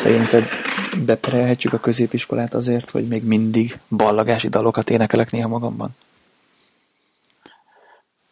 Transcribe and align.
Szerinted 0.00 0.48
beperelhetjük 1.04 1.72
a 1.72 1.78
középiskolát 1.78 2.54
azért, 2.54 2.90
hogy 2.90 3.08
még 3.08 3.24
mindig 3.24 3.78
ballagási 3.88 4.48
dalokat 4.48 4.90
énekelek 4.90 5.30
néha 5.30 5.48
magamban? 5.48 5.90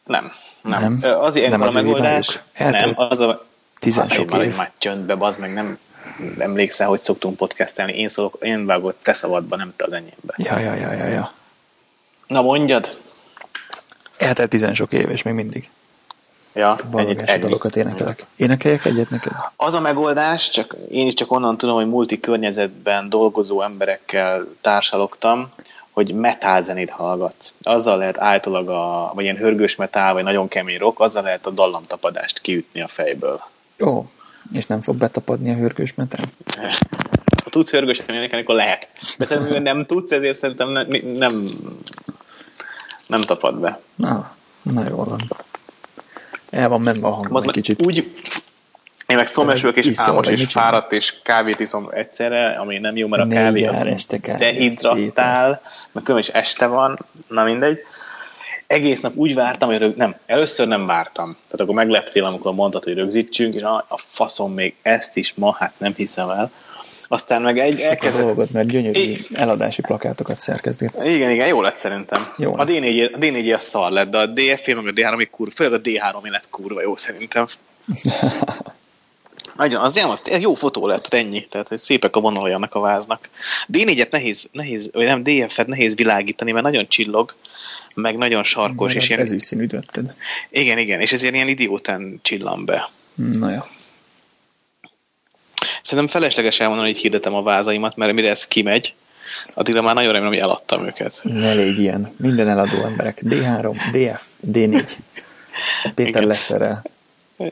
Nem. 0.04 0.32
Nem. 0.62 0.98
Nem? 1.00 1.20
Az 1.20 1.36
ilyen 1.36 1.50
Nem 1.50 1.60
a 1.60 1.64
az 1.64 1.74
ő 1.74 1.82
megoldás. 1.82 2.40
Nem, 2.58 2.92
az 2.94 3.20
a... 3.20 3.46
tizen 3.78 4.08
Hát, 4.08 4.12
sok 4.12 4.34
év. 4.34 4.56
Már 4.56 4.72
csöndbe, 4.78 5.14
bazd 5.14 5.40
meg, 5.40 5.52
nem 5.52 5.78
emlékszel, 6.38 6.88
hogy 6.88 7.00
szoktunk 7.00 7.36
podcastelni. 7.36 7.98
Én 7.98 8.08
szólok, 8.08 8.36
én 8.40 8.66
vágok 8.66 8.94
te 9.02 9.12
szabadba, 9.12 9.56
nem 9.56 9.72
te 9.76 9.84
az 9.84 9.92
enyémbe. 9.92 10.34
Ja, 10.36 10.58
ja, 10.58 10.74
ja, 10.74 10.92
ja, 10.92 11.06
ja. 11.06 11.32
Na 12.26 12.42
mondjad. 12.42 12.98
Eltelt 14.16 14.50
tizen 14.50 14.74
sok 14.74 14.92
év, 14.92 15.10
és 15.10 15.22
még 15.22 15.34
mindig 15.34 15.70
Ja, 16.52 16.78
ennyit, 16.96 17.22
ennyi. 17.22 17.40
dalokat 17.40 17.76
énekelek. 17.76 18.24
Énekeljek 18.36 18.84
egyet 18.84 19.10
neked? 19.10 19.32
Az 19.56 19.74
a 19.74 19.80
megoldás, 19.80 20.50
csak 20.50 20.76
én 20.90 21.06
is 21.06 21.14
csak 21.14 21.32
onnan 21.32 21.56
tudom, 21.56 21.74
hogy 21.74 21.88
multi 21.88 22.20
környezetben 22.20 23.08
dolgozó 23.08 23.62
emberekkel 23.62 24.46
társalogtam, 24.60 25.52
hogy 25.90 26.14
metal 26.14 26.62
zenét 26.62 26.90
hallgatsz. 26.90 27.52
Azzal 27.62 27.98
lehet 27.98 28.18
általában, 28.18 28.76
a, 28.76 29.14
vagy 29.14 29.24
ilyen 29.24 29.36
hörgős 29.36 29.76
metal, 29.76 30.12
vagy 30.12 30.22
nagyon 30.22 30.48
kemény 30.48 30.78
rock, 30.78 31.00
azzal 31.00 31.22
lehet 31.22 31.46
a 31.46 31.50
dallamtapadást 31.50 32.40
kiütni 32.40 32.80
a 32.80 32.88
fejből. 32.88 33.42
Ó, 33.80 34.04
és 34.52 34.66
nem 34.66 34.80
fog 34.80 34.96
betapadni 34.96 35.50
a 35.50 35.54
hörgős 35.54 35.94
metán? 35.94 36.24
Ha 37.44 37.50
tudsz 37.50 37.70
hörgősen 37.70 38.14
énekelni, 38.14 38.44
akkor 38.44 38.54
lehet. 38.54 38.88
De 39.18 39.24
szerintem, 39.24 39.62
nem 39.62 39.86
tudsz, 39.86 40.10
ezért 40.10 40.36
szerintem 40.36 40.68
ne, 40.68 40.82
nem, 41.18 41.48
nem 43.06 43.20
tapad 43.20 43.60
be. 43.60 43.80
Na, 43.94 44.30
na 44.62 44.88
jól 44.88 45.04
van. 45.04 45.18
El 46.50 46.68
van 46.68 46.80
menve 46.80 47.06
a 47.06 47.10
hangom 47.10 47.42
egy 47.42 47.50
kicsit. 47.50 47.86
Úgy, 47.86 47.96
én 49.06 49.16
meg 49.16 49.26
szomesülök 49.26 49.76
és 49.76 49.86
iszol, 49.86 50.06
álmos 50.06 50.28
és 50.28 50.44
fáradt 50.44 50.92
és 50.92 51.14
kávét 51.22 51.60
iszom 51.60 51.88
egyszerre, 51.90 52.48
ami 52.50 52.78
nem 52.78 52.96
jó, 52.96 53.06
mert 53.06 53.22
a 53.22 53.26
kávé 53.26 53.66
az 53.66 53.86
este 53.86 54.18
kávét, 54.18 54.40
dehidrattál, 54.40 55.60
meg 55.92 56.02
különben 56.02 56.18
is 56.18 56.28
este 56.28 56.66
van, 56.66 56.98
na 57.28 57.44
mindegy. 57.44 57.78
Egész 58.66 59.00
nap 59.00 59.14
úgy 59.14 59.34
vártam, 59.34 59.68
hogy 59.68 59.78
rög... 59.78 59.96
nem, 59.96 60.14
először 60.26 60.68
nem 60.68 60.86
vártam. 60.86 61.36
Tehát 61.44 61.60
akkor 61.60 61.74
megleptél, 61.74 62.24
amikor 62.24 62.54
mondtad, 62.54 62.84
hogy 62.84 62.94
rögzítsünk, 62.94 63.54
és 63.54 63.62
a, 63.62 63.84
a 63.88 63.98
faszom 63.98 64.52
még 64.52 64.74
ezt 64.82 65.16
is 65.16 65.34
ma, 65.34 65.56
hát 65.58 65.72
nem 65.76 65.92
hiszem 65.96 66.28
el. 66.28 66.50
Aztán 67.08 67.42
meg 67.42 67.58
egy 67.58 67.78
Sok 67.78 67.86
a 67.86 67.88
elkezdett... 67.90 68.22
dolgot, 68.24 68.50
mert 68.50 68.68
gyönyörű 68.68 68.98
I- 69.00 69.26
eladási 69.32 69.80
plakátokat 69.80 70.40
szerkezget. 70.40 71.02
Igen, 71.04 71.30
igen, 71.30 71.46
jó 71.46 71.62
lett 71.62 71.78
szerintem. 71.78 72.32
Jó 72.36 72.54
a 72.58 72.64
D4, 72.64 73.12
a 73.14 73.18
D4 73.18 73.54
a 73.54 73.58
szar 73.58 73.90
lett, 73.90 74.10
de 74.10 74.18
a 74.18 74.26
DFP 74.26 74.66
meg 74.74 74.86
a 74.86 74.90
D3 74.92 75.16
még 75.16 75.30
kurva, 75.30 75.52
főleg 75.54 75.72
a 75.72 75.80
D3 75.82 76.30
lett 76.30 76.48
kurva 76.50 76.82
jó 76.82 76.96
szerintem. 76.96 77.46
Nagyon, 79.56 79.82
az 79.82 79.94
nem, 79.94 80.10
az 80.10 80.22
jó 80.40 80.54
fotó 80.54 80.86
lett, 80.86 81.14
ennyi. 81.14 81.46
Tehát 81.46 81.68
hogy 81.68 81.78
szépek 81.78 82.16
a 82.16 82.20
vonalai 82.20 82.52
annak 82.52 82.74
a 82.74 82.80
váznak. 82.80 83.28
D4-et 83.72 84.10
nehéz, 84.10 84.48
nehéz, 84.52 84.90
vagy 84.92 85.04
nem, 85.06 85.22
DF-et 85.22 85.66
nehéz 85.66 85.94
világítani, 85.96 86.52
mert 86.52 86.64
nagyon 86.64 86.88
csillog, 86.88 87.34
meg 87.94 88.16
nagyon 88.16 88.42
sarkos, 88.44 88.92
Mert 88.92 89.04
és 89.04 89.10
ilyen, 89.10 89.20
ezüst 89.22 89.46
színűt 89.46 89.70
vetted. 89.70 90.14
igen, 90.50 90.78
igen, 90.78 91.00
és 91.00 91.12
ezért 91.12 91.34
ilyen 91.34 91.48
idiótán 91.48 92.18
csillan 92.22 92.64
be. 92.64 92.90
Na 93.14 93.50
jó. 93.50 93.60
Szerintem 95.88 96.20
felesleges 96.20 96.60
elmondani, 96.60 96.90
hogy 96.90 97.00
hirdetem 97.00 97.34
a 97.34 97.42
vázaimat, 97.42 97.96
mert 97.96 98.12
mire 98.12 98.30
ez 98.30 98.46
kimegy, 98.46 98.94
addigra 99.54 99.82
már 99.82 99.94
nagyon 99.94 100.12
remélem, 100.12 100.32
hogy 100.32 100.42
eladtam 100.42 100.86
őket. 100.86 101.20
Ne 101.22 101.52
légy 101.52 101.78
ilyen. 101.78 102.14
Minden 102.16 102.48
eladó 102.48 102.84
emberek. 102.84 103.22
D3, 103.24 103.76
DF, 103.92 104.22
D4. 104.52 104.88
Péter 105.94 106.08
Igen. 106.08 106.26
leszerel. 106.26 106.84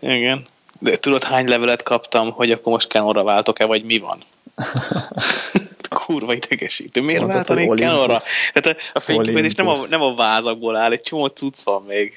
Igen. 0.01 0.45
De 0.81 0.97
tudod, 0.97 1.25
hány 1.25 1.49
levelet 1.49 1.83
kaptam, 1.83 2.31
hogy 2.31 2.51
akkor 2.51 2.73
most 2.73 2.89
Canon-ra 2.89 3.23
váltok-e, 3.23 3.65
vagy 3.65 3.85
mi 3.85 3.99
van? 3.99 4.23
Kurva 5.89 6.35
idegesítő. 6.35 7.01
Miért 7.01 7.21
Mondtad, 7.21 7.47
váltanék 7.47 7.79
Canon-ra? 7.79 8.21
Tehát 8.53 8.79
a, 8.79 8.83
a 8.93 9.01
fényképezés 9.01 9.55
nem 9.55 9.69
a, 9.69 9.77
nem 9.89 10.01
a 10.03 10.15
vázakból 10.15 10.77
áll, 10.77 10.93
egy 10.93 11.01
csomó 11.01 11.27
cucc 11.27 11.63
van 11.65 11.83
még. 11.83 12.13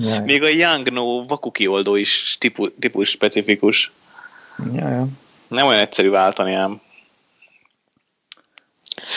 Jaj. 0.00 0.20
Még 0.20 0.42
a 0.42 0.48
Young 0.48 0.92
No 0.92 1.26
vakuki 1.26 1.66
oldó 1.66 1.94
is 1.94 2.36
típus, 2.40 2.70
típus 2.80 3.08
specifikus. 3.08 3.92
Jaj, 4.74 5.04
Nem 5.52 5.66
olyan 5.66 5.80
egyszerű 5.80 6.10
váltani 6.10 6.54
ám. 6.54 6.80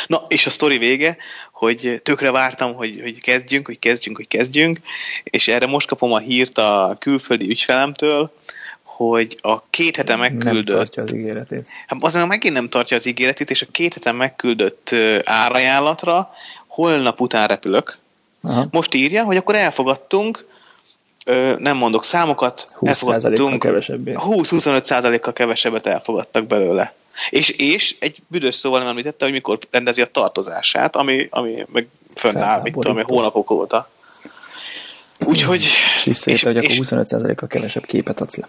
Na, 0.08 0.26
és 0.28 0.46
a 0.46 0.50
sztori 0.50 0.78
vége, 0.78 1.18
hogy 1.52 2.00
tökre 2.04 2.32
vártam, 2.32 2.74
hogy, 2.74 3.00
hogy 3.02 3.22
kezdjünk, 3.22 3.66
hogy 3.66 3.80
kezdjünk, 3.80 4.18
hogy 4.18 4.28
kezdjünk, 4.28 4.80
és 5.24 5.48
erre 5.48 5.66
most 5.66 5.88
kapom 5.88 6.12
a 6.12 6.18
hírt 6.18 6.58
a 6.58 6.96
külföldi 7.00 7.50
ügyfelemtől, 7.50 8.32
hogy 8.84 9.38
a 9.42 9.70
két 9.70 9.96
hete 9.96 10.16
nem 10.16 10.22
megküldött 10.22 10.76
tartja 10.76 11.04
az 11.04 11.14
ígéretét. 11.14 11.68
Hát 11.88 12.04
azért 12.04 12.28
megint 12.28 12.54
nem 12.54 12.70
tartja 12.70 12.98
az 12.98 13.06
ígéretét, 13.06 13.50
és 13.50 13.62
a 13.62 13.68
két 13.72 13.94
heten 13.94 14.16
megküldött 14.16 14.96
árajánlatra 15.24 16.34
holnap 16.68 17.22
után 17.22 17.48
repülök. 17.48 17.98
Aha. 18.42 18.68
Most 18.72 18.94
írja, 18.94 19.24
hogy 19.24 19.38
akkor 19.38 19.56
elfogadtunk, 19.56 20.48
ö, 21.26 21.56
nem 21.60 21.78
mondok 21.78 22.04
számokat, 22.04 22.68
20%-kal 22.70 22.90
elfogadtunk, 22.90 23.62
kevesebbé. 23.62 24.14
20-25%-kal 24.16 25.34
kevesebbet 25.34 25.86
elfogadtak 25.86 26.48
belőle. 26.48 26.94
És, 27.30 27.50
és 27.50 27.96
egy 28.00 28.18
büdös 28.28 28.56
szóval 28.56 28.80
nem 28.80 28.88
említette, 28.88 29.26
hogy 29.26 29.34
mikor 29.34 29.58
rendezi 29.72 30.02
a 30.02 30.06
tartozását, 30.06 30.96
ami, 30.96 31.28
ami 31.30 31.66
meg 31.72 31.88
fönnáll, 32.16 32.62
mit 32.62 32.74
tudom, 32.74 33.04
hónapok 33.04 33.52
óta. 33.52 33.90
Úgyhogy... 35.20 35.68
És 36.06 36.24
hogy 36.24 36.34
és- 36.34 36.44
akkor 36.44 37.06
25%-kal 37.06 37.48
kevesebb 37.48 37.86
képet 37.86 38.22
adsz 38.22 38.36
le. 38.36 38.48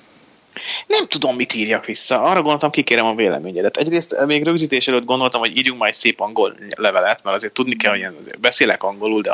Nem 0.86 1.06
tudom, 1.06 1.36
mit 1.36 1.54
írjak 1.54 1.84
vissza. 1.84 2.22
Arra 2.22 2.40
gondoltam, 2.40 2.70
kikérem 2.70 3.06
a 3.06 3.14
véleményedet. 3.14 3.76
Egyrészt 3.76 4.24
még 4.26 4.44
rögzítés 4.44 4.88
előtt 4.88 5.04
gondoltam, 5.04 5.40
hogy 5.40 5.56
írjunk 5.56 5.78
majd 5.78 5.94
szép 5.94 6.20
angol 6.20 6.54
levelet, 6.76 7.22
mert 7.24 7.36
azért 7.36 7.52
tudni 7.52 7.76
kell, 7.76 7.90
hogy 7.92 8.00
én 8.00 8.16
beszélek 8.40 8.82
angolul, 8.82 9.22
de 9.22 9.32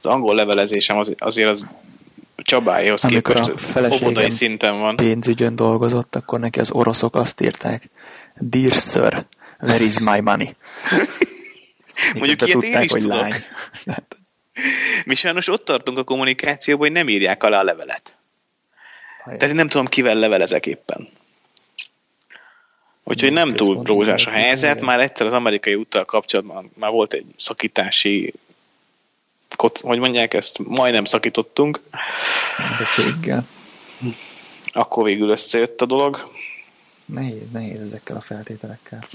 az 0.00 0.06
angol 0.06 0.34
levelezésem 0.34 0.98
az, 0.98 1.14
azért 1.18 1.48
az 1.48 1.66
Csabáéhoz 2.42 3.04
Amikor 3.04 3.36
a 3.36 3.40
képest 3.40 3.60
feleségem 3.60 4.06
óvodai 4.06 4.30
szinten 4.30 4.80
van. 4.80 4.96
Pénzügyön 4.96 5.56
dolgozott, 5.56 6.16
akkor 6.16 6.40
neki 6.40 6.60
az 6.60 6.70
oroszok 6.70 7.14
azt 7.16 7.40
írták, 7.40 7.90
Dear 8.34 8.72
sir, 8.72 9.26
where 9.60 9.84
is 9.84 9.98
my 9.98 10.20
money? 10.20 10.54
Mondjuk 12.14 12.46
ilyet 12.46 12.62
én 12.62 12.80
is 12.80 12.90
hogy 12.90 13.00
tudok. 13.00 13.16
lány. 13.16 13.32
Hát, 13.86 14.16
Mi 15.04 15.14
sajnos 15.14 15.48
ott 15.48 15.64
tartunk 15.64 15.98
a 15.98 16.04
kommunikációban, 16.04 16.86
hogy 16.86 16.96
nem 16.96 17.08
írják 17.08 17.42
alá 17.42 17.58
a 17.60 17.62
levelet. 17.62 18.16
hajrá. 19.22 19.38
Tehát 19.38 19.54
én 19.54 19.60
nem 19.60 19.68
tudom, 19.68 19.86
kivel 19.86 20.14
levelezek 20.14 20.66
éppen. 20.66 21.08
Úgyhogy 23.04 23.32
nem 23.32 23.54
túl 23.54 23.82
rózsás 23.84 24.26
a 24.26 24.30
helyzet. 24.30 24.80
Már 24.80 25.00
egyszer 25.00 25.26
az 25.26 25.32
amerikai 25.32 25.74
úttal 25.74 26.04
kapcsolatban 26.04 26.70
már 26.78 26.90
volt 26.90 27.12
egy 27.12 27.24
szakítási 27.36 28.32
koc, 29.60 29.80
hogy 29.80 29.98
mondják 29.98 30.34
ezt, 30.34 30.58
majdnem 30.58 31.04
szakítottunk, 31.04 31.80
De 32.78 32.84
céggel. 32.84 33.46
akkor 34.72 35.04
végül 35.04 35.28
összejött 35.28 35.80
a 35.80 35.86
dolog. 35.86 36.30
Nehéz, 37.04 37.50
nehéz 37.52 37.80
ezekkel 37.80 38.16
a 38.16 38.20
feltételekkel. 38.20 39.06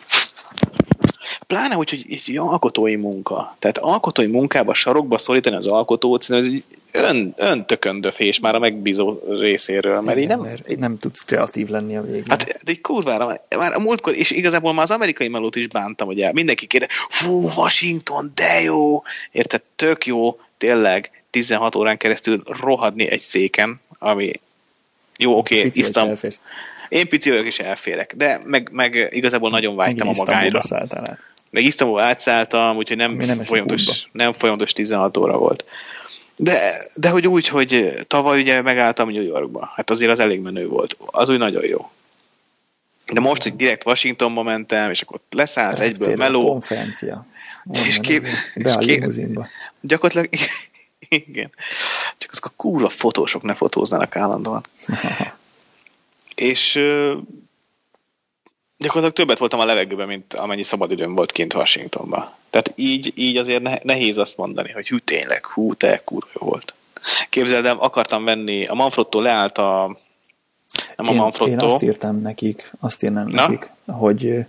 Pláne 1.47 1.77
úgy, 1.77 1.89
hogy 1.89 2.05
egy 2.09 2.37
alkotói 2.37 2.95
munka. 2.95 3.55
Tehát 3.59 3.77
alkotói 3.77 4.27
munkába 4.27 4.73
sarokba 4.73 5.17
szorítani 5.17 5.55
az 5.55 5.67
alkotót, 5.67 6.21
szerintem 6.21 6.51
ez 6.51 6.55
egy 6.55 6.63
ön, 6.95 7.33
öntököndöfés 7.37 8.39
már 8.39 8.55
a 8.55 8.59
megbízó 8.59 9.19
részéről, 9.39 10.01
mert 10.01 10.17
így 10.17 10.23
Igen, 10.23 10.39
nem, 10.39 10.47
mert 10.47 10.77
nem 10.77 10.97
tudsz 10.97 11.23
kreatív 11.23 11.67
lenni 11.67 11.97
a 11.97 12.01
végén. 12.01 12.23
Hát 12.27 12.43
de 12.43 12.71
egy 12.71 12.81
kurvára, 12.81 13.25
már- 13.25 13.41
már 13.57 13.73
a 13.73 13.79
múltkor, 13.79 14.15
és 14.15 14.31
igazából 14.31 14.73
már 14.73 14.83
az 14.83 14.91
amerikai 14.91 15.27
melót 15.27 15.55
is 15.55 15.67
bántam, 15.67 16.07
hogy 16.07 16.29
mindenki 16.31 16.65
kérde, 16.65 16.87
fú, 17.09 17.49
Washington, 17.55 18.31
de 18.35 18.61
jó! 18.61 19.03
Érted, 19.31 19.61
tök 19.75 20.05
jó, 20.05 20.39
tényleg 20.57 21.11
16 21.29 21.75
órán 21.75 21.97
keresztül 21.97 22.41
rohadni 22.45 23.09
egy 23.09 23.19
széken, 23.19 23.81
ami 23.99 24.31
jó, 25.17 25.37
oké, 25.37 25.57
okay, 25.57 25.71
isztam, 25.73 26.09
elférsz. 26.09 26.39
én 26.89 27.07
pici 27.07 27.29
vagyok 27.29 27.45
és 27.45 27.59
elférek, 27.59 28.13
de 28.15 28.41
meg, 28.45 28.69
meg 28.71 29.07
igazából 29.11 29.49
nagyon 29.49 29.75
vágytam 29.75 30.07
a 30.07 30.11
magányra. 30.15 30.61
Meg 31.49 31.63
Isztambul 31.63 32.01
átszálltam, 32.01 32.77
úgyhogy 32.77 32.97
nem, 32.97 33.11
nem 33.11 33.39
folyamatos, 33.39 34.07
nem 34.11 34.33
folyamatos 34.33 34.73
16 34.73 35.17
óra 35.17 35.37
volt. 35.37 35.65
De, 36.35 36.85
de 36.95 37.09
hogy 37.09 37.27
úgy, 37.27 37.47
hogy 37.47 37.93
tavaly 38.07 38.41
ugye 38.41 38.61
megálltam 38.61 39.09
New 39.09 39.23
Yorkba. 39.23 39.71
Hát 39.75 39.89
azért 39.89 40.11
az 40.11 40.19
elég 40.19 40.39
menő 40.41 40.67
volt. 40.67 40.97
Az 41.05 41.29
úgy 41.29 41.37
nagyon 41.37 41.65
jó. 41.65 41.89
De 43.05 43.19
most, 43.19 43.43
hogy 43.43 43.55
direkt 43.55 43.85
Washingtonba 43.85 44.43
mentem, 44.43 44.89
és 44.89 45.01
akkor 45.01 45.15
ott 45.15 45.33
leszállsz 45.33 45.79
egyből 45.79 46.07
Tényleg, 46.07 46.17
meló, 46.31 46.47
Konferencia. 46.51 47.25
És 47.71 47.79
Onnan 47.87 48.01
kép- 48.01 48.27
Be 48.55 48.73
a 48.73 48.79
és 48.79 48.85
kép- 48.85 49.47
gyakorlatilag 49.81 50.29
igen. 51.09 51.51
Csak 52.17 52.31
azok 52.31 52.45
a 52.45 52.53
kurva 52.55 52.89
fotósok 52.89 53.41
ne 53.43 53.53
fotóznának 53.53 54.15
állandóan. 54.15 54.65
És 56.35 56.79
gyakorlatilag 58.85 59.13
többet 59.13 59.39
voltam 59.39 59.59
a 59.59 59.65
levegőben, 59.65 60.07
mint 60.07 60.33
amennyi 60.33 60.63
szabadidőm 60.63 61.15
volt 61.15 61.31
kint 61.31 61.53
Washingtonban. 61.53 62.29
Tehát 62.49 62.73
így, 62.75 63.11
így 63.15 63.37
azért 63.37 63.61
ne, 63.61 63.73
nehéz 63.83 64.17
azt 64.17 64.37
mondani, 64.37 64.71
hogy 64.71 64.87
hű 64.87 64.97
tényleg, 64.97 65.45
hú, 65.45 65.73
te 65.73 66.01
kurva 66.03 66.27
jó 66.39 66.47
volt. 66.47 66.73
Képzeld 67.29 67.65
el, 67.65 67.77
akartam 67.77 68.23
venni, 68.23 68.65
a 68.65 68.73
Manfrotto 68.73 69.21
leállt 69.21 69.57
a 69.57 69.97
nem 70.95 71.05
a 71.05 71.09
Én, 71.09 71.15
én 71.15 71.21
Manfrotto, 71.21 71.65
azt 71.65 71.83
írtam 71.83 72.21
nekik, 72.21 72.71
azt 72.79 73.03
írnám 73.03 73.27
Na? 73.27 73.41
nekik, 73.41 73.69
hogy 73.85 74.25
ö, 74.25 74.39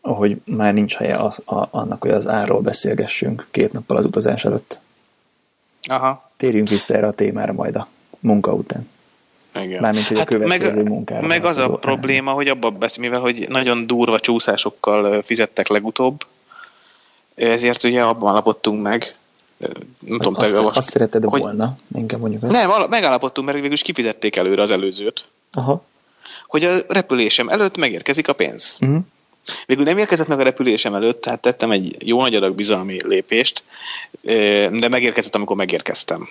ahogy 0.00 0.36
már 0.44 0.74
nincs 0.74 0.94
helye 0.94 1.16
az, 1.16 1.38
a, 1.44 1.68
annak, 1.70 2.00
hogy 2.00 2.10
az 2.10 2.28
árról 2.28 2.60
beszélgessünk 2.60 3.46
két 3.50 3.72
nappal 3.72 3.96
az 3.96 4.04
utazás 4.04 4.44
előtt. 4.44 4.80
Aha. 5.88 6.20
Térjünk 6.36 6.68
vissza 6.68 6.94
erre 6.94 7.06
a 7.06 7.12
témára 7.12 7.52
majd 7.52 7.76
a 7.76 7.88
munka 8.20 8.52
után. 8.52 8.88
Igen. 9.54 9.80
Mármint, 9.80 10.06
hogy 10.06 10.18
a 10.18 10.24
következő 10.24 10.76
meg, 10.76 10.88
munkára 10.88 11.26
meg 11.26 11.44
az 11.44 11.56
a 11.56 11.62
vonatkozó 11.62 11.92
probléma, 11.94 12.32
hogy 12.32 12.48
abban 12.48 12.76
beszél, 12.78 13.02
mivel 13.02 13.20
hogy 13.20 13.48
nagyon 13.48 13.86
durva 13.86 14.20
csúszásokkal 14.20 15.22
fizettek 15.22 15.68
legutóbb, 15.68 16.26
ezért 17.34 17.84
ugye 17.84 18.02
abban 18.02 18.30
alapodtunk 18.30 18.82
meg, 18.82 19.14
nem 19.98 20.18
tudom, 20.18 20.34
te 20.34 20.60
azt, 20.60 20.78
azt 20.78 20.90
szereted 20.90 21.24
hogy- 21.24 21.40
volna, 21.40 21.76
inkább 21.96 22.20
mondjuk 22.20 22.42
azt. 22.42 22.52
Nem, 22.52 22.70
megállapodtunk, 22.90 23.46
mert 23.46 23.58
végül 23.58 23.74
is 23.74 23.82
kifizették 23.82 24.36
előre 24.36 24.62
az 24.62 24.70
előzőt, 24.70 25.26
Aha. 25.52 25.84
hogy 26.46 26.64
a 26.64 26.76
repülésem 26.88 27.48
előtt 27.48 27.76
megérkezik 27.76 28.28
a 28.28 28.32
pénz. 28.32 28.76
Uh-huh. 28.80 28.98
Végül 29.66 29.84
nem 29.84 29.98
érkezett 29.98 30.26
meg 30.26 30.40
a 30.40 30.42
repülésem 30.42 30.94
előtt, 30.94 31.20
tehát 31.20 31.40
tettem 31.40 31.70
egy 31.70 31.96
jó 32.08 32.20
nagy 32.20 32.34
adag 32.34 32.54
bizalmi 32.54 33.06
lépést, 33.06 33.62
de 34.70 34.88
megérkezett, 34.88 35.34
amikor 35.34 35.56
megérkeztem. 35.56 36.28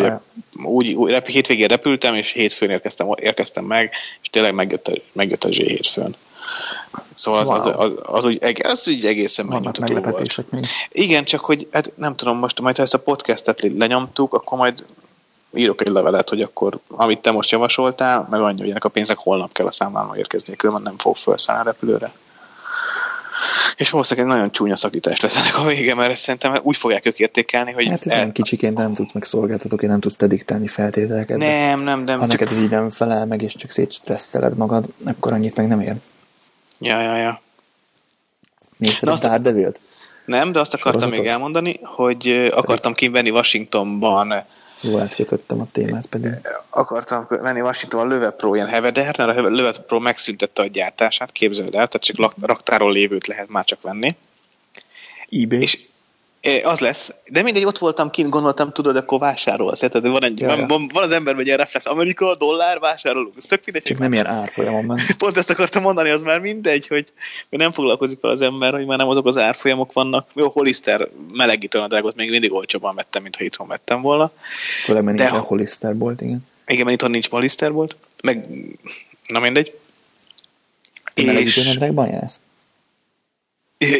Mert 0.00 0.22
úgy, 0.64 0.92
úgy 0.92 1.10
rep- 1.10 1.26
hétvégén 1.26 1.68
repültem, 1.68 2.14
és 2.14 2.30
hétfőn 2.32 2.70
érkeztem, 2.70 3.06
érkeztem 3.16 3.64
meg, 3.64 3.90
és 4.22 4.28
tényleg 4.30 4.54
megjött 4.54 4.88
a, 4.88 4.92
megjött 5.12 5.44
a 5.44 5.52
Z 5.52 5.56
hétfőn. 5.56 6.16
Szóval 7.14 7.40
az, 7.40 7.48
az, 7.48 7.66
Wow. 7.66 7.80
az, 7.80 7.94
az, 8.02 8.24
úgy, 8.24 8.38
eg- 8.42 8.66
az 8.66 8.88
úgy 8.88 9.04
egészen 9.06 9.46
megnyugtató 9.46 9.94
volt. 9.94 10.50
még. 10.50 10.64
Igen, 10.88 11.24
csak 11.24 11.40
hogy 11.40 11.66
hát 11.70 11.92
nem 11.96 12.16
tudom, 12.16 12.38
most 12.38 12.60
majd 12.60 12.76
ha 12.76 12.82
ezt 12.82 12.94
a 12.94 12.98
podcastet 12.98 13.62
lenyomtuk, 13.78 14.34
akkor 14.34 14.58
majd 14.58 14.84
írok 15.54 15.80
egy 15.80 15.88
levelet, 15.88 16.28
hogy 16.28 16.40
akkor 16.40 16.78
amit 16.88 17.18
te 17.18 17.30
most 17.30 17.50
javasoltál, 17.50 18.26
meg 18.30 18.40
annyi, 18.40 18.60
hogy 18.60 18.70
ennek 18.70 18.84
a 18.84 18.88
pénznek 18.88 19.18
holnap 19.18 19.52
kell 19.52 19.66
a 19.66 19.70
számlámmal 19.70 20.16
érkezni, 20.16 20.56
különben 20.56 20.82
nem 20.82 20.98
fog 20.98 21.16
felszállni 21.16 21.60
a 21.60 21.64
repülőre. 21.64 22.12
És 23.76 23.90
valószínűleg 23.90 24.28
egy 24.28 24.34
nagyon 24.36 24.52
csúnya 24.52 24.76
szakítás 24.76 25.20
lesz 25.20 25.36
ennek 25.36 25.58
a 25.58 25.64
vége, 25.64 25.94
mert 25.94 26.10
ezt 26.10 26.22
szerintem 26.22 26.54
úgy 26.62 26.76
fogják 26.76 27.06
ők 27.06 27.18
értékelni, 27.18 27.72
hogy 27.72 27.86
Hát 27.88 28.06
ez 28.06 28.12
el- 28.12 28.18
nem 28.18 28.32
kicsiként 28.32 28.76
nem 28.76 28.94
tudsz 28.94 29.12
meg 29.12 29.24
szolgáltatóként, 29.24 29.90
nem 29.90 30.00
tudsz 30.00 30.16
diktálni 30.16 30.66
feltételeket. 30.66 31.36
nem, 31.36 31.80
nem, 31.80 32.00
nem, 32.04 32.18
Ha 32.18 32.26
csak... 32.28 32.40
neked 32.40 32.56
ez 32.56 32.62
így 32.62 32.70
nem 32.70 32.90
felel 32.90 33.26
meg, 33.26 33.42
és 33.42 33.54
csak 33.54 33.70
szétstresszeled 33.70 34.56
magad, 34.56 34.84
akkor 35.04 35.32
annyit 35.32 35.56
meg 35.56 35.66
nem 35.68 35.80
ér. 35.80 35.94
Ja, 36.78 37.00
ja, 37.00 37.16
ja. 37.16 37.40
Nézted 38.76 39.08
Na 39.08 39.14
a 39.14 39.18
Daredevil-t? 39.18 39.80
Nem, 40.24 40.52
de 40.52 40.60
azt 40.60 40.74
akartam 40.74 41.00
Sorozatot? 41.00 41.24
még 41.24 41.32
elmondani, 41.34 41.80
hogy 41.82 42.50
akartam 42.54 42.94
kivenni 42.94 43.30
Washingtonban 43.30 44.44
Jól 44.82 45.00
átkötöttem 45.00 45.60
a 45.60 45.66
témát 45.72 46.06
pedig. 46.06 46.30
akartam 46.70 47.26
venni 47.28 47.60
Washingtonban 47.60 48.10
a 48.10 48.14
Löwe 48.14 48.30
Pro 48.30 48.54
ilyen 48.54 48.66
heveder, 48.66 49.18
mert 49.18 49.38
a 49.38 49.42
Löwe 49.42 49.72
Pro 49.86 49.98
megszüntette 49.98 50.62
a 50.62 50.66
gyártását, 50.66 51.32
képzeld 51.32 51.74
el, 51.74 51.88
tehát 51.88 52.04
csak 52.04 52.34
raktáról 52.40 52.92
lévőt 52.92 53.26
lehet 53.26 53.48
már 53.48 53.64
csak 53.64 53.82
venni. 53.82 54.16
eBay? 55.28 55.60
És 55.60 55.78
az 56.62 56.80
lesz, 56.80 57.14
de 57.26 57.42
mindegy, 57.42 57.64
ott 57.64 57.78
voltam 57.78 58.10
kint, 58.10 58.28
gondoltam, 58.28 58.72
tudod, 58.72 58.96
akkor 58.96 59.18
vásárolsz. 59.18 59.78
Tehát 59.78 60.06
van, 60.06 60.24
egy, 60.24 60.44
van, 60.44 60.66
van, 60.66 60.90
van, 60.92 61.02
az 61.02 61.12
ember, 61.12 61.34
vagy 61.34 61.48
egy 61.48 61.56
reflex, 61.56 61.86
Amerika, 61.86 62.34
dollár, 62.34 62.78
vásárolunk. 62.78 63.34
Ez 63.36 63.44
tök 63.44 63.64
mindegy, 63.64 63.82
Csak 63.82 63.96
hogy 63.96 64.04
nem 64.04 64.12
ilyen 64.12 64.26
árfolyamon 64.26 64.84
ment. 64.84 65.12
Pont 65.18 65.36
ezt 65.36 65.50
akartam 65.50 65.82
mondani, 65.82 66.10
az 66.10 66.22
már 66.22 66.40
mindegy, 66.40 66.86
hogy 66.86 67.12
hogy 67.48 67.58
nem 67.58 67.72
foglalkozik 67.72 68.18
fel 68.20 68.30
az 68.30 68.40
ember, 68.40 68.72
hogy 68.72 68.86
már 68.86 68.98
nem 68.98 69.08
azok 69.08 69.26
az 69.26 69.36
árfolyamok 69.36 69.92
vannak. 69.92 70.28
Jó, 70.34 70.48
Hollister 70.48 71.08
melegítőnadrágot 71.32 72.14
még 72.16 72.30
mindig 72.30 72.52
olcsóban 72.52 72.94
vettem, 72.94 73.22
mint 73.22 73.36
ha 73.36 73.44
itthon 73.44 73.68
vettem 73.68 74.00
volna. 74.00 74.32
Főleg, 74.84 75.02
mert 75.02 75.16
De 75.16 75.22
nincs 75.22 75.36
a 75.36 75.40
Hollister 75.40 75.96
bolt, 75.96 76.20
igen. 76.20 76.46
Igen, 76.66 76.84
mert 76.84 76.96
itthon 76.96 77.10
nincs 77.10 77.28
Hollister 77.28 77.72
volt. 77.72 77.96
Meg, 78.22 78.46
na 79.26 79.38
mindegy. 79.38 79.78
És 81.14 81.78
jársz? 82.10 82.40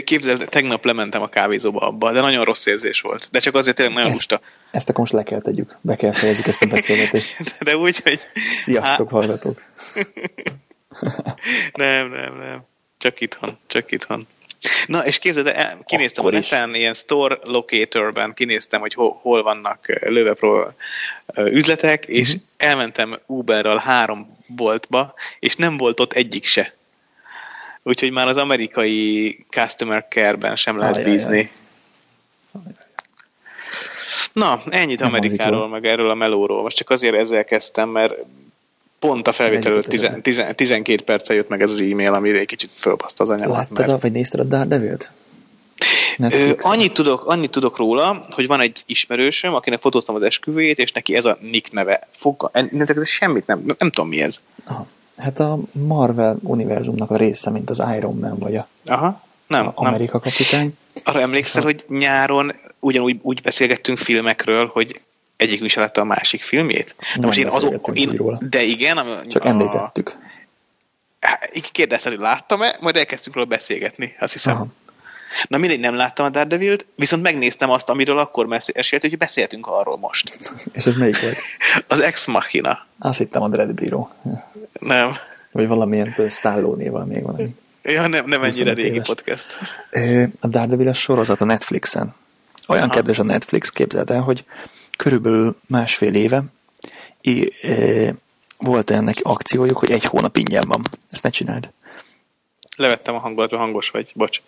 Képzeld, 0.04 0.48
tegnap 0.48 0.84
lementem 0.84 1.22
a 1.22 1.28
kávézóba 1.28 1.80
abba, 1.80 2.12
de 2.12 2.20
nagyon 2.20 2.44
rossz 2.44 2.66
érzés 2.66 3.00
volt. 3.00 3.28
De 3.30 3.38
csak 3.38 3.54
azért 3.54 3.76
tényleg 3.76 3.94
nagyon 3.94 4.10
Ezt- 4.10 4.30
lusta. 4.30 4.46
Ezt 4.70 4.88
akkor 4.88 5.00
most 5.00 5.12
le 5.12 5.22
kell 5.22 5.40
tegyük. 5.40 5.76
Be 5.80 5.96
kell 5.96 6.12
fejezzük 6.12 6.46
ezt 6.46 6.62
a 6.62 6.66
beszélgetést. 6.66 7.36
De 7.64 7.76
úgy, 7.76 8.00
hogy... 8.02 8.20
Sziasztok, 8.62 9.08
hallgatók! 9.10 9.62
Nem, 11.72 12.10
nem, 12.10 12.36
nem. 12.38 12.64
Csak 12.98 13.20
itthon, 13.20 13.58
csak 13.66 13.92
itthon. 13.92 14.26
Na, 14.86 15.06
és 15.06 15.18
képzeld, 15.18 15.46
el, 15.46 15.78
kinéztem 15.84 16.24
Akkor 16.24 16.36
a 16.36 16.40
is. 16.40 16.48
neten, 16.48 16.74
ilyen 16.74 16.94
store 16.94 17.38
locatorben 17.44 18.34
kinéztem, 18.34 18.80
hogy 18.80 18.94
hol, 18.94 19.18
hol 19.22 19.42
vannak 19.42 19.88
ö, 19.88 20.10
Löwe 20.10 20.34
Pro 20.34 20.66
ö, 21.26 21.46
üzletek, 21.46 22.04
és 22.04 22.28
uh-huh. 22.28 22.42
elmentem 22.56 23.18
Uberral 23.26 23.76
három 23.76 24.36
boltba, 24.46 25.14
és 25.38 25.56
nem 25.56 25.76
volt 25.76 26.00
ott 26.00 26.12
egyik 26.12 26.44
se. 26.44 26.74
Úgyhogy 27.82 28.10
már 28.10 28.28
az 28.28 28.36
amerikai 28.36 29.38
customer 29.50 30.06
care-ben 30.08 30.56
sem 30.56 30.78
lehet 30.78 30.94
Ajajaj. 30.94 31.12
bízni. 31.12 31.50
Na, 34.32 34.62
ennyit 34.68 35.00
Nem 35.00 35.08
Amerikáról, 35.08 35.68
meg 35.68 35.86
erről 35.86 36.10
a 36.10 36.14
melóról. 36.14 36.62
Most 36.62 36.76
csak 36.76 36.90
azért 36.90 37.14
ezzel 37.14 37.44
kezdtem, 37.44 37.88
mert 37.88 38.14
pont 38.98 39.28
a 39.28 39.32
felvétel 39.32 39.72
előtt 39.72 39.86
Együtt 39.86 40.00
tizen, 40.00 40.22
tizen, 40.22 40.56
12 40.56 41.04
perccel 41.04 41.36
jött 41.36 41.48
meg 41.48 41.62
ez 41.62 41.70
az 41.70 41.80
e-mail, 41.80 42.12
amire 42.12 42.38
egy 42.38 42.46
kicsit 42.46 42.70
fölbaszta 42.74 43.22
az 43.22 43.30
anyagot. 43.30 43.56
Láttad, 43.56 43.88
a, 43.88 43.98
vagy 43.98 44.12
nézted 44.12 44.40
a 44.40 44.44
Daredevil-t? 44.44 45.10
Ö, 46.18 46.52
annyit, 46.60 46.92
tudok, 46.92 47.24
annyit 47.24 47.50
tudok 47.50 47.76
róla, 47.76 48.26
hogy 48.30 48.46
van 48.46 48.60
egy 48.60 48.82
ismerősöm, 48.86 49.54
akinek 49.54 49.80
fotóztam 49.80 50.14
az 50.14 50.22
esküvőjét, 50.22 50.78
és 50.78 50.92
neki 50.92 51.16
ez 51.16 51.24
a 51.24 51.38
Nick 51.40 51.72
neve. 51.72 52.08
Fogga, 52.10 52.50
innentől 52.70 53.04
semmit 53.04 53.46
nem, 53.46 53.58
nem, 53.58 53.76
nem 53.78 53.90
tudom 53.90 54.08
mi 54.08 54.20
ez. 54.20 54.40
Aha. 54.64 54.86
Hát 55.22 55.40
a 55.40 55.58
Marvel 55.72 56.36
univerzumnak 56.42 57.10
a 57.10 57.16
része, 57.16 57.50
mint 57.50 57.70
az 57.70 57.82
Iron 57.96 58.18
Man, 58.18 58.38
vagy 58.38 58.56
a, 58.56 58.66
Aha, 58.84 59.22
nem, 59.46 59.66
a 59.66 59.82
nem. 59.82 59.92
Amerika 59.92 60.20
kapitány. 60.20 60.76
Arra 61.04 61.20
emlékszel, 61.20 61.62
hogy 61.62 61.84
nyáron 61.88 62.52
ugyanúgy 62.80 63.18
úgy 63.22 63.42
beszélgettünk 63.42 63.98
filmekről, 63.98 64.66
hogy 64.72 65.00
egyikünk 65.36 65.70
se 65.70 65.80
látta 65.80 66.00
a 66.00 66.04
másik 66.04 66.42
filmjét? 66.42 66.94
De 66.98 67.06
Nem 67.14 67.24
most 67.26 67.38
én 67.38 67.46
azon, 67.46 67.80
úgy 67.82 68.16
róla. 68.16 68.40
de 68.50 68.62
igen, 68.62 68.96
ami- 68.98 69.26
Csak 69.26 69.44
a, 69.44 69.48
említettük. 69.48 70.16
Így 71.54 71.70
kérdezted, 71.72 72.12
hogy 72.12 72.20
láttam-e, 72.20 72.76
majd 72.80 72.96
elkezdtünk 72.96 73.34
róla 73.36 73.48
beszélgetni, 73.48 74.16
azt 74.20 74.32
hiszem. 74.32 74.54
Aha. 74.54 74.66
Na 75.48 75.58
mindegy, 75.58 75.80
nem 75.80 75.94
láttam 75.94 76.26
a 76.26 76.28
Daredevil-t, 76.28 76.86
viszont 76.94 77.22
megnéztem 77.22 77.70
azt, 77.70 77.88
amiről 77.88 78.18
akkor 78.18 78.46
meséltünk, 78.46 79.02
hogy 79.02 79.18
beszéltünk 79.18 79.66
arról 79.66 79.98
most. 79.98 80.38
És 80.72 80.86
ez 80.86 80.94
melyik 80.94 81.20
volt? 81.20 81.36
Az 81.88 82.00
Ex 82.00 82.26
Machina. 82.26 82.86
Azt 82.98 83.18
hittem 83.18 83.42
a 83.42 83.48
Dread. 83.48 83.80
Nem. 84.72 85.16
Vagy 85.50 85.66
valamilyen 85.66 86.14
Stallone-néval 86.28 87.04
még 87.04 87.22
valami. 87.22 87.54
Ja, 87.82 88.06
nem, 88.06 88.26
nem 88.26 88.42
ennyire 88.42 88.70
25 88.70 88.76
régi 88.76 88.88
éves. 88.88 89.06
podcast. 89.06 89.58
A 90.40 90.46
Daredevil 90.46 90.88
a 90.88 90.94
sorozat 90.94 91.40
a 91.40 91.44
Netflixen. 91.44 92.14
Olyan 92.66 92.84
Aha. 92.84 92.94
kedves 92.94 93.18
a 93.18 93.22
Netflix, 93.22 93.70
képzeld 93.70 94.10
el, 94.10 94.20
hogy 94.20 94.44
körülbelül 94.96 95.56
másfél 95.66 96.14
éve 96.14 96.42
é, 97.22 97.52
ö, 97.62 98.08
volt 98.58 98.90
ennek 98.90 99.18
akciójuk, 99.22 99.78
hogy 99.78 99.90
egy 99.90 100.04
hónap 100.04 100.36
ingyen 100.36 100.64
van. 100.66 100.82
Ezt 101.10 101.22
ne 101.22 101.30
csináld. 101.30 101.70
Levettem 102.76 103.14
a 103.14 103.18
hangolat, 103.18 103.50
hangos 103.52 103.90
vagy, 103.90 104.12
bocs. 104.14 104.42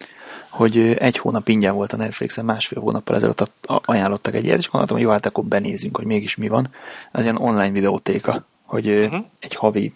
Hogy 0.55 0.79
egy 0.79 1.19
hónap 1.19 1.49
ingyen 1.49 1.75
volt 1.75 1.93
a 1.93 1.97
Netflixen, 1.97 2.45
másfél 2.45 2.81
hónappal 2.81 3.17
ezelőtt 3.17 3.51
ajánlottak 3.67 4.35
egy 4.35 4.45
ilyet, 4.45 4.59
és 4.59 4.69
gondoltam, 4.69 4.97
hogy 4.97 5.07
jó, 5.07 5.13
hát 5.13 5.27
akkor 5.27 5.45
benézünk, 5.45 5.97
hogy 5.97 6.05
mégis 6.07 6.37
mi 6.37 6.49
van. 6.49 6.69
Ez 7.13 7.23
ilyen 7.23 7.37
online 7.37 7.71
videótéka, 7.71 8.47
hogy 8.63 8.89
uh-huh. 8.89 9.25
Egy 9.41 9.55
havi, 9.55 9.93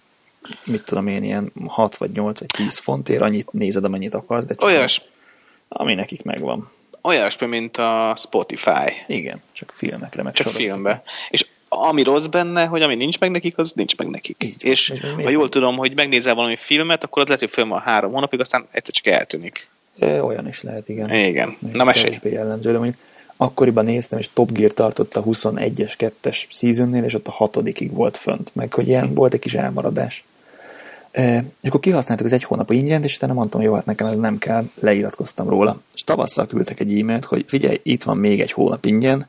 mit 0.64 0.84
tudom 0.84 1.06
én, 1.06 1.24
ilyen 1.24 1.52
6 1.66 1.96
vagy 1.96 2.10
8 2.10 2.38
vagy 2.38 2.48
10 2.48 2.78
fontért 2.78 3.22
annyit 3.22 3.52
nézed, 3.52 3.84
amennyit 3.84 4.14
akarsz, 4.14 4.44
de 4.44 4.54
csak 4.54 4.68
Olyas, 4.68 5.02
ami 5.68 5.94
nekik 5.94 6.22
megvan. 6.22 6.70
olyasmi, 7.02 7.46
mint 7.46 7.76
a 7.76 8.14
Spotify. 8.16 8.92
Igen, 9.06 9.42
csak 9.52 9.72
filmekre 9.74 10.22
meg 10.22 10.32
Csak 10.32 10.46
sorozatokra. 10.46 10.72
filmbe. 10.74 11.02
És 11.28 11.46
ami 11.68 12.02
rossz 12.02 12.26
benne, 12.26 12.64
hogy 12.66 12.82
ami 12.82 12.94
nincs 12.94 13.18
meg 13.18 13.30
nekik, 13.30 13.58
az 13.58 13.72
nincs 13.72 13.96
meg 13.96 14.08
nekik. 14.08 14.36
Így. 14.44 14.64
És, 14.64 14.88
És 14.90 15.00
ha 15.00 15.30
jól 15.30 15.48
tudom, 15.48 15.76
hogy 15.76 15.94
megnézel 15.94 16.34
valami 16.34 16.56
filmet, 16.56 17.04
akkor 17.04 17.22
az 17.22 17.28
lehet, 17.28 17.42
hogy 17.42 17.52
film 17.52 17.68
van 17.68 17.80
három 17.80 18.12
hónapig, 18.12 18.40
aztán 18.40 18.66
egyszer 18.70 18.94
csak 18.94 19.06
eltűnik. 19.06 19.68
Olyan 20.00 20.48
is 20.48 20.62
lehet, 20.62 20.88
igen. 20.88 21.14
Igen. 21.14 21.56
Még 21.58 21.74
Na 21.74 21.84
mesélj. 21.84 22.18
jellemző, 22.22 22.72
de 22.72 22.78
mondjuk 22.78 22.98
akkoriban 23.36 23.84
néztem, 23.84 24.18
és 24.18 24.28
Top 24.32 24.52
Gear 24.52 24.72
tartott 24.72 25.16
a 25.16 25.22
21-es, 25.24 26.12
2-es 26.22 26.44
seasonnél, 26.48 27.04
és 27.04 27.14
ott 27.14 27.26
a 27.26 27.30
hatodikig 27.30 27.92
volt 27.92 28.16
fönt, 28.16 28.50
meg 28.54 28.72
hogy 28.72 28.88
ilyen 28.88 29.14
volt 29.14 29.34
egy 29.34 29.40
kis 29.40 29.54
elmaradás. 29.54 30.24
E, 31.10 31.44
és 31.60 31.68
akkor 31.68 31.80
kihasználtuk 31.80 32.26
az 32.26 32.32
egy 32.32 32.44
hónap 32.44 32.70
ingyen, 32.70 33.02
és 33.02 33.16
utána 33.16 33.32
mondtam, 33.32 33.60
jó, 33.60 33.74
hát 33.74 33.84
nekem 33.84 34.06
ez 34.06 34.16
nem 34.16 34.38
kell, 34.38 34.64
leiratkoztam 34.80 35.48
róla. 35.48 35.80
És 35.94 36.04
tavasszal 36.04 36.46
küldtek 36.46 36.80
egy 36.80 37.00
e-mailt, 37.00 37.24
hogy 37.24 37.44
figyelj, 37.46 37.80
itt 37.82 38.02
van 38.02 38.16
még 38.16 38.40
egy 38.40 38.52
hónap 38.52 38.84
ingyen, 38.84 39.26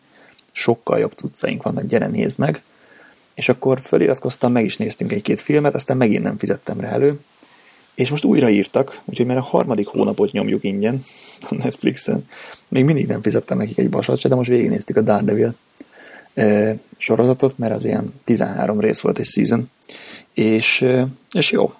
sokkal 0.52 1.00
jobb 1.00 1.14
cuccaink 1.16 1.64
vannak, 1.64 1.86
gyere 1.86 2.08
nézd 2.08 2.40
meg. 2.40 2.62
És 3.34 3.50
akkor 3.50 3.80
feliratkoztam, 3.84 4.52
meg 4.52 4.66
is 4.66 4.78
néztünk 4.78 5.12
egy-két 5.12 5.40
filmet, 5.40 5.76
aztán 5.76 5.98
megint 5.98 6.24
nem 6.24 6.38
fizettem 6.38 6.80
rá 6.80 6.90
elő, 6.90 7.20
és 8.00 8.10
most 8.10 8.24
újra 8.24 8.50
írtak, 8.50 9.02
úgyhogy 9.06 9.26
már 9.26 9.38
a 9.38 9.42
harmadik 9.42 9.88
hónapot 9.88 10.32
nyomjuk 10.32 10.64
ingyen 10.64 11.04
a 11.50 11.56
Netflixen. 11.56 12.30
Még 12.68 12.84
mindig 12.84 13.08
nem 13.08 13.22
fizettem 13.22 13.58
nekik 13.58 13.78
egy 13.78 13.92
vasat 13.92 14.20
se, 14.20 14.30
de 14.30 14.36
most 14.36 14.50
végignéztük 14.50 14.96
a 14.96 15.02
Daredevil 15.02 15.56
eh, 16.34 16.78
sorozatot, 16.98 17.58
mert 17.58 17.74
az 17.74 17.86
ilyen 17.86 18.14
13 18.24 18.80
rész 18.80 19.00
volt 19.00 19.20
egy 19.20 19.26
season. 19.26 19.70
És, 20.34 20.82
eh, 20.82 21.08
és 21.32 21.52
jó. 21.52 21.74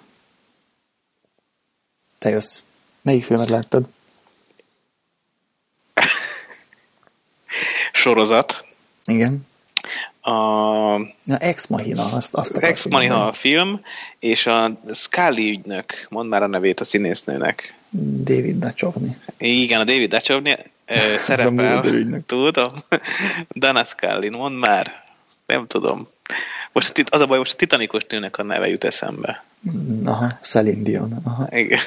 Te 2.18 2.28
jössz. 2.28 2.62
Melyik 3.02 3.24
filmet 3.24 3.48
láttad? 3.48 3.86
Sorozat. 7.92 8.64
Igen. 9.04 9.46
A 10.20 10.32
Na, 11.24 11.36
Ex 11.38 11.66
Machina, 11.66 12.02
azt, 12.02 12.34
azt 12.34 12.56
Ex 12.56 12.84
akartam 12.84 12.90
Machina 12.90 13.26
a 13.26 13.32
film, 13.32 13.80
és 14.18 14.46
a 14.46 14.80
Scully 14.92 15.50
ügynök, 15.50 16.06
mondd 16.08 16.28
már 16.28 16.42
a 16.42 16.46
nevét 16.46 16.80
a 16.80 16.84
színésznőnek. 16.84 17.74
David 18.24 18.58
Duchovny. 18.58 19.16
Igen, 19.38 19.80
a 19.80 19.84
David 19.84 20.10
Duchovny 20.10 20.48
ö, 20.86 21.18
szerepel. 21.18 21.84
Tudom. 22.26 22.84
Dana 23.60 23.84
Scully, 23.84 24.28
mondd 24.28 24.54
már. 24.54 25.04
Nem 25.46 25.66
tudom. 25.66 26.08
Most 26.72 26.98
itt 26.98 27.08
az 27.08 27.20
a 27.20 27.26
baj, 27.26 27.38
most 27.38 27.52
a 27.52 27.56
titanikos 27.56 28.02
nőnek 28.08 28.38
a 28.38 28.42
neve 28.42 28.68
jut 28.68 28.84
eszembe. 28.84 29.44
Aha, 30.04 30.38
Celine 30.40 30.82
Dion. 30.82 31.20
Aha. 31.24 31.46
Igen. 31.50 31.78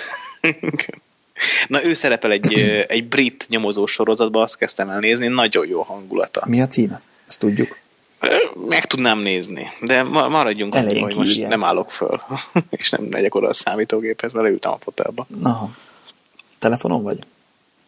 Na, 1.67 1.83
ő 1.83 1.93
szerepel 1.93 2.31
egy, 2.31 2.53
egy 2.87 3.07
brit 3.07 3.45
nyomozó 3.49 3.85
sorozatban, 3.85 4.41
azt 4.41 4.57
kezdtem 4.57 4.89
el 4.89 4.99
nézni, 4.99 5.27
nagyon 5.27 5.67
jó 5.67 5.81
hangulata. 5.81 6.43
Mi 6.45 6.61
a 6.61 6.67
címe? 6.67 7.01
Ezt 7.27 7.39
tudjuk. 7.39 7.77
Meg 8.69 8.85
tudnám 8.85 9.19
nézni, 9.19 9.67
de 9.81 10.03
ma- 10.03 10.27
maradjunk 10.29 10.75
Elején 10.75 11.03
hogy 11.03 11.15
most 11.15 11.29
kiírják. 11.31 11.49
nem 11.49 11.63
állok 11.63 11.91
föl, 11.91 12.21
és 12.69 12.89
nem 12.89 13.03
megyek 13.03 13.35
oda 13.35 13.47
a 13.47 13.53
számítógéphez, 13.53 14.33
mert 14.33 14.45
leültem 14.45 14.71
a 14.71 14.77
fotelba. 14.79 15.27
Aha. 15.41 15.69
Telefonon 16.59 17.03
vagy? 17.03 17.19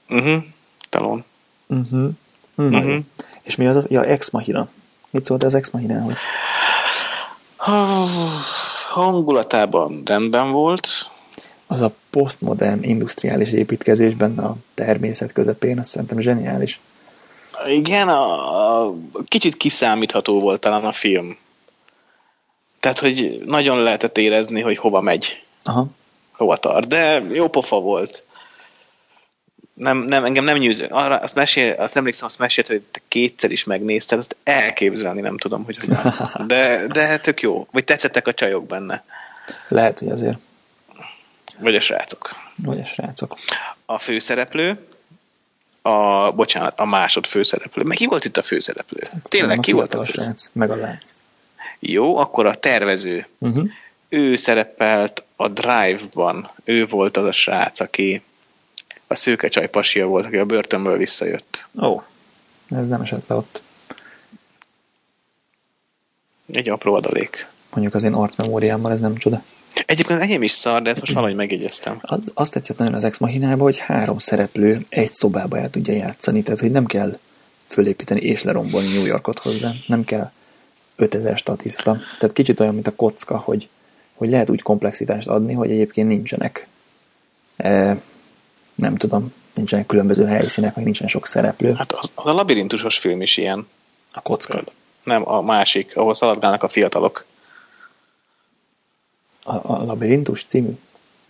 Uh-huh. 0.09 0.43
Talon. 0.89 1.23
Uh-huh. 1.67 2.09
Uh-huh. 2.55 2.83
Mhm. 2.83 2.97
És 3.41 3.55
mi 3.55 3.67
az. 3.67 3.83
Ja, 3.87 4.03
Ex 4.03 4.29
Machina. 4.29 4.67
Mit 5.09 5.25
szólt 5.25 5.43
az 5.43 5.53
Ex 5.53 5.69
Machinához? 5.69 6.13
Hangulatában 8.89 10.01
rendben 10.05 10.51
volt. 10.51 10.87
Az 11.67 11.81
a 11.81 11.93
posztmodern 12.09 12.83
industriális 12.83 13.51
építkezésben 13.51 14.37
a 14.37 14.55
természet 14.73 15.31
közepén, 15.31 15.79
azt 15.79 15.89
szerintem 15.89 16.19
zseniális. 16.19 16.79
Igen, 17.67 18.09
a, 18.09 18.85
a, 18.85 18.93
kicsit 19.27 19.57
kiszámítható 19.57 20.39
volt 20.39 20.59
talán 20.59 20.85
a 20.85 20.91
film. 20.91 21.37
Tehát, 22.79 22.99
hogy 22.99 23.41
nagyon 23.45 23.79
lehetett 23.79 24.17
érezni, 24.17 24.61
hogy 24.61 24.77
hova 24.77 25.01
megy, 25.01 25.43
Aha. 25.63 25.87
hova 26.31 26.57
tart. 26.57 26.87
De 26.87 27.21
jó 27.31 27.47
pofa 27.47 27.79
volt. 27.79 28.23
Nem, 29.73 29.97
nem, 29.97 30.25
engem 30.25 30.43
nem 30.43 30.57
nyűző. 30.57 30.85
Arra 30.85 31.17
azt, 31.17 31.35
mesél, 31.35 31.71
azt 31.71 31.97
emlékszem, 31.97 32.25
azt 32.25 32.39
mesélt, 32.39 32.67
hogy 32.67 32.81
te 32.81 32.99
kétszer 33.07 33.51
is 33.51 33.63
megnézted, 33.63 34.17
azt 34.17 34.35
elképzelni 34.43 35.21
nem 35.21 35.37
tudom, 35.37 35.63
hogy 35.63 35.77
hogyan. 35.77 36.29
De, 36.47 36.87
de 36.87 37.17
tök 37.17 37.41
jó. 37.41 37.67
Vagy 37.71 37.83
tetszettek 37.83 38.27
a 38.27 38.33
csajok 38.33 38.65
benne. 38.65 39.03
Lehet, 39.67 39.99
hogy 39.99 40.09
azért. 40.09 40.37
Vagy 41.59 41.75
a 41.75 41.79
srácok. 41.79 42.35
Vagy 42.55 42.79
a 42.79 42.85
srácok. 42.85 43.37
A 43.85 43.99
főszereplő, 43.99 44.87
a, 45.85 46.31
bocsánat, 46.31 46.79
a 46.79 46.85
másod 46.85 47.25
főszereplő. 47.25 47.83
Meg 47.83 47.97
ki 47.97 48.05
volt 48.05 48.25
itt 48.25 48.37
a 48.37 48.43
főszereplő? 48.43 48.99
Tényleg, 48.99 49.21
Szerintem 49.23 49.59
ki 49.59 49.71
a 49.71 49.75
volt 49.75 49.93
a 49.93 49.97
főszereplő? 49.97 50.23
srác, 50.23 50.49
Meg 50.53 50.71
a 50.71 50.75
lány. 50.75 50.99
Jó, 51.79 52.17
akkor 52.17 52.45
a 52.45 52.55
tervező. 52.55 53.27
Uh-huh. 53.39 53.69
Ő 54.09 54.35
szerepelt 54.35 55.23
a 55.35 55.47
Drive-ban. 55.47 56.49
Ő 56.63 56.85
volt 56.85 57.17
az 57.17 57.25
a 57.25 57.31
srác, 57.31 57.79
aki 57.79 58.21
a 59.07 59.15
szőkecsaj 59.15 59.69
pasia 59.69 60.05
volt, 60.07 60.25
aki 60.25 60.37
a 60.37 60.45
börtönből 60.45 60.97
visszajött. 60.97 61.67
Ó, 61.81 62.01
ez 62.69 62.87
nem 62.87 63.01
esett 63.01 63.27
le 63.27 63.35
ott. 63.35 63.61
Egy 66.51 66.69
apró 66.69 66.95
adalék. 66.95 67.47
Mondjuk 67.69 67.95
az 67.95 68.03
én 68.03 68.13
arcmemóriámmal 68.13 68.91
ez 68.91 68.99
nem 68.99 69.17
csoda. 69.17 69.43
Egyébként 69.85 70.19
enyém 70.21 70.43
is 70.43 70.51
szar, 70.51 70.81
de 70.81 70.89
ezt 70.89 70.99
most 70.99 71.13
valahogy 71.13 71.35
megjegyeztem. 71.35 71.97
Az, 72.01 72.31
azt 72.33 72.51
tetszett 72.51 72.77
nagyon 72.77 72.93
az 72.93 73.03
Ex 73.03 73.17
Machinában, 73.17 73.59
hogy 73.59 73.77
három 73.77 74.17
szereplő 74.17 74.85
egy 74.89 75.09
szobába 75.09 75.57
el 75.57 75.69
tudja 75.69 75.93
játszani, 75.93 76.43
tehát 76.43 76.59
hogy 76.59 76.71
nem 76.71 76.85
kell 76.85 77.17
fölépíteni 77.65 78.21
és 78.21 78.43
lerombolni 78.43 78.93
New 78.93 79.05
Yorkot 79.05 79.39
hozzá. 79.39 79.71
Nem 79.87 80.03
kell 80.03 80.31
5000 80.95 81.37
statiszta. 81.37 81.97
Tehát 82.19 82.35
kicsit 82.35 82.59
olyan, 82.59 82.73
mint 82.73 82.87
a 82.87 82.95
kocka, 82.95 83.37
hogy, 83.37 83.69
hogy 84.13 84.29
lehet 84.29 84.49
úgy 84.49 84.61
komplexitást 84.61 85.27
adni, 85.27 85.53
hogy 85.53 85.71
egyébként 85.71 86.07
nincsenek 86.07 86.67
e, 87.57 87.97
nem 88.75 88.95
tudom, 88.95 89.33
nincsenek 89.53 89.85
különböző 89.85 90.25
helyszínek, 90.25 90.75
meg 90.75 90.83
nincsen 90.83 91.07
sok 91.07 91.27
szereplő. 91.27 91.73
Hát 91.73 91.91
az, 91.91 92.11
az 92.15 92.25
a 92.25 92.33
labirintusos 92.33 92.97
film 92.97 93.21
is 93.21 93.37
ilyen. 93.37 93.67
A 94.11 94.21
kocka. 94.21 94.63
Nem, 95.03 95.29
a 95.29 95.41
másik, 95.41 95.97
ahol 95.97 96.13
szaladgálnak 96.13 96.63
a 96.63 96.67
fiatalok. 96.67 97.25
A, 99.47 99.53
a 99.55 99.83
Labirintus 99.85 100.45
című 100.47 100.69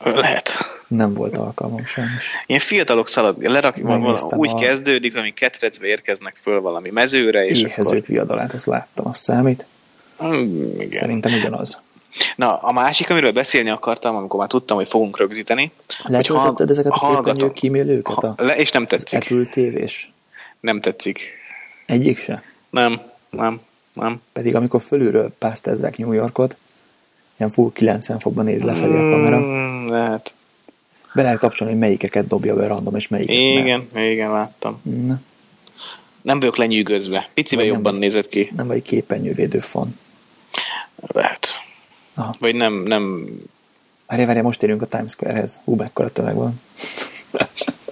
Lehet. 0.03 0.51
nem 0.87 1.13
volt 1.13 1.37
alkalmam 1.37 1.85
sajnos. 1.85 2.31
Ilyen 2.45 2.61
fiatalok 2.61 3.07
szalad, 3.07 3.41
lerak, 3.41 3.77
úgy 4.29 4.49
a- 4.49 4.55
kezdődik, 4.55 5.17
ami 5.17 5.31
ketrecbe 5.31 5.87
érkeznek 5.87 6.35
föl 6.41 6.61
valami 6.61 6.89
mezőre, 6.89 7.45
és 7.45 7.61
Éhezők 7.61 8.05
viadalát, 8.07 8.53
azt 8.53 8.65
láttam, 8.65 9.07
azt 9.07 9.21
számít. 9.21 9.65
akkor... 10.15 10.35
Hmm, 10.35 10.81
igen. 10.81 10.99
Szerintem 10.99 11.33
ugyanaz. 11.33 11.79
Na, 12.35 12.57
a 12.57 12.71
másik, 12.71 13.09
amiről 13.09 13.31
beszélni 13.31 13.69
akartam, 13.69 14.15
amikor 14.15 14.39
már 14.39 14.47
tudtam, 14.47 14.77
hogy 14.77 14.87
fogunk 14.89 15.17
rögzíteni. 15.17 15.71
Letöltötted 16.03 16.69
ezeket 16.69 16.91
a 16.91 17.15
képernyő 17.15 17.51
kímélőket? 17.51 18.23
A, 18.23 18.33
le, 18.37 18.55
és 18.55 18.71
nem 18.71 18.83
az 18.83 18.89
tetszik. 18.89 19.31
Apple 19.31 19.45
TV-s? 19.45 20.09
Nem 20.59 20.81
tetszik. 20.81 21.29
Egyik 21.85 22.19
se. 22.19 22.43
Nem, 22.69 23.01
nem, 23.29 23.61
nem. 23.93 24.21
Pedig 24.33 24.55
amikor 24.55 24.81
fölülről 24.81 25.33
pásztázzák 25.37 25.97
New 25.97 26.11
Yorkot, 26.11 26.57
ilyen 27.37 27.51
full 27.51 27.71
90 27.73 28.19
fokban 28.19 28.45
néz 28.45 28.63
lefelé 28.63 28.93
a 28.93 29.09
kamera, 29.09 29.39
Mm, 29.39 29.85
lehet. 29.87 30.33
be 31.13 31.21
lehet 31.21 31.39
kapcsolni, 31.39 31.73
hogy 31.73 31.81
melyikeket 31.81 32.27
dobja 32.27 32.55
be 32.55 32.67
random, 32.67 32.95
és 32.95 33.07
melyiket 33.07 33.35
Igen, 33.35 33.87
igen, 33.95 34.31
láttam. 34.31 34.79
nem. 34.83 35.05
Na, 35.05 35.19
Nem 36.21 36.39
vagyok 36.39 36.57
lenyűgözve. 36.57 37.29
Picivel 37.33 37.65
nem 37.65 37.73
jobban 37.73 37.91
vagy. 37.91 38.01
nézett 38.01 38.27
ki. 38.27 38.51
nem 38.55 38.67
vagy 38.67 38.81
képernyővédő 38.81 39.59
fan. 39.59 39.99
Lehet. 41.07 41.47
Aha. 42.15 42.33
Vagy 42.39 42.55
nem, 42.55 42.73
nem... 42.73 43.27
Várjál, 44.07 44.27
várjál, 44.27 44.45
most 44.45 44.63
érünk 44.63 44.81
a 44.81 44.85
Times 44.85 45.11
Square-hez. 45.11 45.59
Hú, 45.63 45.75
mekkora 45.75 46.11
tömeg 46.11 46.35
van. 46.35 46.61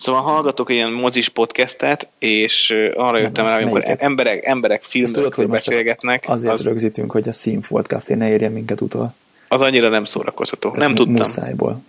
Szóval 0.00 0.22
hallgatok 0.22 0.70
ilyen 0.70 0.92
mozis 0.92 1.28
podcastet, 1.28 2.08
és 2.18 2.70
arra 2.94 3.18
jöttem 3.18 3.46
rá, 3.46 3.52
hogy 3.52 3.62
amikor 3.62 3.80
melyiket? 3.80 4.02
emberek, 4.02 4.44
emberek 4.44 4.82
tudod, 4.82 5.34
hogy 5.34 5.44
csak 5.44 5.48
beszélgetnek, 5.48 6.24
Azért 6.28 6.52
az, 6.52 6.64
rögzítünk, 6.64 7.10
hogy 7.10 7.28
a 7.28 7.32
Színfolt 7.32 7.86
Café 7.86 8.14
ne 8.14 8.28
érjen 8.28 8.52
minket 8.52 8.80
utol. 8.80 9.14
az 9.48 9.60
annyira 9.60 9.88
nem 9.88 10.04
szórakoztató. 10.04 10.70
Tehát 10.70 10.86
Nem 10.86 10.94
tudtam. 10.94 11.14
Muszájból. 11.14 11.82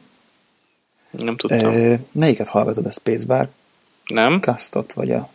Nem 1.11 1.35
tudtam. 1.35 1.73
E, 1.73 1.99
melyiket 2.11 2.47
hallgatod? 2.47 2.85
A 2.85 2.91
Spacebar 2.91 3.47
Nem? 4.05 4.39
Castot, 4.39 4.93
vagy 4.93 5.11
a 5.11 5.29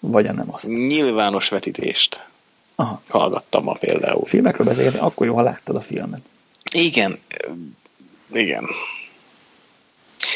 vagy 0.00 0.26
a 0.26 0.32
nem 0.32 0.54
azt? 0.54 0.66
Nyilvános 0.66 1.48
vetítést 1.48 2.26
Aha. 2.74 3.02
hallgattam 3.08 3.64
ma 3.64 3.72
például. 3.72 4.24
Filmekről 4.24 4.66
beszélgetni, 4.66 4.98
akkor 4.98 5.26
jó, 5.26 5.34
ha 5.34 5.42
láttad 5.42 5.76
a 5.76 5.80
filmet. 5.80 6.20
Igen. 6.72 7.18
Igen. 8.32 8.64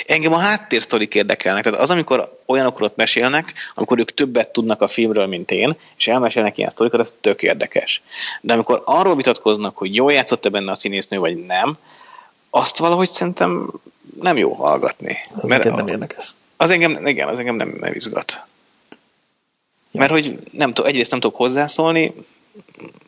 Engem 0.06 0.32
a 0.32 0.38
háttérsztorik 0.38 1.14
érdekelnek. 1.14 1.62
Tehát 1.62 1.80
az, 1.80 1.90
amikor 1.90 2.38
olyanokról 2.46 2.88
ott 2.88 2.96
mesélnek, 2.96 3.52
amikor 3.74 3.98
ők 3.98 4.14
többet 4.14 4.48
tudnak 4.48 4.80
a 4.80 4.88
filmről, 4.88 5.26
mint 5.26 5.50
én, 5.50 5.76
és 5.96 6.08
elmesélnek 6.08 6.58
ilyen 6.58 6.70
sztorikat, 6.70 7.00
az 7.00 7.14
tök 7.20 7.42
érdekes. 7.42 8.02
De 8.40 8.52
amikor 8.52 8.82
arról 8.84 9.16
vitatkoznak, 9.16 9.76
hogy 9.76 9.94
jól 9.94 10.12
játszott-e 10.12 10.48
benne 10.48 10.70
a 10.70 10.74
színésznő, 10.74 11.18
vagy 11.18 11.36
nem, 11.46 11.76
azt 12.50 12.78
valahogy 12.78 13.10
szerintem 13.10 13.70
nem 14.20 14.36
jó 14.36 14.52
hallgatni. 14.52 15.18
Az 15.34 15.42
Mert 15.42 15.64
nem 15.64 15.88
érdekes. 15.88 16.34
az 16.56 16.70
engem, 16.70 17.06
igen, 17.06 17.28
az 17.28 17.38
engem 17.38 17.54
nem, 17.54 17.76
nem 17.80 17.94
izgat. 17.94 18.40
Mert 19.90 20.10
hogy 20.10 20.38
nem 20.50 20.72
tudok, 20.72 20.90
egyrészt 20.90 21.10
nem 21.10 21.20
tudok 21.20 21.36
hozzászólni, 21.36 22.14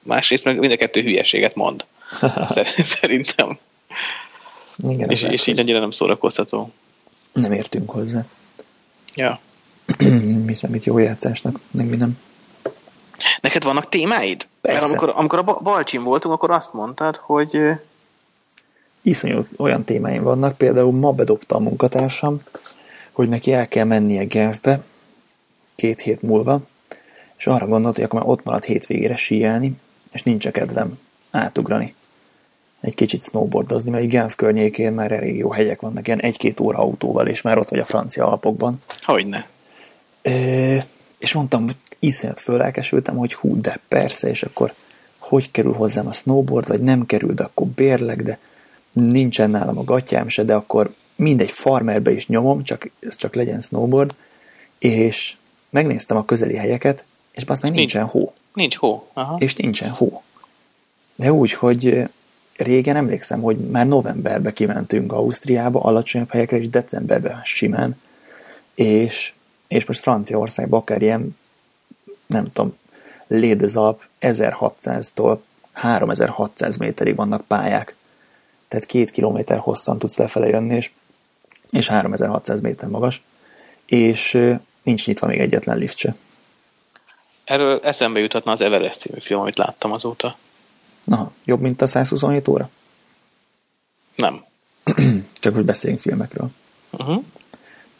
másrészt 0.02 0.44
meg 0.44 0.58
mind 0.58 0.72
a 0.72 0.76
kettő 0.76 1.02
hülyeséget 1.02 1.54
mond. 1.54 1.84
Szer- 2.46 2.84
Szerintem. 2.84 3.58
Igen, 4.76 5.11
És, 5.11 5.23
és 5.23 5.47
így 5.47 5.59
annyira 5.59 5.81
nem 5.81 5.90
szórakoztató. 5.90 6.71
nem 7.33 7.52
értünk 7.52 7.90
hozzá. 7.90 8.25
Ja. 9.14 9.40
mi 10.47 10.54
számít 10.54 10.85
jó 10.85 10.99
játszásnak, 10.99 11.59
meg 11.71 11.87
mi 11.88 11.97
nem. 11.97 12.19
Neked 13.40 13.62
vannak 13.62 13.88
témáid? 13.88 14.47
Persze. 14.61 14.78
Mert 14.81 14.90
amikor, 14.90 15.12
amikor 15.16 15.38
a 15.38 15.43
Ba- 15.43 15.62
Balcsin 15.62 16.02
voltunk, 16.02 16.35
akkor 16.35 16.50
azt 16.50 16.73
mondtad, 16.73 17.16
hogy 17.16 17.59
Iszonyú 19.02 19.47
olyan 19.57 19.85
témáim 19.85 20.23
vannak, 20.23 20.57
például 20.57 20.93
ma 20.93 21.12
bedobta 21.12 21.57
a 21.57 21.61
munkatársam, 21.61 22.38
hogy 23.12 23.28
neki 23.28 23.52
el 23.52 23.69
kell 23.69 23.85
mennie 23.85 24.25
Genfbe 24.25 24.83
két 25.75 26.00
hét 26.00 26.23
múlva, 26.23 26.61
és 27.37 27.47
arra 27.47 27.66
gondolt, 27.66 27.95
hogy 27.95 28.04
akkor 28.04 28.21
már 28.21 28.28
ott 28.28 28.45
marad 28.45 28.64
hétvégére 28.64 29.16
síelni, 29.16 29.73
és 30.12 30.23
nincs 30.23 30.49
kedvem 30.49 30.99
átugrani. 31.31 31.95
Egy 32.84 32.94
kicsit 32.94 33.22
snowboardozni, 33.22 33.90
mert 33.90 34.08
Genf 34.08 34.34
környékén 34.34 34.92
már 34.92 35.12
elég 35.12 35.36
jó 35.36 35.50
hegyek 35.50 35.80
vannak, 35.80 36.06
ilyen 36.06 36.20
egy-két 36.20 36.60
óra 36.60 36.78
autóval, 36.78 37.26
és 37.26 37.42
már 37.42 37.58
ott 37.58 37.68
vagy 37.68 37.78
a 37.78 37.84
francia 37.84 38.26
alpokban. 38.26 38.78
hogyne. 39.02 39.48
Ö, 40.22 40.76
és 41.18 41.32
mondtam, 41.32 41.64
hogy 41.64 41.76
iszonyat 41.98 42.40
fölelkesültem, 42.40 43.16
hogy 43.16 43.34
hú, 43.34 43.60
de 43.60 43.78
persze, 43.88 44.28
és 44.28 44.42
akkor 44.42 44.74
hogy 45.18 45.50
kerül 45.50 45.72
hozzám 45.72 46.06
a 46.06 46.12
snowboard, 46.12 46.68
vagy 46.68 46.80
nem 46.80 47.06
kerül, 47.06 47.34
de 47.34 47.42
akkor 47.42 47.66
bérleg, 47.66 48.22
de 48.22 48.38
nincsen 48.92 49.50
nálam 49.50 49.78
a 49.78 49.84
gatyám 49.84 50.28
se, 50.28 50.44
de 50.44 50.54
akkor 50.54 50.94
mindegy 51.16 51.50
farmerbe 51.50 52.10
is 52.10 52.28
nyomom, 52.28 52.64
csak, 52.64 52.90
csak 53.16 53.34
legyen 53.34 53.60
snowboard, 53.60 54.14
és 54.78 55.36
megnéztem 55.70 56.16
a 56.16 56.24
közeli 56.24 56.56
helyeket, 56.56 57.04
és 57.32 57.42
azt 57.46 57.62
meg 57.62 57.72
nincsen 57.72 58.04
hó. 58.04 58.32
Nincs 58.54 58.76
hó. 58.76 59.08
Aha. 59.12 59.36
És 59.38 59.54
nincsen 59.54 59.90
hó. 59.90 60.22
De 61.14 61.32
úgy, 61.32 61.52
hogy 61.52 62.08
régen 62.56 62.96
emlékszem, 62.96 63.40
hogy 63.40 63.56
már 63.56 63.87
novemberbe 63.87 64.52
kimentünk 64.52 65.12
Ausztriába, 65.12 65.80
alacsonyabb 65.80 66.30
helyekre, 66.30 66.56
és 66.56 66.68
decemberben 66.68 67.40
simán, 67.44 68.00
és, 68.75 69.32
és 69.68 69.84
most 69.84 70.00
Franciaországban 70.00 70.80
akár 70.80 71.02
ilyen, 71.02 71.37
nem 72.26 72.52
tudom, 72.52 72.76
Lédezalp 73.26 74.02
1600-tól 74.20 75.38
3600 75.73 76.76
méterig 76.76 77.14
vannak 77.16 77.46
pályák. 77.46 77.94
Tehát 78.68 78.87
két 78.87 79.11
kilométer 79.11 79.58
hosszan 79.58 79.99
tudsz 79.99 80.16
lefele 80.16 80.46
jönni, 80.46 80.75
és, 80.75 80.90
és 81.70 81.88
3600 81.88 82.61
méter 82.61 82.88
magas, 82.88 83.23
és 83.87 84.38
nincs 84.82 85.06
nyitva 85.06 85.26
még 85.26 85.40
egyetlen 85.40 85.78
lift 85.78 85.99
se. 85.99 86.14
Erről 87.44 87.80
eszembe 87.82 88.20
jutatna 88.20 88.52
az 88.52 88.61
Everest 88.61 88.99
című 89.00 89.18
film, 89.20 89.40
amit 89.40 89.58
láttam 89.58 89.92
azóta. 89.92 90.37
Na, 91.04 91.32
jobb, 91.44 91.61
mint 91.61 91.82
a 91.82 91.87
127 91.87 92.49
óra? 92.49 92.70
Nem. 94.14 94.44
csak 95.40 95.54
hogy 95.54 95.64
beszéljünk 95.64 96.02
filmekről. 96.02 96.50
Uh-huh. 96.90 97.25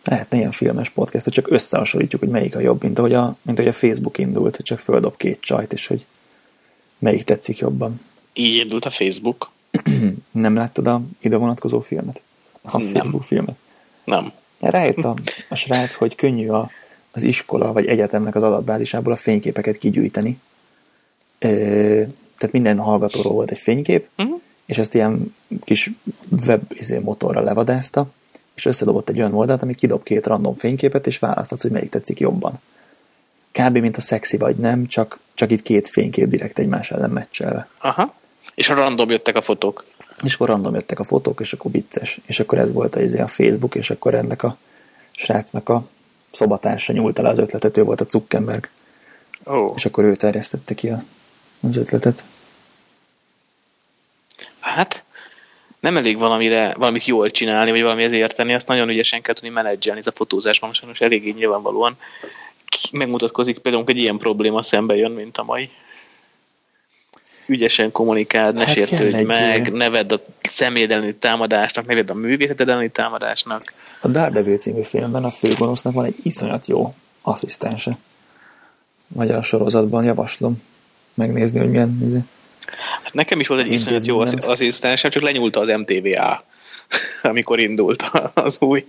Lehetne 0.05 0.39
ilyen 0.39 0.51
filmes 0.51 0.89
podcast, 0.89 1.31
csak 1.31 1.51
összehasonlítjuk, 1.51 2.21
hogy 2.21 2.31
melyik 2.31 2.57
a 2.57 2.61
jobb, 2.61 2.83
mint 2.83 2.99
ahogy 2.99 3.15
a, 3.15 3.37
mint 3.43 3.59
ahogy 3.59 3.71
a 3.71 3.77
Facebook 3.77 4.19
indult, 4.19 4.57
hogy 4.57 4.65
csak 4.65 4.79
földob 4.79 5.17
két 5.17 5.41
csajt, 5.41 5.73
és 5.73 5.87
hogy 5.87 6.07
melyik 6.99 7.25
tetszik 7.25 7.59
jobban. 7.59 8.01
Így 8.33 8.57
indult 8.57 8.85
a 8.85 8.91
Facebook. 8.91 9.51
Nem 10.31 10.55
láttad 10.55 10.87
a 10.87 11.03
ide 11.21 11.37
vonatkozó 11.37 11.81
filmet? 11.81 12.21
A 12.63 12.79
Nem. 12.79 12.93
Facebook 12.93 13.25
filmet? 13.25 13.57
Nem. 14.05 14.33
Rájött 14.61 15.05
a, 15.05 15.15
a 15.49 15.55
srác, 15.55 15.95
hogy 15.95 16.15
könnyű 16.15 16.49
a, 16.49 16.71
az 17.11 17.23
iskola 17.23 17.73
vagy 17.73 17.87
egyetemnek 17.87 18.35
az 18.35 18.43
adatbázisából 18.43 19.13
a 19.13 19.17
fényképeket 19.17 19.79
kigyűjteni. 19.79 20.39
Tehát 22.39 22.55
minden 22.55 22.79
hallgatóról 22.79 23.33
volt 23.33 23.51
egy 23.51 23.59
fénykép, 23.59 24.09
Uh-huh. 24.17 24.41
és 24.67 24.79
ezt 24.79 24.95
ilyen 24.95 25.35
kis 25.65 25.91
web 26.47 26.63
izé, 26.69 26.99
motorra 26.99 27.41
levadázta, 27.41 28.07
és 28.55 28.65
összedobott 28.65 29.09
egy 29.09 29.19
olyan 29.19 29.35
oldalt, 29.35 29.63
ami 29.63 29.75
kidob 29.75 30.03
két 30.03 30.27
random 30.27 30.55
fényképet, 30.55 31.07
és 31.07 31.19
választhatsz, 31.19 31.63
hogy 31.63 31.71
melyik 31.71 31.91
tetszik 31.91 32.21
jobban. 32.21 32.61
Kb. 33.53 33.79
mint 33.79 33.97
a 33.97 34.01
szexi 34.01 34.37
vagy 34.37 34.57
nem, 34.57 34.87
csak, 34.87 35.19
csak 35.35 35.51
itt 35.51 35.63
két 35.63 35.89
fénykép 35.89 36.29
direkt 36.29 36.59
egymás 36.59 36.91
ellen 36.91 37.11
meccselve. 37.11 37.69
Aha. 37.79 38.15
És 38.55 38.69
a 38.71 38.75
random 38.75 39.11
jöttek 39.11 39.37
a 39.37 39.43
fotók. 39.43 39.85
És 40.23 40.35
akkor 40.35 40.49
random 40.49 40.75
jöttek 40.75 40.99
a 40.99 41.05
fotók, 41.05 41.41
és 41.41 41.53
akkor 41.53 41.71
vicces. 41.71 42.21
És 42.27 42.41
akkor 42.41 42.59
ez 42.59 42.73
volt 42.73 42.97
a, 42.97 43.01
izé, 43.01 43.21
a 43.21 43.27
Facebook, 43.27 43.75
és 43.75 43.91
akkor 43.91 44.15
ennek 44.15 44.43
a 44.43 44.57
srácnak 45.13 45.69
a 45.69 45.87
szobatársa 46.31 46.93
nyúlt 46.93 47.19
el 47.19 47.27
az 47.27 47.39
ötletet, 47.39 47.77
ő 47.77 47.83
volt 47.83 48.01
a 48.01 48.07
Zuckerberg. 48.09 48.69
Oh. 49.45 49.73
és 49.77 49.85
akkor 49.85 50.05
ő 50.05 50.17
terjesztette 50.17 50.75
ki 50.75 50.89
a, 50.89 51.03
az 51.61 51.77
ötletet. 51.77 52.23
Hát, 54.61 55.05
nem 55.81 55.97
elég 55.97 56.19
valamire, 56.19 56.75
valamit 56.77 57.05
jól 57.05 57.31
csinálni, 57.31 57.71
vagy 57.71 57.83
valamihez 57.83 58.13
érteni, 58.13 58.55
azt 58.55 58.69
nagyon 58.69 58.89
ügyesen 58.89 59.23
kell 59.23 59.35
tudni 59.35 59.49
menedzselni, 59.49 59.99
ez 60.01 60.07
a 60.07 60.13
fotózásban 60.13 60.73
sajnos 60.73 61.01
eléggé 61.01 61.31
nyilvánvalóan 61.31 61.97
megmutatkozik, 62.93 63.59
például 63.59 63.85
egy 63.87 63.99
ilyen 63.99 64.19
probléma 64.19 64.63
szembe 64.63 64.97
jön, 64.97 65.11
mint 65.11 65.37
a 65.37 65.43
mai. 65.43 65.71
Ügyesen 67.47 67.93
kommunikáld, 67.93 68.55
ne 68.55 68.65
Hát 68.65 68.75
sértődj 68.75 69.23
meg, 69.23 69.73
ne 69.73 69.91
vedd 69.91 70.13
a 70.13 70.21
személyed 70.43 70.91
elleni 70.91 71.15
támadásnak, 71.15 71.87
ne 71.87 71.95
vedd 71.95 72.11
a 72.11 72.15
művészeted 72.15 72.69
elleni 72.69 72.91
támadásnak. 72.91 73.73
A 74.01 74.09
Daredevil 74.09 74.57
című 74.57 74.83
filmben 74.83 75.25
a 75.25 75.31
főgonosznak 75.31 75.95
van 75.95 76.05
egy 76.05 76.17
iszonyat 76.23 76.67
jó 76.67 76.95
asszisztense. 77.23 77.99
Magyar 79.07 79.45
sorozatban 79.45 80.05
javaslom 80.05 80.63
megnézni, 81.15 81.59
hogy 81.59 81.71
milyen. 81.71 82.29
Hát 83.03 83.15
nekem 83.15 83.41
is 83.41 83.47
volt 83.47 83.61
egy 83.61 83.73
iszonyat 83.73 84.07
jó 84.07 84.19
asszisztensem, 84.19 85.11
csak 85.11 85.23
lenyúlta 85.23 85.61
az 85.61 85.69
MTVA, 85.69 86.45
amikor 87.23 87.61
indult 87.61 88.11
az 88.35 88.57
új. 88.61 88.85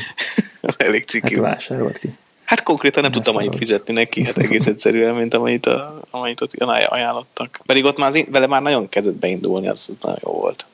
az 0.60 0.74
elég 0.78 1.00
Hát 1.00 1.08
cikű. 1.08 1.40
vásárolt 1.40 1.98
ki. 1.98 2.14
Hát 2.44 2.62
konkrétan 2.62 3.02
nem 3.02 3.10
Ne 3.10 3.16
tudtam 3.16 3.36
annyit 3.36 3.56
fizetni 3.56 3.92
neki, 3.92 4.24
hát 4.24 4.38
egész 4.38 4.66
egyszerűen, 4.74 5.14
mint 5.14 5.34
amennyit, 5.34 5.66
a, 5.66 6.00
amennyit 6.10 6.40
ott 6.40 6.52
ajánl- 6.58 6.90
ajánlottak. 6.90 7.60
Pedig 7.66 7.84
ott 7.84 7.98
már 7.98 8.08
az, 8.08 8.24
vele 8.30 8.46
már 8.46 8.62
nagyon 8.62 8.88
kezdett 8.88 9.14
beindulni, 9.14 9.68
az, 9.68 9.88
az 9.88 9.96
nagyon 10.00 10.18
jó 10.22 10.32
volt. 10.32 10.66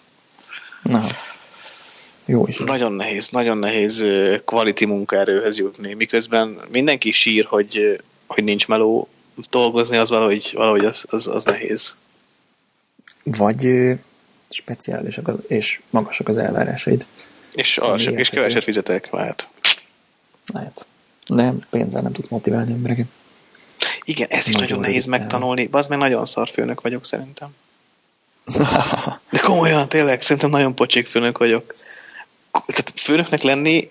Na, 0.83 1.07
jó 2.27 2.47
is. 2.47 2.57
Nagyon 2.59 2.93
nehéz, 2.93 3.29
nagyon 3.29 3.59
nehéz 3.59 4.05
quality 4.45 4.85
munkaerőhöz 4.85 5.59
jutni, 5.59 5.95
miközben 5.95 6.59
mindenki 6.73 7.13
sír, 7.13 7.45
hogy, 7.45 8.01
hogy 8.27 8.45
nincs 8.45 8.69
meló, 8.69 9.09
dolgozni 9.51 9.97
az 9.97 10.11
valahogy, 10.11 10.51
valahogy 10.55 10.85
az, 10.85 11.05
az, 11.09 11.27
az 11.27 11.45
nehéz. 11.45 11.97
Vagy 13.23 13.69
speciálisak 14.49 15.29
az, 15.29 15.37
és 15.47 15.81
magasak 15.91 16.29
az 16.29 16.37
elvárásaid. 16.37 17.07
És, 17.53 17.79
alsó, 17.79 18.11
és 18.11 18.29
keveset 18.29 18.65
fizetek, 18.65 19.11
lehet. 19.11 19.49
Lehet. 20.53 20.87
De 21.27 21.53
pénzzel 21.71 22.03
nem 22.03 22.13
tudsz 22.13 22.29
motiválni 22.29 22.73
embereket. 22.73 23.07
Igen, 24.05 24.29
ez 24.31 24.49
is 24.49 24.55
Nagyon 24.55 24.69
nagyon, 24.69 24.83
nehéz 24.85 25.05
megtanulni. 25.05 25.69
Az 25.71 25.87
meg 25.87 25.99
nagyon 25.99 26.27
szar 26.27 26.49
főnök 26.49 26.81
vagyok 26.81 27.07
szerintem. 27.07 27.49
De 29.31 29.39
komolyan, 29.43 29.89
tényleg, 29.89 30.23
szerintem 30.23 30.51
nagyon 30.51 30.75
pocsék 30.75 31.07
főnök 31.07 31.39
vagyok. 31.39 31.75
Tehát 32.67 32.93
főnöknek 32.95 33.43
lenni, 33.43 33.91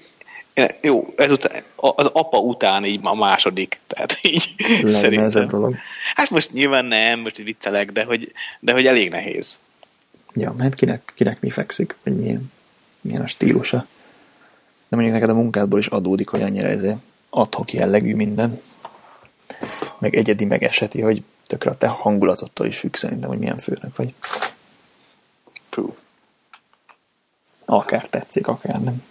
jó, 0.81 1.13
ezután, 1.15 1.61
az 1.75 2.05
apa 2.05 2.37
után 2.39 2.85
így 2.85 2.99
a 3.03 3.15
második, 3.15 3.79
tehát 3.87 4.19
így 4.21 4.53
Legnehezebb 4.57 4.91
szerintem. 5.29 5.47
dolog. 5.47 5.75
Hát 6.15 6.29
most 6.29 6.51
nyilván 6.51 6.85
nem, 6.85 7.19
most 7.19 7.39
így 7.39 7.45
viccelek, 7.45 7.91
de 7.91 8.03
hogy, 8.03 8.31
de 8.59 8.71
hogy 8.73 8.85
elég 8.87 9.09
nehéz. 9.09 9.59
Ja, 10.33 10.55
hát 10.59 10.75
kinek, 10.75 11.13
kinek 11.15 11.41
mi 11.41 11.49
fekszik, 11.49 11.95
vagy 12.03 12.17
milyen, 12.17 12.51
milyen 13.01 13.21
a 13.21 13.27
stílusa. 13.27 13.77
De 14.89 14.95
mondjuk 14.95 15.13
neked 15.15 15.29
a 15.29 15.33
munkádból 15.33 15.79
is 15.79 15.87
adódik, 15.87 16.27
hogy 16.27 16.41
annyira 16.41 16.67
ezért 16.67 16.97
adhok 17.29 17.73
jellegű 17.73 18.15
minden. 18.15 18.61
Meg 19.99 20.15
egyedi, 20.15 20.45
meg 20.45 20.63
eseti, 20.63 21.01
hogy 21.01 21.23
tökre 21.47 21.69
a 21.69 21.77
te 21.77 21.87
hangulatottól 21.87 22.65
is 22.67 22.77
függ 22.77 22.95
szerintem, 22.95 23.29
hogy 23.29 23.39
milyen 23.39 23.57
főnök 23.57 23.95
vagy. 23.95 24.13
Puh. 25.69 25.93
Akár 27.65 28.07
tetszik, 28.07 28.47
akár 28.47 28.81
nem. 28.81 29.03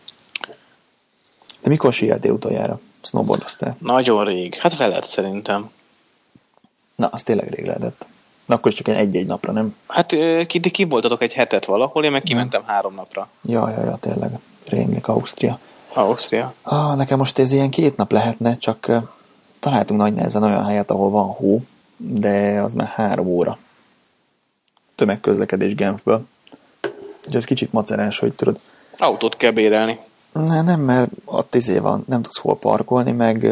De 1.62 1.68
mikor 1.68 1.92
síeltél 1.92 2.32
utoljára? 2.32 2.80
Snowboardoztál? 3.02 3.76
Nagyon 3.78 4.24
rég. 4.24 4.54
Hát 4.54 4.76
veled 4.76 5.04
szerintem. 5.04 5.70
Na, 6.96 7.06
az 7.06 7.22
tényleg 7.22 7.54
rég 7.54 7.66
lehetett. 7.66 8.06
Na, 8.46 8.54
akkor 8.54 8.70
is 8.70 8.76
csak 8.76 8.88
egy-egy 8.88 9.26
napra, 9.26 9.52
nem? 9.52 9.76
Hát 9.86 10.16
ki, 10.46 10.60
ti 10.60 10.70
kivoltatok 10.70 11.22
egy 11.22 11.32
hetet 11.32 11.64
valahol, 11.64 12.04
én 12.04 12.10
meg 12.10 12.22
kimentem 12.22 12.62
három 12.66 12.94
napra. 12.94 13.28
Ja, 13.42 13.70
ja, 13.70 13.84
ja, 13.84 13.98
tényleg. 14.00 14.38
Rémlik 14.66 15.08
Ausztria. 15.08 15.58
Ausztria. 15.92 16.54
Ah, 16.62 16.96
nekem 16.96 17.18
most 17.18 17.38
ez 17.38 17.52
ilyen 17.52 17.70
két 17.70 17.96
nap 17.96 18.12
lehetne, 18.12 18.56
csak 18.56 18.90
találtunk 19.58 20.00
nagy 20.00 20.14
nehezen 20.14 20.42
olyan 20.42 20.64
helyet, 20.64 20.90
ahol 20.90 21.10
van 21.10 21.26
hó, 21.26 21.62
de 21.96 22.60
az 22.62 22.72
már 22.72 22.86
három 22.86 23.26
óra. 23.26 23.58
Tömegközlekedés 24.94 25.74
Genfből. 25.74 26.26
És 27.26 27.34
ez 27.34 27.44
kicsit 27.44 27.72
macerás, 27.72 28.18
hogy 28.18 28.32
tudod, 28.32 28.58
Autót 28.98 29.36
kell 29.36 29.50
bérelni. 29.50 29.98
Ne, 30.32 30.62
nem, 30.62 30.80
mert 30.80 31.10
ott 31.24 31.54
izé 31.54 31.78
van, 31.78 32.04
nem 32.08 32.22
tudsz 32.22 32.38
hol 32.38 32.56
parkolni, 32.56 33.12
meg 33.12 33.46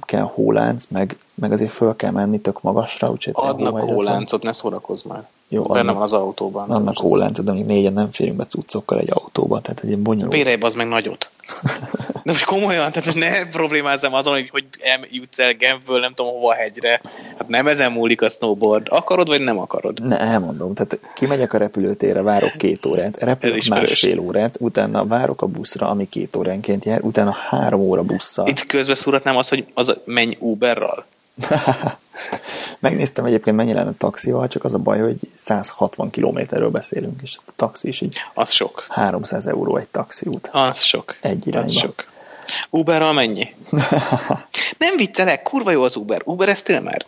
kell 0.00 0.30
hólánc, 0.34 0.86
meg, 0.88 1.18
meg 1.34 1.52
azért 1.52 1.72
föl 1.72 1.96
kell 1.96 2.10
menni 2.10 2.40
tök 2.40 2.62
magasra, 2.62 3.10
úgyhogy 3.10 3.32
Adnak 3.36 3.82
hóláncot, 3.82 4.42
ne 4.42 4.52
szórakozz 4.52 5.02
már. 5.02 5.28
Jó, 5.54 5.62
benne 5.62 5.80
annak- 5.80 5.94
van 5.94 6.02
az 6.02 6.12
autóban. 6.12 6.70
Annak 6.70 6.98
hólánc, 6.98 7.40
de 7.40 7.52
még 7.52 7.64
négyen 7.64 7.92
nem 7.92 8.12
férünk 8.12 8.36
be 8.36 8.44
cuccokkal 8.44 8.98
egy 8.98 9.10
autóba, 9.10 9.60
tehát 9.60 9.80
egy 9.80 9.88
ilyen 9.88 10.02
bonyolult. 10.02 10.32
Bérelj 10.32 10.56
az 10.60 10.74
meg 10.74 10.88
nagyot. 10.88 11.30
De 12.24 12.32
most 12.32 12.44
komolyan, 12.44 12.92
tehát 12.92 13.04
most 13.04 13.18
ne 13.18 13.48
problémázzam 13.48 14.14
azon, 14.14 14.32
hogy, 14.32 14.50
hogy 14.50 14.64
jutsz 15.10 15.38
el 15.38 15.52
Genfből, 15.52 16.00
nem 16.00 16.14
tudom 16.14 16.32
hova 16.32 16.48
a 16.50 16.54
hegyre. 16.54 17.00
Hát 17.38 17.48
nem 17.48 17.66
ezen 17.66 17.92
múlik 17.92 18.22
a 18.22 18.28
snowboard. 18.28 18.86
Akarod, 18.90 19.26
vagy 19.28 19.42
nem 19.42 19.58
akarod? 19.58 20.06
Ne, 20.06 20.18
elmondom. 20.18 20.74
Tehát 20.74 20.98
kimegyek 21.14 21.52
a 21.52 21.58
repülőtérre, 21.58 22.22
várok 22.22 22.56
két 22.56 22.86
órát, 22.86 23.18
repülök 23.18 23.56
ismerős. 23.56 23.88
másfél 23.88 24.18
órát, 24.18 24.56
utána 24.60 25.06
várok 25.06 25.42
a 25.42 25.46
buszra, 25.46 25.88
ami 25.88 26.08
két 26.08 26.36
óránként 26.36 26.84
jár, 26.84 27.00
utána 27.02 27.30
három 27.48 27.80
óra 27.80 28.02
busszal. 28.02 28.46
Itt 28.46 28.66
közbe 28.66 28.94
szúratnám 28.94 29.36
azt, 29.36 29.48
hogy 29.48 29.66
az 29.74 29.96
menj 30.04 30.36
Uberral. 30.40 31.04
Megnéztem 32.78 33.24
egyébként 33.24 33.56
mennyi 33.56 33.72
lenne 33.72 33.92
taxival, 33.98 34.48
csak 34.48 34.64
az 34.64 34.74
a 34.74 34.78
baj, 34.78 35.00
hogy 35.00 35.18
160 35.34 36.10
kilométerről 36.10 36.70
beszélünk, 36.70 37.20
és 37.22 37.36
a 37.46 37.50
taxi 37.56 37.88
is 37.88 38.00
így 38.00 38.16
Az 38.34 38.50
sok. 38.50 38.86
300 38.88 39.46
euró 39.46 39.76
egy 39.76 39.88
taxiút. 39.88 40.48
Az 40.52 40.80
sok. 40.80 41.16
Egy 41.20 41.46
irányba. 41.46 41.66
Az 41.68 41.76
sok. 41.76 42.04
Uberral 42.70 43.12
mennyi? 43.12 43.54
nem 44.78 44.96
viccelek, 44.96 45.42
kurva 45.42 45.70
jó 45.70 45.82
az 45.82 45.96
Uber. 45.96 46.20
Ubereztél 46.24 46.80
már? 46.80 47.06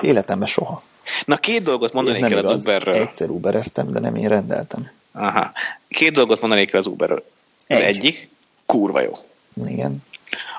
Életemben 0.00 0.48
soha. 0.48 0.82
Na 1.24 1.36
két 1.36 1.62
dolgot 1.62 1.92
mondanék 1.92 2.20
nem 2.20 2.32
el 2.32 2.38
az 2.38 2.44
igaz. 2.44 2.60
Uberről. 2.60 2.94
Egyszer 2.94 3.28
Ubereztem, 3.28 3.90
de 3.90 4.00
nem 4.00 4.16
én 4.16 4.28
rendeltem. 4.28 4.90
Aha. 5.12 5.52
Két 5.88 6.12
dolgot 6.12 6.40
mondanék 6.40 6.74
az 6.74 6.86
Uberről. 6.86 7.24
Az 7.68 7.78
Egy. 7.78 7.96
egyik, 7.96 8.28
kurva 8.66 9.00
jó. 9.00 9.12
Igen. 9.66 10.04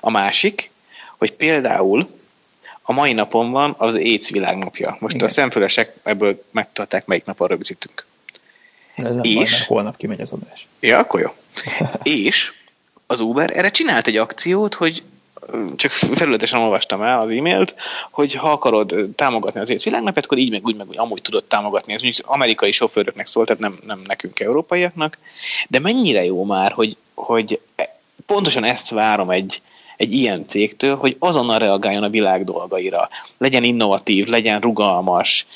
A 0.01 0.09
másik, 0.09 0.71
hogy 1.17 1.33
például 1.33 2.09
a 2.87 2.93
mai 2.93 3.13
napon 3.13 3.51
van 3.51 3.75
az 3.77 3.95
AIDS 3.95 4.29
világnapja. 4.29 4.97
Most 4.99 5.15
Igen. 5.15 5.27
a 5.27 5.29
szemfülesek 5.29 5.93
ebből 6.03 6.43
megtudták, 6.51 7.05
melyik 7.05 7.25
napon 7.25 7.47
rögzítünk. 7.47 8.05
Ez 8.95 9.15
nem 9.15 9.23
És? 9.23 9.33
baj, 9.33 9.43
mert 9.43 9.63
holnap 9.63 9.97
kimegy 9.97 10.21
az 10.21 10.31
adás. 10.31 10.67
Ja, 10.79 10.97
akkor 10.97 11.19
jó. 11.19 11.33
És 12.23 12.53
az 13.07 13.19
Uber 13.19 13.57
erre 13.57 13.69
csinált 13.69 14.07
egy 14.07 14.17
akciót, 14.17 14.73
hogy 14.73 15.03
csak 15.75 15.91
felületesen 15.91 16.59
olvastam 16.59 17.01
el 17.01 17.19
az 17.19 17.29
e-mailt, 17.29 17.75
hogy 18.11 18.33
ha 18.33 18.51
akarod 18.51 18.95
támogatni 19.15 19.59
az 19.59 19.69
AIDS 19.69 19.83
világnapját, 19.83 20.25
akkor 20.25 20.37
így 20.37 20.51
meg 20.51 20.65
úgy 20.65 20.75
meg 20.75 20.87
úgy 20.89 20.97
amúgy 20.97 21.21
tudod 21.21 21.43
támogatni. 21.43 21.93
Ez 21.93 22.01
mondjuk 22.01 22.27
amerikai 22.29 22.71
sofőröknek 22.71 23.25
szólt, 23.25 23.47
tehát 23.47 23.61
nem, 23.61 23.79
nem 23.85 24.01
nekünk 24.07 24.39
európaiaknak. 24.39 25.17
De 25.67 25.79
mennyire 25.79 26.23
jó 26.25 26.43
már, 26.43 26.71
hogy, 26.71 26.97
hogy 27.13 27.59
e- 27.75 27.99
pontosan 28.25 28.63
ezt 28.63 28.89
várom 28.89 29.29
egy, 29.29 29.61
egy 29.97 30.13
ilyen 30.13 30.47
cégtől, 30.47 30.95
hogy 30.95 31.15
azonnal 31.19 31.59
reagáljon 31.59 32.03
a 32.03 32.09
világ 32.09 32.43
dolgaira. 32.43 33.09
Legyen 33.37 33.63
innovatív, 33.63 34.25
legyen 34.27 34.61
rugalmas, 34.61 35.47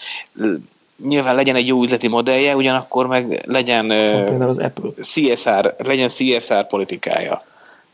nyilván 1.08 1.36
legyen 1.36 1.56
egy 1.56 1.68
jó 1.68 1.84
üzleti 1.84 2.08
modellje, 2.08 2.56
ugyanakkor 2.56 3.08
meg 3.08 3.42
legyen 3.46 3.88
Például 3.88 4.50
az 4.50 4.58
Apple. 4.58 4.90
CSR, 5.02 5.76
legyen 5.78 6.08
CSR 6.08 6.68
politikája. 6.68 7.46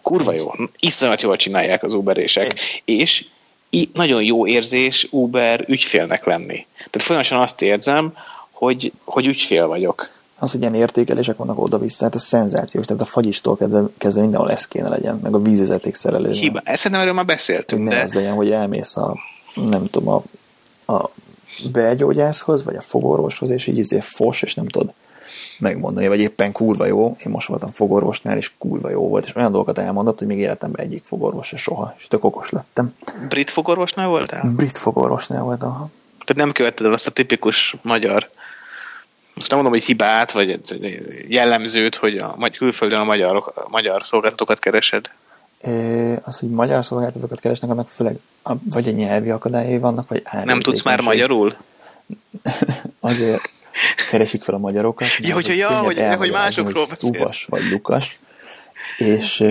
Kurva 0.02 0.34
jó. 0.34 0.52
Iszonyat 0.80 1.22
jól 1.22 1.36
csinálják 1.36 1.84
az 1.84 1.94
Uberések. 1.94 2.82
És 2.86 3.26
i- 3.70 3.90
nagyon 3.94 4.24
jó 4.24 4.48
érzés 4.48 5.08
Uber 5.12 5.64
ügyfélnek 5.68 6.26
lenni. 6.26 6.66
Tehát 6.76 7.02
folyamatosan 7.02 7.40
azt 7.42 7.62
érzem, 7.62 8.14
hogy, 8.52 8.92
hogy 9.04 9.26
ügyfél 9.26 9.68
vagyok. 9.68 10.10
Az, 10.38 10.52
hogy 10.52 10.62
ilyen 10.62 10.76
értékelések 10.76 11.38
vannak 11.38 11.60
oda-vissza, 11.60 12.04
hát 12.04 12.16
ez 12.16 12.24
szenzációs. 12.24 12.86
Tehát 12.86 13.02
a 13.02 13.06
fagyistól 13.06 13.58
kezdve, 13.58 13.84
kezdve 13.98 14.22
mindenhol 14.22 14.52
ez 14.52 14.68
kéne 14.68 14.90
legyen, 14.90 15.20
meg 15.24 15.34
a 15.34 15.40
vízvezeték 15.40 15.96
szerelő. 15.96 16.32
Hiba. 16.32 16.60
Ezt 16.64 16.78
szerintem 16.78 17.02
erről 17.02 17.14
már 17.14 17.26
beszéltünk, 17.26 17.84
ne 17.84 17.90
de 17.90 18.02
az 18.02 18.14
legyen, 18.14 18.34
hogy 18.34 18.52
elmész 18.52 18.98
a, 18.98 19.18
nem 19.56 19.86
tudom, 19.90 20.24
a, 20.86 20.94
a 20.94 21.10
belgyógyászhoz, 21.72 22.64
vagy 22.64 22.76
a 22.76 22.82
fogorvoshoz, 22.82 23.50
és 23.50 23.68
így 23.68 23.78
izé 23.78 24.00
fos, 24.00 24.42
és 24.42 24.54
nem 24.54 24.68
tudod 24.68 24.94
megmondani, 25.60 26.08
vagy 26.08 26.20
éppen 26.20 26.52
kurva 26.52 26.86
jó. 26.86 27.18
Én 27.26 27.32
most 27.32 27.48
voltam 27.48 27.70
fogorvosnál, 27.70 28.38
és 28.38 28.52
kurva 28.58 28.90
jó 28.90 29.08
volt, 29.08 29.26
és 29.26 29.36
olyan 29.36 29.52
dolgokat 29.52 29.78
elmondott, 29.78 30.20
hogy 30.20 30.28
még 30.28 30.38
életemben 30.38 30.86
egyik 30.86 31.04
fogorvos 31.06 31.48
se 31.48 31.58
soha, 31.58 31.94
és 31.98 32.08
tök 32.08 32.24
okos 32.24 32.50
lettem. 32.50 32.94
brit 33.30 33.50
fogorvosnál 33.50 34.08
voltál? 34.08 34.52
Brit 34.56 34.78
fogorvosnál 34.78 35.44
voltam. 35.44 35.72
Tehát 36.26 36.36
nem 36.36 36.52
követted 36.52 36.86
el 36.86 36.94
azt 36.94 37.08
a 37.08 37.12
tipikus 37.12 37.76
magyar 37.82 38.30
most 39.36 39.48
nem 39.50 39.60
mondom, 39.60 39.74
hogy 39.80 39.84
hibát, 39.86 40.32
vagy 40.32 40.60
jellemzőt, 41.28 41.96
hogy 41.96 42.18
a 42.18 42.34
magy- 42.38 42.58
külföldön 42.58 43.00
a, 43.00 43.04
magyarok, 43.04 43.52
a 43.56 43.70
magyar 43.70 44.06
szolgáltatókat 44.06 44.60
keresed. 44.60 45.10
Az, 46.24 46.40
hogy 46.40 46.50
magyar 46.50 46.86
szolgáltatókat 46.86 47.40
keresnek, 47.40 47.70
annak 47.70 47.90
főleg 47.90 48.20
vagy 48.70 48.88
a 48.88 48.92
nyelvi 48.92 49.30
akadályai 49.30 49.78
vannak, 49.78 50.08
vagy 50.10 50.24
Nem 50.44 50.60
tudsz 50.60 50.84
már 50.84 51.02
magyarul? 51.02 51.56
Azért 53.00 53.52
keresik 54.10 54.44
fel 54.44 54.56
a 54.56 54.58
magyarokat. 54.58 55.08
Ja, 55.18 55.34
hogy 55.34 55.58
ja, 55.58 55.78
hogy- 55.78 56.00
hogy 56.18 56.32
másokról 56.32 56.86
hogy. 56.86 56.98
Szuvas 56.98 57.46
vagy 57.50 57.62
Lukas, 57.72 58.20
és, 58.98 59.44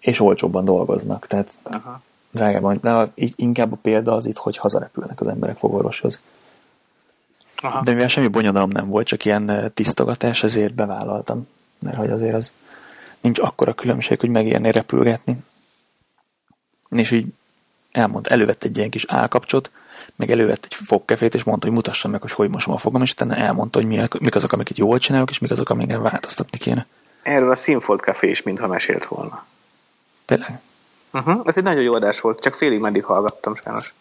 és 0.00 0.20
olcsóbban 0.20 0.64
dolgoznak. 0.64 1.26
Tehát 1.26 1.50
Aha. 1.62 2.00
drágában, 2.30 2.78
de 2.80 3.12
inkább 3.36 3.72
a 3.72 3.76
példa 3.82 4.12
az 4.14 4.26
itt, 4.26 4.36
hogy 4.36 4.56
hazarepülnek 4.56 5.20
az 5.20 5.26
emberek 5.26 5.56
fogorvoshoz. 5.56 6.20
Aha. 7.62 7.82
De 7.82 7.92
mivel 7.92 8.08
semmi 8.08 8.28
bonyodalom 8.28 8.70
nem 8.70 8.88
volt, 8.88 9.06
csak 9.06 9.24
ilyen 9.24 9.48
ö, 9.48 9.68
tisztogatás, 9.68 10.42
ezért 10.42 10.74
bevállaltam. 10.74 11.48
Mert 11.78 11.96
hogy 11.96 12.10
azért 12.10 12.34
az 12.34 12.52
nincs 13.20 13.38
akkora 13.38 13.72
különbség, 13.72 14.20
hogy 14.20 14.30
megérné 14.30 14.68
repülgetni. 14.68 15.36
És 16.90 17.10
így 17.10 17.26
elmondta, 17.92 18.30
elővett 18.30 18.64
egy 18.64 18.76
ilyen 18.76 18.90
kis 18.90 19.04
állkapcsot, 19.08 19.70
meg 20.16 20.30
elővett 20.30 20.64
egy 20.64 20.74
fogkefét, 20.74 21.34
és 21.34 21.44
mondta, 21.44 21.66
hogy 21.66 21.76
mutassam 21.76 22.10
meg, 22.10 22.20
hogy 22.20 22.32
hogy 22.32 22.48
mosom 22.48 22.74
a 22.74 22.78
fogam, 22.78 23.02
és 23.02 23.12
utána 23.12 23.34
elmondta, 23.34 23.78
hogy 23.78 23.88
mi, 23.88 24.06
mik 24.20 24.34
azok, 24.34 24.52
amiket 24.52 24.78
jól 24.78 24.98
csinálok, 24.98 25.30
és 25.30 25.38
mik 25.38 25.50
azok, 25.50 25.70
amiket 25.70 26.00
változtatni 26.00 26.58
kéne. 26.58 26.86
Erről 27.22 27.50
a 27.50 27.54
Színfolt 27.54 28.00
Café 28.00 28.30
is 28.30 28.42
mintha 28.42 28.66
mesélt 28.66 29.06
volna. 29.06 29.44
Tényleg. 30.24 30.60
Uh-huh. 31.12 31.40
Ez 31.44 31.56
egy 31.56 31.62
nagyon 31.62 31.82
jó 31.82 31.94
adás 31.94 32.20
volt, 32.20 32.40
csak 32.40 32.54
félig 32.54 32.80
meddig 32.80 33.04
hallgattam 33.04 33.54
sajnos. 33.54 33.94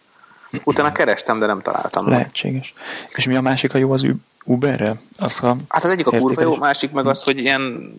Utána 0.63 0.91
kerestem, 0.91 1.39
de 1.39 1.45
nem 1.45 1.61
találtam. 1.61 2.03
meg. 2.03 2.13
Lehetséges. 2.13 2.73
És 3.15 3.25
mi 3.25 3.35
a 3.35 3.41
másik 3.41 3.73
a 3.73 3.77
jó 3.77 3.91
az 3.91 4.05
Uberre? 4.43 4.95
Az, 5.17 5.37
ha 5.37 5.57
Hát 5.67 5.83
az 5.83 5.89
egyik 5.89 6.07
a 6.07 6.17
kurva 6.17 6.41
jó, 6.41 6.55
másik 6.55 6.91
meg 6.91 7.05
az, 7.07 7.23
hogy 7.23 7.39
ilyen 7.39 7.95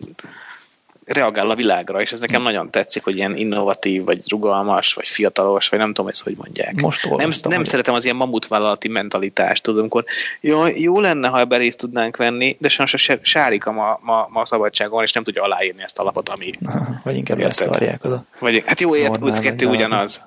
reagál 1.13 1.49
a 1.49 1.55
világra, 1.55 2.01
és 2.01 2.11
ez 2.11 2.19
nekem 2.19 2.41
nagyon 2.41 2.71
tetszik, 2.71 3.03
hogy 3.03 3.17
ilyen 3.17 3.35
innovatív, 3.35 4.03
vagy 4.03 4.29
rugalmas, 4.29 4.93
vagy 4.93 5.07
fiatalos, 5.07 5.69
vagy 5.69 5.79
nem 5.79 5.93
tudom, 5.93 6.07
ezt 6.07 6.23
hogy 6.23 6.35
mondják. 6.37 6.81
Most 6.81 7.09
nem, 7.17 7.31
nem 7.49 7.63
szeretem 7.63 7.93
az 7.93 8.03
ilyen 8.03 8.15
mamutvállalati 8.15 8.87
mentalitást, 8.87 9.63
tudom, 9.63 9.79
amikor 9.79 10.03
jó, 10.41 10.67
jó 10.67 10.99
lenne, 10.99 11.27
ha 11.27 11.39
ebben 11.39 11.59
részt 11.59 11.77
tudnánk 11.77 12.17
venni, 12.17 12.57
de 12.59 12.69
sajnos 12.69 12.93
a 12.93 13.17
Sárika 13.21 13.71
ma, 13.71 13.99
ma, 14.01 14.27
ma 14.31 14.45
szabadságon 14.45 14.93
van, 14.93 15.03
és 15.03 15.11
nem 15.11 15.23
tudja 15.23 15.43
aláírni 15.43 15.81
ezt 15.81 15.99
a 15.99 16.03
lapot, 16.03 16.29
ami... 16.29 16.51
vagy 17.03 17.15
inkább 17.15 17.39
leszarják 17.39 18.05
oda. 18.05 18.25
Vagy, 18.39 18.63
hát 18.65 18.79
jó, 18.79 18.95
ért, 18.95 19.17
az 19.21 19.39
kettő 19.39 19.65
ugyanaz. 19.65 20.21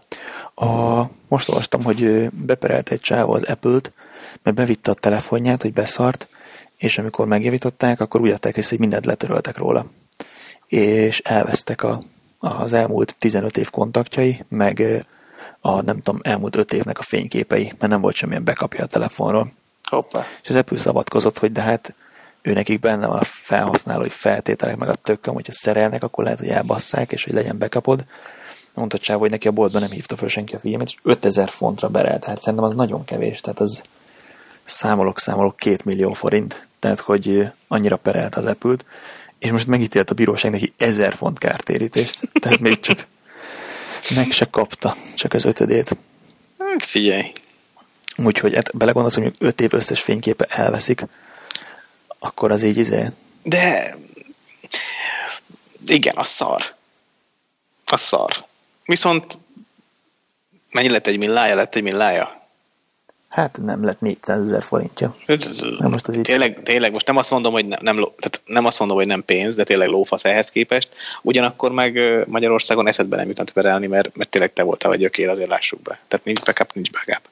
A, 0.54 1.02
most 1.28 1.48
olvastam, 1.48 1.84
hogy 1.84 2.30
beperelt 2.30 2.90
egy 2.90 3.00
csávó 3.00 3.32
az 3.32 3.42
Apple-t, 3.42 3.92
mert 4.42 4.56
bevitte 4.56 4.90
a 4.90 4.94
telefonját, 4.94 5.62
hogy 5.62 5.72
beszart, 5.72 6.28
és 6.76 6.98
amikor 6.98 7.26
megjavították, 7.26 8.00
akkor 8.00 8.20
úgy 8.20 8.30
adták 8.30 8.56
észre, 8.56 8.68
hogy 8.70 8.78
mindent 8.78 9.06
letöröltek 9.06 9.56
róla. 9.56 9.86
És 10.72 11.18
elvesztek 11.18 11.82
a, 11.82 12.02
az 12.38 12.72
elmúlt 12.72 13.14
15 13.18 13.56
év 13.56 13.70
kontaktjai, 13.70 14.44
meg 14.48 15.04
a 15.60 15.82
nem 15.82 16.00
tudom, 16.02 16.20
elmúlt 16.22 16.56
5 16.56 16.72
évnek 16.72 16.98
a 16.98 17.02
fényképei, 17.02 17.64
mert 17.64 17.92
nem 17.92 18.00
volt 18.00 18.14
semmilyen 18.14 18.44
bekapja 18.44 18.84
a 18.84 18.86
telefonról. 18.86 19.52
Hoppá. 19.82 20.24
És 20.42 20.48
az 20.48 20.56
Apple 20.56 20.78
szabadkozott, 20.78 21.38
hogy 21.38 21.52
de 21.52 21.60
hát 21.60 21.94
ő 22.42 22.52
nekik 22.52 22.80
benne 22.80 23.06
van 23.06 23.18
a 23.18 23.24
felhasználói 23.24 24.08
feltételek, 24.08 24.76
meg 24.76 24.88
a 24.88 24.94
tökköm, 24.94 25.34
hogyha 25.34 25.52
szerelnek, 25.52 26.02
akkor 26.02 26.24
lehet, 26.24 26.38
hogy 26.38 26.48
elbasszák, 26.48 27.12
és 27.12 27.24
hogy 27.24 27.32
legyen 27.32 27.58
bekapod. 27.58 28.04
Mondta 28.74 28.96
a 28.96 29.00
csávó, 29.00 29.20
hogy 29.20 29.30
neki 29.30 29.48
a 29.48 29.52
boltban 29.52 29.80
nem 29.80 29.90
hívta 29.90 30.16
föl 30.16 30.28
senki 30.28 30.54
a 30.54 30.58
figyelmét, 30.58 30.88
és 30.88 30.96
5000 31.02 31.48
fontra 31.48 31.88
berelt, 31.88 32.20
tehát 32.20 32.40
szerintem 32.40 32.68
az 32.68 32.74
nagyon 32.74 33.04
kevés, 33.04 33.40
tehát 33.40 33.60
az 33.60 33.82
számolok, 34.64 35.18
számolok, 35.18 35.56
két 35.56 35.84
millió 35.84 36.12
forint, 36.12 36.66
tehát 36.78 37.00
hogy 37.00 37.50
annyira 37.68 37.96
perelt 37.96 38.34
az 38.34 38.46
apple 38.46 38.76
és 39.42 39.50
most 39.50 39.66
megítélt 39.66 40.10
a 40.10 40.14
bíróság 40.14 40.50
neki 40.50 40.72
1000 40.76 41.14
font 41.14 41.38
kártérítést, 41.38 42.20
tehát 42.32 42.58
még 42.58 42.80
csak 42.80 43.06
meg 44.14 44.30
se 44.30 44.50
kapta, 44.50 44.96
csak 45.14 45.32
az 45.32 45.44
ötödét. 45.44 45.96
Hát 46.58 46.84
figyelj. 46.84 47.32
Úgyhogy 48.16 48.54
hát 48.54 48.76
belegondolsz, 48.76 49.14
hogy 49.14 49.34
5 49.38 49.60
év 49.60 49.72
összes 49.72 50.00
fényképe 50.00 50.44
elveszik, 50.44 51.06
akkor 52.18 52.52
az 52.52 52.62
így 52.62 52.76
izé, 52.76 53.06
De 53.42 53.96
igen, 55.86 56.16
a 56.16 56.24
szar. 56.24 56.74
A 57.84 57.96
szar. 57.96 58.46
Viszont 58.84 59.38
mennyi 60.70 60.88
lett 60.88 61.06
egy 61.06 61.18
millája? 61.18 61.54
Lett 61.54 61.74
egy 61.74 61.82
millája? 61.82 62.41
Hát 63.32 63.58
nem 63.62 63.84
lett 63.84 64.00
400 64.00 64.40
ezer 64.40 64.62
forintja. 64.62 65.16
Na 65.78 65.88
most 65.88 66.08
az 66.08 66.18
tényleg, 66.22 66.62
tényleg, 66.62 66.92
most 66.92 67.06
nem 67.06 67.16
azt 67.16 67.30
mondom, 67.30 67.52
hogy 67.52 67.66
nem, 67.66 67.78
nem, 67.82 67.96
tehát 67.96 68.40
nem 68.44 68.64
azt 68.64 68.78
mondom, 68.78 68.96
hogy 68.96 69.06
nem 69.06 69.24
pénz, 69.24 69.54
de 69.54 69.64
tényleg 69.64 69.88
lófasz 69.88 70.24
ehhez 70.24 70.50
képest. 70.50 70.88
Ugyanakkor 71.22 71.72
meg 71.72 71.98
Magyarországon 72.28 72.88
eszedbe 72.88 73.16
nem 73.16 73.28
jutott 73.28 73.52
verelni, 73.52 73.86
mert, 73.86 74.16
mert 74.16 74.30
tényleg 74.30 74.52
te 74.52 74.62
voltál 74.62 74.90
a 74.90 74.96
gyökér, 74.96 75.28
azért 75.28 75.48
lássuk 75.48 75.80
be. 75.80 75.98
Tehát 76.08 76.24
nincs 76.24 76.44
backup, 76.44 76.72
nincs 76.72 76.90
backup. 76.90 77.28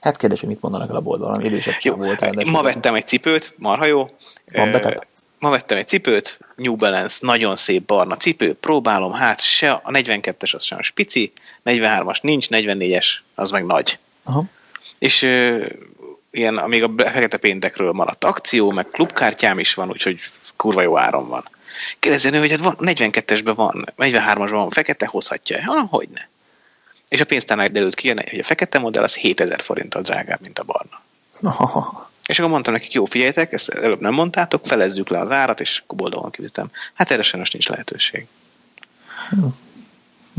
Hát 0.00 0.16
kérdés, 0.16 0.40
hogy 0.40 0.48
mit 0.48 0.60
mondanak 0.60 0.90
el 0.90 0.96
a 0.96 1.00
boltban, 1.00 1.28
valami 1.28 1.46
idősebb 1.46 1.74
Jó, 1.80 1.92
sem 1.92 2.00
voltál. 2.00 2.30
de 2.30 2.50
ma 2.50 2.62
vettem 2.62 2.94
egy 2.94 3.06
cipőt, 3.06 3.54
marha 3.56 3.84
jó. 3.84 4.10
Van 4.52 4.72
backup? 4.72 5.06
Ma 5.38 5.50
vettem 5.50 5.78
egy 5.78 5.88
cipőt, 5.88 6.38
New 6.56 6.76
Balance, 6.76 7.18
nagyon 7.20 7.56
szép 7.56 7.82
barna 7.82 8.16
cipő, 8.16 8.54
próbálom, 8.54 9.12
hát 9.12 9.40
se 9.40 9.70
a 9.70 9.90
42-es 9.90 10.54
az 10.54 10.64
sajnos 10.64 10.90
pici, 10.90 11.32
43-as 11.64 12.20
nincs, 12.22 12.46
44-es 12.50 13.06
az 13.34 13.50
meg 13.50 13.66
nagy. 13.66 13.98
Aha. 14.24 14.44
És 14.98 15.22
ö, 15.22 15.66
ilyen, 16.30 16.56
amíg 16.56 16.82
a 16.82 16.90
fekete 16.96 17.36
péntekről 17.36 17.92
maradt 17.92 18.24
akció, 18.24 18.70
meg 18.70 18.86
klubkártyám 18.86 19.58
is 19.58 19.74
van, 19.74 19.88
úgyhogy 19.88 20.20
kurva 20.56 20.82
jó 20.82 20.98
áron 20.98 21.28
van. 21.28 21.44
Kérdezni, 21.98 22.38
hogy 22.38 22.50
hát 22.50 22.60
van, 22.60 22.76
42-esben 22.78 23.52
van, 23.54 23.86
43-asban 23.96 24.48
van, 24.50 24.70
fekete 24.70 25.06
hozhatja. 25.06 25.64
Ha, 25.64 25.86
hogy 25.90 26.08
ne. 26.14 26.22
És 27.08 27.20
a 27.20 27.24
pénztárnál 27.24 27.68
derült 27.68 27.94
ki, 27.94 28.08
hogy 28.08 28.38
a 28.38 28.42
fekete 28.42 28.78
modell 28.78 29.02
az 29.02 29.14
7000 29.14 29.62
forinttal 29.62 30.02
drágább, 30.02 30.40
mint 30.40 30.58
a 30.58 30.64
barna. 30.64 31.00
Aha. 31.42 32.10
És 32.26 32.38
akkor 32.38 32.50
mondtam 32.50 32.72
nekik, 32.72 32.92
jó, 32.92 33.04
figyeljetek, 33.04 33.52
ezt 33.52 33.68
előbb 33.68 34.00
nem 34.00 34.14
mondtátok, 34.14 34.66
felezzük 34.66 35.08
le 35.08 35.18
az 35.18 35.30
árat, 35.30 35.60
és 35.60 35.82
boldogan 35.86 36.30
kifizetem. 36.30 36.70
Hát 36.94 37.10
erre 37.10 37.22
sajnos 37.22 37.50
nincs 37.50 37.68
lehetőség. 37.68 38.26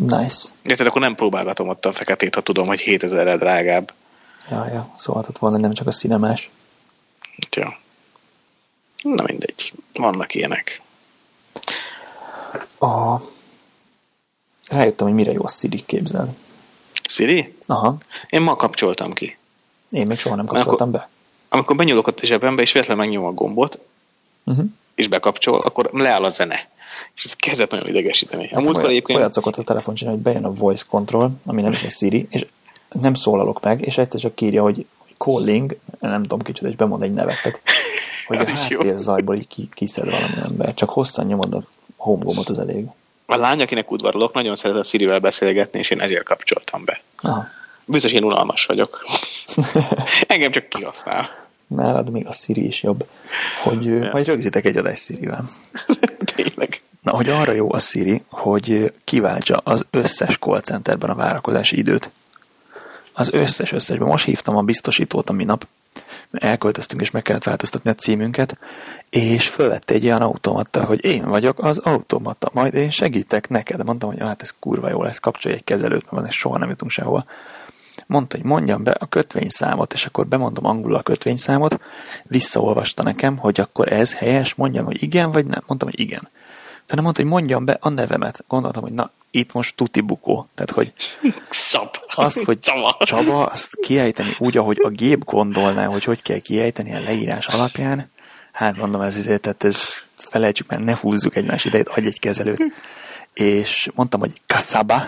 Nice. 0.08 0.48
Érted, 0.62 0.88
akkor 0.88 1.02
nem 1.02 1.16
próbálgatom 1.16 1.68
ott 1.70 1.86
a 1.86 1.94
feketét, 1.94 2.36
ha 2.36 2.42
tudom, 2.42 2.68
hogy 2.68 2.84
7000-rel 2.86 3.36
drágább. 3.40 3.94
Ja, 4.50 4.68
ja, 4.68 4.94
szólhatott 4.98 5.38
volna, 5.38 5.58
nem 5.58 5.74
csak 5.74 5.88
a 5.88 5.92
cinemás. 5.92 6.50
Hát, 7.42 7.56
Ja. 7.56 7.80
Na 9.04 9.24
mindegy, 9.28 9.74
vannak 9.94 10.34
ilyenek. 10.36 10.82
A... 12.80 13.18
Rájöttem, 14.70 15.08
hogy 15.08 15.16
mire 15.16 15.32
jó 15.32 15.44
a 15.44 15.50
Siri, 15.50 15.84
képzel. 15.86 16.36
Siri? 17.10 17.56
Aha. 17.68 17.98
Én 18.30 18.42
ma 18.42 18.56
kapcsoltam 18.56 19.14
ki. 19.14 19.38
Én 19.90 20.08
még 20.08 20.20
soha 20.20 20.36
nem 20.36 20.46
kapcsoltam 20.46 20.88
Akkor- 20.88 21.00
be. 21.02 21.10
Amikor 21.50 21.76
benyúlok 21.76 22.08
ott 22.08 22.20
a 22.20 22.26
zsebembe, 22.26 22.62
és 22.62 22.72
véletlenül 22.72 23.04
megnyom 23.04 23.26
a 23.26 23.32
gombot, 23.32 23.80
Uh-huh. 24.44 24.66
és 24.96 25.08
bekapcsol, 25.08 25.62
akkor 25.62 25.90
leáll 25.94 26.24
a 26.24 26.30
zene. 26.30 26.70
És 27.16 27.24
ez 27.24 27.34
kezdett 27.34 27.72
nagyon 27.72 27.88
idegesíteni. 27.88 28.50
A 28.54 28.62
múltkor 28.62 28.90
egyébként... 28.90 29.20
Olyat 29.20 29.34
szokott 29.34 29.56
a 29.56 29.64
telefon 29.64 29.96
csinálni, 29.96 30.22
hogy 30.22 30.32
bejön 30.32 30.46
a 30.46 30.54
voice 30.54 30.84
control, 30.90 31.32
ami 31.46 31.62
nem 31.62 31.72
is 31.72 31.84
egy 31.84 31.92
Siri, 31.92 32.28
és 32.30 32.46
nem 33.02 33.14
szólalok 33.14 33.62
meg, 33.62 33.86
és 33.86 33.98
egyszer 33.98 34.20
csak 34.20 34.42
írja, 34.42 34.62
hogy 34.62 34.86
calling, 35.18 35.78
nem 36.00 36.22
tudom 36.22 36.42
kicsit, 36.42 36.68
és 36.68 36.76
bemond 36.76 37.04
egy 37.04 37.14
nevet. 37.14 37.42
Tehát, 37.42 37.62
hogy 38.28 38.38
Az 38.38 38.50
a 38.50 38.52
is 38.52 38.70
jó. 38.70 38.80
háttér 38.80 38.98
zajból 38.98 39.36
így 39.36 39.48
ki, 39.48 39.70
kiszed 39.74 40.06
valami 40.06 40.34
ember. 40.44 40.74
Csak 40.74 40.90
hosszan 40.90 41.26
nyomod 41.26 41.54
a 41.54 41.64
home 41.96 42.24
gombot, 42.24 42.50
az 42.50 42.60
elég. 42.60 42.86
A 43.26 43.36
lány, 43.36 43.62
akinek 43.62 43.92
udvarolok, 43.92 44.34
nagyon 44.34 44.56
szeret 44.56 44.78
a 44.78 44.84
Sirivel 44.84 45.20
beszélgetni, 45.20 45.80
és 45.80 45.90
én 45.90 46.02
ezért 46.02 46.24
kapcsoltam 46.24 46.86
be. 46.86 47.02
Aha. 47.22 47.48
Biztos 47.86 48.12
én 48.12 48.24
unalmas 48.24 48.66
vagyok. 48.66 49.06
Engem 50.28 50.52
csak 50.52 50.70
kihasznál. 50.70 51.30
Nálad 51.68 52.10
még 52.10 52.28
a 52.28 52.34
Siri 52.34 52.66
is 52.66 52.84
jobb, 52.84 53.06
hogy 53.64 53.86
ja. 53.86 54.10
majd 54.12 54.26
rögzítek 54.26 54.66
egy 54.66 54.78
adást 54.78 55.04
Sirivel. 55.04 55.50
Tényleg. 56.36 56.82
Na, 57.02 57.16
hogy 57.16 57.30
arra 57.30 57.52
jó 57.52 57.74
a 57.74 57.80
Siri, 57.80 58.24
hogy 58.30 58.94
kiváltsa 59.04 59.58
az 59.64 59.86
összes 59.90 60.38
call 60.38 60.62
centerben 60.62 61.10
a 61.10 61.16
várakozási 61.16 61.78
időt. 61.78 62.10
Az 63.14 63.34
összes 63.34 63.72
összesben. 63.72 64.08
Most 64.08 64.26
hívtam 64.26 64.56
a 64.56 64.62
biztosítót 64.62 65.30
a 65.30 65.34
minap, 65.34 65.68
elköltöztünk, 66.32 67.02
és 67.02 67.12
meg 67.12 67.22
kellett 67.22 67.44
változtatni 67.44 67.90
a 67.90 67.96
címünket, 67.96 68.58
és 69.10 69.48
fölvette 69.50 69.94
egy 69.94 70.06
olyan 70.06 70.22
automata, 70.22 70.84
hogy 70.84 71.06
én 71.06 71.26
vagyok 71.30 71.64
az 71.64 71.78
automata, 71.78 72.50
majd 72.54 72.74
én 72.74 72.90
segítek 72.90 73.50
neked. 73.50 73.86
Mondtam, 73.86 74.10
hogy 74.10 74.20
hát 74.20 74.42
ez 74.42 74.54
kurva 74.60 74.90
jó 74.90 75.04
lesz, 75.04 75.20
kapcsolj 75.20 75.56
egy 75.56 75.64
kezelőt, 75.64 76.12
mert 76.12 76.32
soha 76.32 76.58
nem 76.58 76.70
jutunk 76.70 76.92
sehova. 76.92 77.26
Mondta, 78.06 78.38
hogy 78.38 78.46
mondjam 78.46 78.84
be 78.84 78.92
a 78.92 79.06
kötvényszámot, 79.06 79.94
és 79.94 80.06
akkor 80.06 80.28
bemondom 80.28 80.66
angolul 80.66 80.98
a 80.98 81.02
kötvényszámot, 81.02 81.80
visszaolvasta 82.24 83.04
nekem, 83.04 83.38
hogy 83.38 83.60
akkor 83.60 83.92
ez 83.92 84.14
helyes, 84.14 84.56
mondjam, 84.56 84.86
hogy 84.86 85.04
igen, 85.04 85.32
vagy 85.32 85.46
nem. 85.46 85.62
Mondtam, 85.66 85.90
hogy 85.90 86.00
igen. 86.00 86.30
Utána 86.92 87.06
mondta, 87.06 87.22
hogy 87.22 87.32
mondjam 87.32 87.66
be 87.66 87.78
a 87.80 87.90
nevemet. 87.90 88.44
Gondoltam, 88.48 88.84
hogy 88.84 88.92
na, 88.92 89.12
itt 89.30 89.54
most 89.54 89.76
tuti 89.76 90.02
bukó. 90.02 90.48
Tehát, 90.56 90.72
hogy 90.72 90.94
Szap. 91.50 92.06
azt, 92.16 92.44
hogy 92.44 92.60
Csaba. 92.60 92.98
Csaba, 93.00 93.46
azt 93.46 93.76
kiejteni 93.82 94.30
úgy, 94.38 94.58
ahogy 94.58 94.78
a 94.84 94.90
gép 94.90 95.24
gondolná, 95.24 95.86
hogy 95.86 96.04
hogy 96.04 96.22
kell 96.22 96.38
kiejteni 96.38 96.96
a 96.96 97.00
leírás 97.00 97.48
alapján, 97.48 98.12
hát 98.52 98.78
mondom, 98.78 99.02
ez 99.02 99.18
azért, 99.18 99.42
tehát 99.42 99.64
ez 99.64 99.84
felejtsük 100.16 100.68
már, 100.68 100.80
ne 100.80 100.96
húzzuk 100.96 101.36
egymás 101.36 101.66
idejét, 101.66 101.88
adj 101.88 102.06
egy 102.06 102.20
kezelőt. 102.20 102.64
És 103.34 103.90
mondtam, 103.96 104.20
hogy 104.20 104.42
Kasaba, 104.46 105.04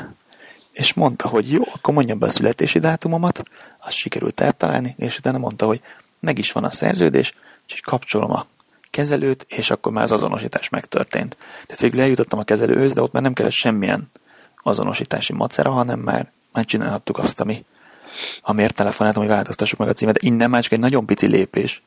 és 0.72 0.93
mondta, 0.93 1.28
hogy 1.28 1.52
jó, 1.52 1.62
akkor 1.74 1.93
mondjam 1.93 2.19
be 2.19 2.26
a 2.26 2.30
születési 2.30 2.80
dátumomat, 2.80 3.43
azt 3.80 3.96
sikerült 3.96 4.41
eltalálni, 4.41 4.96
és 4.98 5.17
utána 5.17 5.38
mondta, 5.38 5.65
hogy 5.65 5.82
meg 6.19 6.38
is 6.38 6.52
van 6.52 6.63
a 6.63 6.72
szerződés, 6.72 7.34
úgyhogy 7.63 7.82
kapcsolom 7.82 8.32
a 8.32 8.48
kezelőt, 8.93 9.45
és 9.49 9.69
akkor 9.69 9.91
már 9.91 10.03
az 10.03 10.12
azonosítás 10.12 10.69
megtörtént. 10.69 11.38
Tehát 11.38 11.82
végül 11.82 12.01
eljutottam 12.01 12.39
a 12.39 12.43
kezelőhöz, 12.43 12.93
de 12.93 13.01
ott 13.01 13.12
már 13.12 13.23
nem 13.23 13.34
kellett 13.34 13.51
semmilyen 13.51 14.12
azonosítási 14.63 15.34
macera, 15.34 15.71
hanem 15.71 15.99
már, 15.99 16.32
már 16.51 16.65
csinálhattuk 16.65 17.17
azt, 17.17 17.39
ami, 17.39 17.65
amiért 18.41 18.75
telefonáltam, 18.75 19.23
hogy 19.23 19.32
változtassuk 19.32 19.79
meg 19.79 19.88
a 19.88 19.93
címet. 19.93 20.13
De 20.13 20.27
innen 20.27 20.49
már 20.49 20.63
csak 20.63 20.71
egy 20.71 20.79
nagyon 20.79 21.06
pici 21.06 21.27
lépés, 21.27 21.82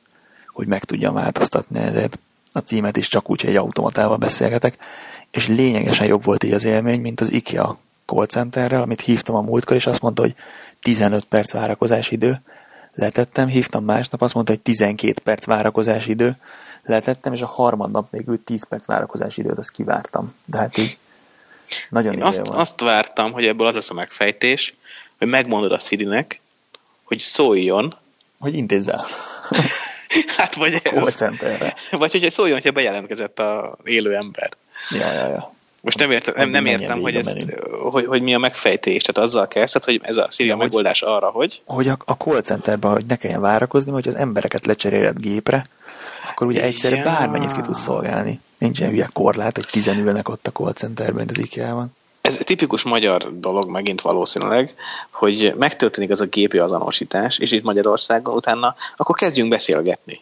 hogy 0.47 0.67
meg 0.67 0.85
tudjam 0.85 1.15
változtatni 1.15 1.79
ezért 1.79 2.19
a 2.53 2.59
címet 2.59 2.97
is 2.97 3.09
csak 3.09 3.31
úgy, 3.31 3.41
hogy 3.41 3.51
egy 3.51 3.57
automatával 3.57 4.17
beszélgetek, 4.17 4.77
és 5.31 5.49
lényegesen 5.49 6.07
jobb 6.07 6.25
volt 6.25 6.45
így 6.45 6.53
az 6.53 6.65
élmény, 6.65 7.01
mint 7.01 7.21
az 7.21 7.33
IKEA 7.33 7.79
call 8.05 8.27
centerrel, 8.27 8.83
amit 8.83 9.01
hívtam 9.01 9.35
a 9.35 9.41
múltkor, 9.41 9.77
és 9.77 9.87
azt 9.87 10.03
mondta, 10.03 10.23
hogy 10.23 10.35
15 10.81 11.25
perc 11.25 11.53
várakozási 11.53 12.15
idő, 12.15 12.41
letettem, 12.95 13.49
hívtam 13.49 13.85
másnap, 13.85 14.23
azt 14.23 14.35
mondta, 14.35 14.53
hogy 14.53 14.61
12 14.61 15.21
perc 15.25 15.45
várakozási 15.45 16.11
idő, 16.11 16.37
letettem, 16.87 17.33
és 17.33 17.41
a 17.41 17.47
harmadnap 17.47 18.11
végül 18.11 18.45
10 18.45 18.65
perc 18.69 18.87
várakozási 18.87 19.41
időt, 19.41 19.59
azt 19.59 19.71
kivártam. 19.71 20.35
De 20.45 20.59
hát 20.59 20.79
így 20.79 20.99
nagyon 21.91 22.15
Én 22.15 22.23
azt, 22.23 22.47
van. 22.47 22.59
azt 22.59 22.81
vártam, 22.81 23.33
hogy 23.33 23.47
ebből 23.47 23.67
az 23.67 23.75
lesz 23.75 23.91
a 23.91 23.95
megfejtés, 23.95 24.75
hogy 25.19 25.29
megmondod 25.29 25.73
a 25.73 25.79
Sirinek, 25.79 26.41
hogy 27.03 27.19
szóljon, 27.19 27.95
Hogy 28.39 28.55
intézzel 28.55 29.07
hát 30.37 30.55
vagy 30.55 30.81
ez, 30.83 31.25
vagy 31.91 32.13
hogy 32.13 32.31
szóljon, 32.31 32.57
hogyha 32.57 32.73
bejelentkezett 32.73 33.39
a 33.39 33.77
élő 33.85 34.15
ember. 34.15 34.51
Ja, 34.91 35.13
ja, 35.13 35.27
ja. 35.29 35.55
Most 35.81 35.99
nem, 35.99 36.11
értem, 36.11 36.35
nem, 36.37 36.51
nem 36.51 36.67
értem, 36.67 37.01
hogy, 37.01 37.15
ezt, 37.15 37.59
hogy, 37.91 38.07
hogy 38.07 38.23
mi 38.23 38.35
a 38.35 38.39
megfejtés. 38.39 39.03
Tehát 39.03 39.29
azzal 39.29 39.49
kezdted, 39.49 39.85
hogy 39.85 40.01
ez 40.03 40.17
a 40.17 40.29
Siri 40.31 40.51
a 40.51 40.57
megoldás 40.57 41.03
arra, 41.03 41.29
hogy 41.29 41.63
hogy 41.65 41.89
a, 41.89 41.97
a 42.05 42.13
call 42.13 42.41
centerben, 42.41 42.93
hogy 42.93 43.07
ne 43.07 43.17
kelljen 43.17 43.41
várakozni, 43.41 43.91
hogy 43.91 44.09
az 44.09 44.15
embereket 44.15 44.67
lecseréled 44.67 45.19
gépre, 45.19 45.67
akkor 46.37 46.47
ugye 46.47 46.63
egyszerre 46.63 46.97
Ja. 46.97 47.05
bármennyit 47.05 47.53
ki 47.53 47.61
tudsz 47.61 47.81
szolgálni. 47.81 48.41
Nincs 48.59 48.79
ilyen 48.79 48.91
hülye 48.91 49.09
korlát, 49.13 49.57
hogy 49.57 49.67
tizen 49.67 49.99
ülnek 49.99 50.29
ott 50.29 50.47
a 50.47 50.53
call 50.53 50.73
centerben, 50.73 51.15
mint 51.17 51.31
az 51.31 51.39
IKEA-ban. 51.39 51.97
ez 52.21 52.37
tipikus 52.37 52.83
magyar 52.83 53.39
dolog 53.39 53.69
megint 53.71 54.01
valószínűleg, 54.01 54.75
hogy 55.11 55.55
megtörténik 55.59 56.11
az 56.11 56.21
a 56.21 56.25
gépi 56.25 56.59
azonosítás, 56.59 57.39
és 57.39 57.51
itt 57.51 57.63
Magyarországon 57.63 58.35
utána, 58.35 58.75
akkor 58.97 59.17
kezdjünk 59.17 59.51
beszélgetni. 59.51 60.21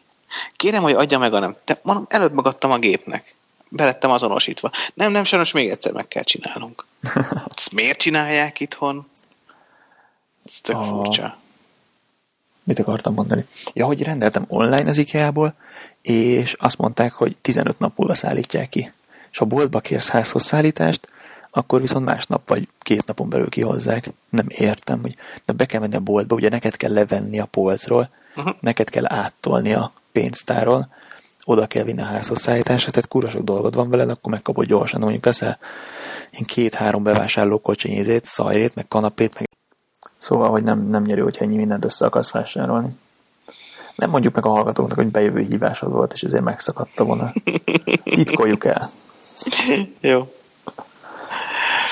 Kérem, 0.56 0.82
hogy 0.82 0.92
adja 0.92 1.18
meg 1.18 1.34
a 1.34 1.38
nem. 1.38 1.56
De 1.64 1.78
mondom, 1.82 2.06
előtt 2.08 2.32
megadtam 2.32 2.70
a 2.70 2.78
gépnek. 2.78 3.34
Belettem 3.68 4.10
azonosítva. 4.10 4.70
Nem, 4.94 5.12
nem, 5.12 5.24
sajnos 5.24 5.52
még 5.52 5.68
egyszer 5.68 5.92
meg 5.92 6.08
kell 6.08 6.22
csinálnunk. 6.22 6.84
Ezt 7.56 7.72
miért 7.72 7.98
csinálják 7.98 8.60
itthon? 8.60 9.06
Ez 10.44 10.60
tök 10.60 10.76
A- 10.76 10.82
furcsa. 10.82 11.36
Mit 12.62 12.78
akartam 12.78 13.14
mondani? 13.14 13.46
Ja, 13.72 13.86
hogy 13.86 14.02
rendeltem 14.02 14.44
online 14.48 14.88
az 14.88 14.98
IKEA-ból, 14.98 15.54
és 16.04 16.52
azt 16.58 16.78
mondták, 16.78 17.12
hogy 17.12 17.36
15 17.40 17.78
nap 17.78 17.92
múlva 17.96 18.14
szállítják 18.14 18.68
ki. 18.68 18.92
És 19.30 19.38
ha 19.38 19.44
boltba 19.44 19.80
kérsz 19.80 20.08
házhoz 20.08 20.44
szállítást, 20.44 21.08
akkor 21.50 21.80
viszont 21.80 22.04
másnap 22.04 22.48
vagy 22.48 22.68
két 22.80 23.06
napon 23.06 23.28
belül 23.28 23.48
kihozzák. 23.48 24.10
Nem 24.28 24.46
értem, 24.48 25.00
hogy 25.00 25.16
de 25.44 25.52
be 25.52 25.66
kell 25.66 25.80
menni 25.80 25.94
a 25.94 26.00
boltba, 26.00 26.34
ugye 26.34 26.48
neked 26.48 26.76
kell 26.76 26.92
levenni 26.92 27.40
a 27.40 27.44
polcról, 27.44 28.10
Uh-huh. 28.36 28.54
neked 28.60 28.88
kell 28.88 29.04
áttolni 29.06 29.74
a 29.74 29.92
pénztáról, 30.12 30.88
oda 31.44 31.66
kell 31.66 31.84
vinni 31.84 32.00
a 32.00 32.04
házhoz 32.04 32.40
szállításra, 32.40 32.90
tehát 32.90 33.08
kurva 33.08 33.30
sok 33.30 33.42
dolgod 33.42 33.74
van 33.74 33.90
veled, 33.90 34.08
akkor 34.08 34.32
megkapod 34.32 34.66
gyorsan, 34.66 34.98
de 34.98 35.04
mondjuk 35.04 35.24
veszel 35.24 35.58
én 36.30 36.44
két-három 36.44 37.02
bevásárló 37.02 37.58
kocsinyézét, 37.58 38.24
szajrét, 38.24 38.74
meg 38.74 38.88
kanapét, 38.88 39.34
meg 39.34 39.48
Szóval, 40.18 40.50
hogy 40.50 40.62
nem, 40.62 40.80
nem 40.88 41.02
nyerő, 41.02 41.22
hogyha 41.22 41.44
ennyi 41.44 41.56
mindent 41.56 41.84
össze 41.84 42.06
akarsz 42.06 42.30
vásárolni. 42.30 42.88
Nem 43.94 44.10
mondjuk 44.10 44.34
meg 44.34 44.46
a 44.46 44.48
hallgatóknak, 44.48 44.98
hogy 44.98 45.10
bejövő 45.10 45.40
hívásod 45.40 45.92
volt, 45.92 46.12
és 46.12 46.22
ezért 46.22 46.42
megszakadt 46.42 47.00
a 47.00 47.04
vonal. 47.04 47.34
Titkoljuk 48.04 48.64
el. 48.64 48.90
Jó. 50.00 50.28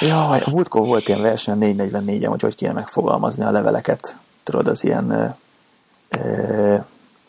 Jaj, 0.00 0.40
a 0.40 0.50
múltkor 0.50 0.86
volt 0.86 1.08
ilyen 1.08 1.22
verseny 1.22 1.54
a 1.54 1.84
444-en, 1.84 2.26
hogy 2.28 2.40
hogy 2.40 2.54
kéne 2.54 2.72
megfogalmazni 2.72 3.44
a 3.44 3.50
leveleket. 3.50 4.16
Tudod, 4.42 4.68
az 4.68 4.84
ilyen 4.84 5.36
ö, 6.08 6.76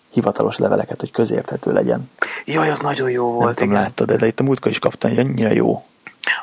hivatalos 0.10 0.58
leveleket, 0.58 1.00
hogy 1.00 1.12
közérthető 1.12 1.72
legyen. 1.72 2.12
Jaj, 2.46 2.70
az 2.70 2.80
nagyon 2.80 3.10
jó 3.10 3.28
Nem 3.30 3.38
volt, 3.38 3.56
tudom, 3.56 3.72
igen. 3.72 3.82
láttad, 3.82 4.12
de 4.12 4.28
itt 4.28 4.40
a 4.40 4.44
múltkor 4.44 4.72
is 4.72 4.80
kaptam, 4.80 5.10
hogy 5.10 5.20
annyira 5.20 5.52
jó. 5.52 5.86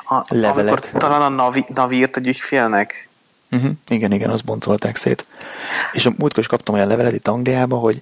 A, 0.07 0.23
levelet. 0.27 0.67
Amikor 0.67 1.01
talán 1.01 1.21
a 1.21 1.29
Navi, 1.29 1.65
Navi 1.67 1.95
írt 1.95 2.17
egy 2.17 2.27
ügyfélnek. 2.27 3.09
Uh-huh. 3.51 3.71
Igen, 3.87 4.11
igen, 4.11 4.29
azt 4.29 4.45
boncolták 4.45 4.95
szét. 4.95 5.27
És 5.91 6.05
a 6.05 6.13
múltkor 6.17 6.39
is 6.39 6.47
kaptam 6.47 6.75
olyan 6.75 6.87
levelet 6.87 7.13
itt 7.13 7.27
Angliába, 7.27 7.77
hogy 7.77 8.01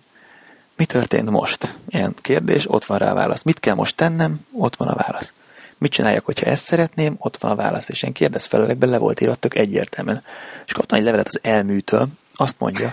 mi 0.80 0.86
történt 0.86 1.30
most? 1.30 1.78
Ilyen 1.88 2.14
kérdés, 2.22 2.72
ott 2.72 2.86
van 2.86 2.98
rá 2.98 3.12
a 3.12 3.14
válasz. 3.14 3.44
Mit 3.44 3.60
kell 3.60 3.76
most 3.76 3.96
tennem? 3.96 4.46
Ott 4.54 4.76
van 4.76 4.88
a 4.88 4.96
válasz. 4.96 5.34
Mit 5.78 5.92
csináljak, 5.92 6.26
hogyha 6.26 6.46
ezt 6.46 6.64
szeretném? 6.64 7.16
Ott 7.18 7.38
van 7.38 7.52
a 7.52 7.56
válasz. 7.56 7.90
És 7.90 8.04
én 8.04 8.14
kérdez 8.14 8.46
felelekben 8.46 8.90
le 8.90 8.98
volt 8.98 9.22
írva 9.22 9.36
tök 9.36 9.56
egyértelműen. 9.56 10.24
És 10.66 10.72
kaptam 10.72 10.98
egy 10.98 11.04
levelet 11.04 11.28
az 11.28 11.40
elműtől, 11.42 12.08
azt 12.36 12.60
mondja, 12.60 12.92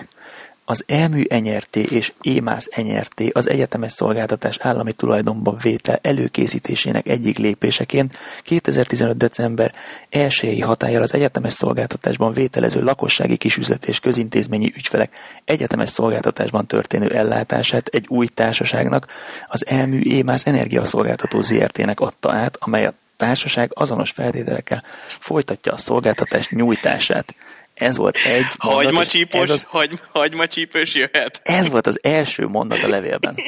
az 0.69 0.83
elmű 0.87 1.23
enyerté 1.29 1.81
és 1.81 2.13
émász 2.21 2.67
enyerté 2.71 3.29
az 3.33 3.49
egyetemes 3.49 3.91
szolgáltatás 3.91 4.57
állami 4.61 4.91
tulajdonban 4.91 5.57
vétel 5.61 5.99
előkészítésének 6.01 7.07
egyik 7.07 7.37
lépéseként 7.37 8.17
2015. 8.41 9.17
december 9.17 9.73
1 10.09 10.61
hatállyal 10.61 11.01
az 11.01 11.13
egyetemes 11.13 11.53
szolgáltatásban 11.53 12.33
vételező 12.33 12.81
lakossági 12.81 13.37
kisüzlet 13.37 13.85
és 13.85 13.99
közintézményi 13.99 14.71
ügyfelek 14.75 15.11
egyetemes 15.45 15.89
szolgáltatásban 15.89 16.67
történő 16.67 17.09
ellátását 17.09 17.87
egy 17.87 18.05
új 18.07 18.27
társaságnak, 18.27 19.07
az 19.47 19.67
elmű 19.67 19.99
émász 19.99 20.45
energiaszolgáltató 20.45 21.41
ZRT-nek 21.41 21.99
adta 21.99 22.31
át, 22.31 22.57
amely 22.59 22.85
a 22.85 22.93
társaság 23.17 23.71
azonos 23.73 24.11
feltételekkel 24.11 24.83
folytatja 25.07 25.73
a 25.73 25.77
szolgáltatás 25.77 26.49
nyújtását. 26.49 27.35
Ez 27.77 27.97
volt 27.97 28.17
egy 28.17 28.45
mondat, 28.63 28.83
Hagymacsípos, 28.83 29.41
ez, 29.41 29.49
az, 29.49 29.63
hagy, 29.63 29.99
hagymacsípős 30.11 30.95
jöhet. 30.95 31.39
ez 31.43 31.69
volt 31.69 31.87
az 31.87 31.99
első 32.03 32.45
mondat 32.45 32.83
a 32.83 32.87
levélben. 32.87 33.35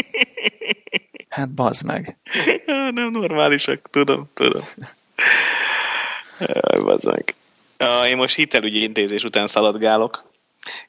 Hát 1.29 1.49
bazd 1.49 1.85
meg. 1.85 2.17
Nem 2.65 3.11
normálisak, 3.11 3.89
tudom, 3.91 4.29
tudom. 4.33 4.61
Jaj, 6.39 6.79
bazd 6.83 7.05
meg. 7.05 7.35
Én 8.07 8.17
most 8.17 8.35
hitelügyi 8.35 8.83
intézés 8.83 9.23
után 9.23 9.47
szaladgálok, 9.47 10.29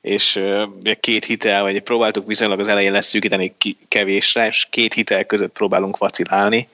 és 0.01 0.43
két 1.01 1.25
hitel, 1.25 1.63
vagy 1.63 1.81
próbáltuk 1.81 2.27
viszonylag 2.27 2.61
az 2.61 2.69
elején 2.69 2.93
leszűkíteni 2.93 3.55
kevésre, 3.89 4.47
és 4.47 4.67
két 4.71 4.95
hitel 4.95 5.25
között 5.25 5.53
próbálunk 5.53 5.97
vacilálni, 5.97 6.69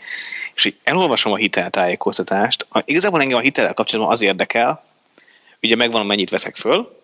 és 0.55 0.65
így 0.65 0.77
elolvasom 0.85 1.33
a 1.33 1.37
hiteltájékoztatást. 1.37 2.67
Igazából 2.85 3.21
engem 3.21 3.39
a 3.39 3.41
hitellel 3.41 3.75
kapcsolatban 3.75 4.13
az 4.15 4.23
érdekel, 4.23 4.85
ugye 5.67 5.77
megvan, 5.77 6.07
mennyit 6.07 6.31
veszek 6.31 6.57
föl, 6.57 7.03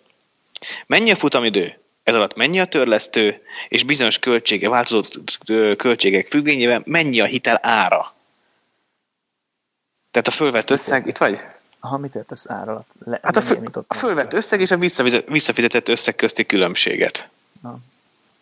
mennyi 0.86 1.10
a 1.10 1.16
futamidő, 1.16 1.78
ez 2.02 2.14
alatt 2.14 2.34
mennyi 2.34 2.60
a 2.60 2.64
törlesztő, 2.64 3.42
és 3.68 3.82
bizonyos 3.84 4.18
költsége, 4.18 4.68
változó 4.68 5.02
költségek 5.76 6.28
függvényében 6.28 6.82
mennyi 6.86 7.20
a 7.20 7.24
hitel 7.24 7.58
ára. 7.62 8.14
Tehát 10.10 10.28
a 10.28 10.30
fölvett 10.30 10.70
összeg, 10.70 11.06
itt 11.06 11.16
vagy? 11.16 11.40
Aha, 11.80 11.98
mit 11.98 12.14
értesz 12.14 12.44
ára 12.48 12.70
alatt? 12.70 12.90
Le, 13.04 13.20
hát 13.22 13.36
a, 13.36 13.40
fő, 13.40 13.68
a 13.86 13.94
fölvett 13.94 14.32
összeg 14.32 14.60
és 14.60 14.70
a 14.70 14.78
visszafizetett 15.26 15.88
összeg 15.88 16.16
közti 16.16 16.46
különbséget. 16.46 17.28
Na, 17.60 17.78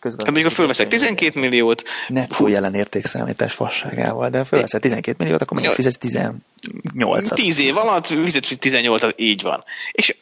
Hát 0.01 0.25
mondjuk, 0.25 0.47
ha 0.47 0.53
fölveszek 0.53 0.87
12 0.87 1.39
milliót... 1.39 1.83
Nettó 2.07 2.47
jelen 2.47 2.73
értékszámítás 2.73 3.53
fasságával, 3.53 4.29
de 4.29 4.37
ha 4.37 4.43
fölveszek 4.43 4.81
12 4.81 5.15
milliót, 5.23 5.41
akkor 5.41 5.53
mondjuk 5.53 5.75
fizetsz 5.75 5.97
18-at. 6.01 7.33
10 7.33 7.59
év 7.59 7.77
alatt 7.77 8.05
fizetsz 8.05 8.57
18-at, 8.61 9.13
így 9.15 9.41
van. 9.41 9.63
És 9.91 10.15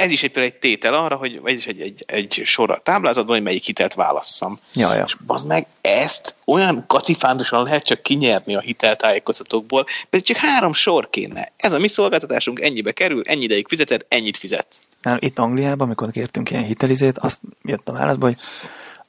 ez 0.00 0.10
is 0.10 0.22
egy, 0.22 0.38
egy 0.38 0.54
tétel 0.54 0.94
arra, 0.94 1.16
hogy 1.16 1.40
ez 1.44 1.54
is 1.54 1.66
egy, 1.66 1.80
egy, 1.80 2.04
egy 2.06 2.42
sor 2.44 2.70
a 2.70 2.78
táblázatban, 2.78 3.34
hogy 3.34 3.44
melyik 3.44 3.64
hitelt 3.64 3.94
válasszam. 3.94 4.58
Ja, 4.72 4.94
ja. 4.94 5.04
És 5.06 5.16
az 5.26 5.44
meg 5.44 5.66
ezt 5.80 6.34
olyan 6.44 6.84
kacifántosan 6.86 7.62
lehet 7.62 7.84
csak 7.84 8.02
kinyerni 8.02 8.54
a 8.54 8.60
hiteltájékoztatókból, 8.60 9.84
pedig 10.10 10.26
csak 10.26 10.36
három 10.36 10.72
sor 10.72 11.10
kéne. 11.10 11.52
Ez 11.56 11.72
a 11.72 11.78
mi 11.78 11.88
szolgáltatásunk 11.88 12.60
ennyibe 12.60 12.92
kerül, 12.92 13.22
ennyi 13.26 13.44
ideig 13.44 13.68
fizeted, 13.68 14.04
ennyit 14.08 14.36
fizetsz. 14.36 14.80
Na, 15.02 15.16
itt 15.20 15.38
Angliában, 15.38 15.86
amikor 15.86 16.10
kértünk 16.10 16.50
ilyen 16.50 16.64
hitelizét, 16.64 17.18
azt 17.18 17.40
jött 17.62 17.88
a 17.88 17.92
válaszba, 17.92 18.26
hogy 18.26 18.36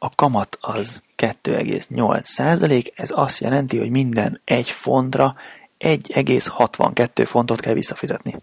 a 0.04 0.10
kamat 0.16 0.58
az 0.62 1.02
2,8 1.18 2.24
százalék, 2.24 2.92
ez 2.96 3.10
azt 3.14 3.40
jelenti, 3.40 3.78
hogy 3.78 3.90
minden 3.90 4.42
egy 4.44 4.70
fontra 4.70 5.36
1,62 5.80 7.24
fontot 7.26 7.60
kell 7.60 7.74
visszafizetni 7.74 8.36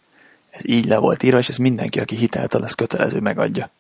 ez 0.58 0.68
így 0.68 0.84
le 0.84 0.96
volt 0.98 1.22
írva, 1.22 1.38
és 1.38 1.48
ez 1.48 1.56
mindenki, 1.56 2.00
aki 2.00 2.16
hitelt 2.16 2.54
ad, 2.54 2.62
ez 2.62 2.74
kötelező 2.74 3.20
megadja. 3.20 3.70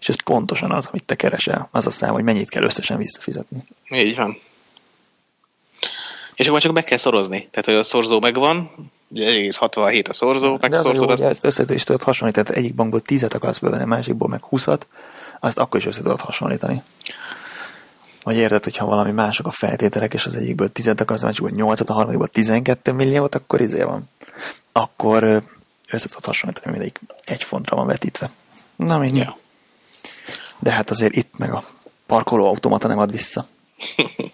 És 0.00 0.08
ez 0.08 0.22
pontosan 0.24 0.72
az, 0.72 0.86
amit 0.90 1.04
te 1.04 1.14
keresel, 1.14 1.68
az 1.72 1.86
a 1.86 1.90
szám, 1.90 2.12
hogy 2.12 2.24
mennyit 2.24 2.48
kell 2.48 2.62
összesen 2.62 2.98
visszafizetni. 2.98 3.64
Így 3.90 4.16
van. 4.16 4.38
És 6.34 6.48
akkor 6.48 6.60
csak 6.60 6.72
be 6.72 6.84
kell 6.84 6.98
szorozni. 6.98 7.48
Tehát, 7.50 7.64
hogy 7.64 7.74
a 7.74 7.84
szorzó 7.84 8.20
megvan, 8.20 8.70
ugye 9.08 9.48
1,67 9.50 10.08
a 10.08 10.12
szorzó, 10.12 10.58
meg 10.60 10.74
szorzó. 10.74 11.08
Az... 11.08 11.20
ezt 11.20 11.44
össze 11.44 11.64
is 11.68 11.84
tudod 11.84 12.02
hasonlítani, 12.02 12.46
tehát 12.46 12.62
egyik 12.62 12.74
bankból 12.74 13.02
10-et 13.06 13.34
akarsz 13.34 13.58
fölvenni, 13.58 13.82
a 13.82 13.86
másikból 13.86 14.28
meg 14.28 14.42
20-at, 14.50 14.80
azt 15.44 15.58
akkor 15.58 15.80
is 15.80 15.86
össze 15.86 16.02
tudod 16.02 16.20
hasonlítani. 16.20 16.82
Vagy 18.22 18.36
érted, 18.36 18.64
hogyha 18.64 18.86
valami 18.86 19.10
mások 19.10 19.46
a 19.46 19.50
feltételek, 19.50 20.14
és 20.14 20.26
az 20.26 20.34
egyikből 20.34 20.72
10 20.72 20.86
akarsz, 20.86 21.22
a 21.22 21.26
másikból 21.26 21.50
8-at, 21.54 21.86
a 21.86 21.92
harmadikból 21.92 22.28
12 22.28 22.92
milliót, 22.92 23.34
akkor 23.34 23.60
izé 23.60 23.82
van. 23.82 24.10
Akkor 24.72 25.42
össze 25.90 26.08
tudod 26.08 26.24
hasonlítani, 26.24 26.70
mindegyik 26.70 27.00
egy 27.24 27.44
fontra 27.44 27.76
van 27.76 27.86
vetítve. 27.86 28.30
Na 28.76 28.98
mindegy. 28.98 29.18
Ja. 29.18 29.36
De 30.58 30.70
hát 30.70 30.90
azért 30.90 31.16
itt 31.16 31.38
meg 31.38 31.52
a 31.52 31.64
parkoló 32.06 32.46
automata 32.46 32.88
nem 32.88 32.98
ad 32.98 33.10
vissza. 33.10 33.46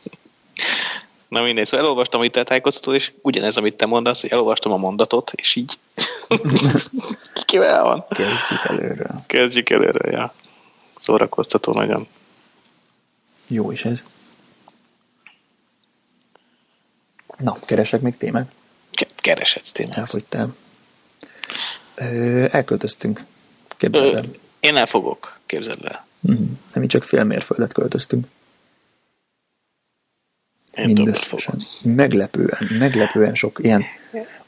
Na 1.28 1.42
mindegy, 1.42 1.66
szóval 1.66 1.86
elolvastam 1.86 2.22
itt 2.22 2.36
a 2.36 2.42
tájékoztatót, 2.42 2.94
és 2.94 3.12
ugyanez, 3.22 3.56
amit 3.56 3.76
te 3.76 3.86
mondasz, 3.86 4.20
hogy 4.20 4.30
elolvastam 4.30 4.72
a 4.72 4.76
mondatot, 4.76 5.32
és 5.34 5.54
így 5.54 5.78
kivel 7.46 7.82
van. 7.82 8.06
Kezdjük 8.08 8.64
előről. 8.64 9.22
Kezdjük 9.26 9.70
előről, 9.70 10.12
ja. 10.12 10.34
Szórakoztató 11.00 11.72
nagyon. 11.72 12.06
Jó 13.46 13.70
is 13.70 13.84
ez. 13.84 14.04
Na, 17.38 17.58
keresek 17.60 18.00
még 18.00 18.16
témát? 18.16 18.52
Kereshetsz 19.16 19.72
témát. 19.72 19.96
Elfogytál. 19.96 20.54
Elköltöztünk. 22.50 23.24
Képzeld 23.76 24.14
el. 24.14 24.24
Én 24.60 24.76
el 24.76 24.86
fogok, 24.86 25.38
képzeld 25.46 25.84
el. 25.84 26.06
Mm, 26.30 26.52
nem, 26.72 26.86
csak 26.86 27.04
fél 27.04 27.24
mérföldet 27.24 27.72
költöztünk. 27.72 28.26
Én 30.74 30.86
Mindösszesen. 30.86 31.66
Meglepően, 31.82 32.68
meglepően 32.78 33.34
sok 33.34 33.58
ilyen 33.62 33.84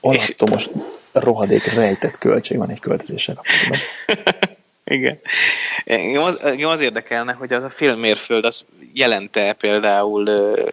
alattomos 0.01 0.69
rohadék 1.13 1.65
rejtett 1.65 2.19
költség 2.19 2.59
van 2.59 2.71
egy 2.71 2.81
költözéssel 2.81 3.35
kapcsolatban. 3.35 3.79
Igen. 4.85 5.19
Engem 5.85 6.23
az, 6.23 6.41
engem 6.43 6.69
az 6.69 6.81
érdekelne, 6.81 7.33
hogy 7.33 7.53
az 7.53 7.63
a 7.63 7.71
fél 7.71 7.97
mérföld 7.97 8.45
az 8.45 8.65
jelente 8.95 9.53
például 9.53 10.29
uh, 10.29 10.67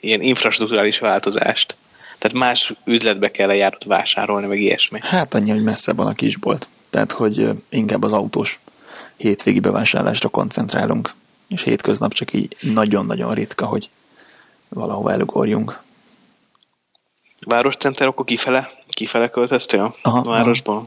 ilyen 0.00 0.20
infrastruktúrális 0.20 0.98
változást. 0.98 1.76
Tehát 2.18 2.36
más 2.36 2.72
üzletbe 2.84 3.30
kell 3.30 3.54
járat 3.54 3.84
vásárolni, 3.84 4.46
meg 4.46 4.60
ilyesmi. 4.60 4.98
Hát 5.02 5.34
annyi, 5.34 5.50
hogy 5.50 5.62
messze 5.62 5.92
van 5.92 6.06
a 6.06 6.12
kisbolt. 6.12 6.68
Tehát, 6.90 7.12
hogy 7.12 7.48
inkább 7.68 8.02
az 8.02 8.12
autós 8.12 8.60
hétvégi 9.16 9.60
bevásárlásra 9.60 10.28
koncentrálunk. 10.28 11.14
És 11.48 11.62
hétköznap 11.62 12.12
csak 12.12 12.32
így 12.32 12.56
nagyon-nagyon 12.60 13.34
ritka, 13.34 13.66
hogy 13.66 13.88
valahova 14.68 15.12
elugorjunk. 15.12 15.80
Városcenter, 17.40 18.06
akkor 18.06 18.24
kifele, 18.24 18.70
kifele 18.88 19.28
költöztél 19.28 19.90
aha, 20.02 20.18
a 20.18 20.22
városból? 20.22 20.74
Aha. 20.74 20.86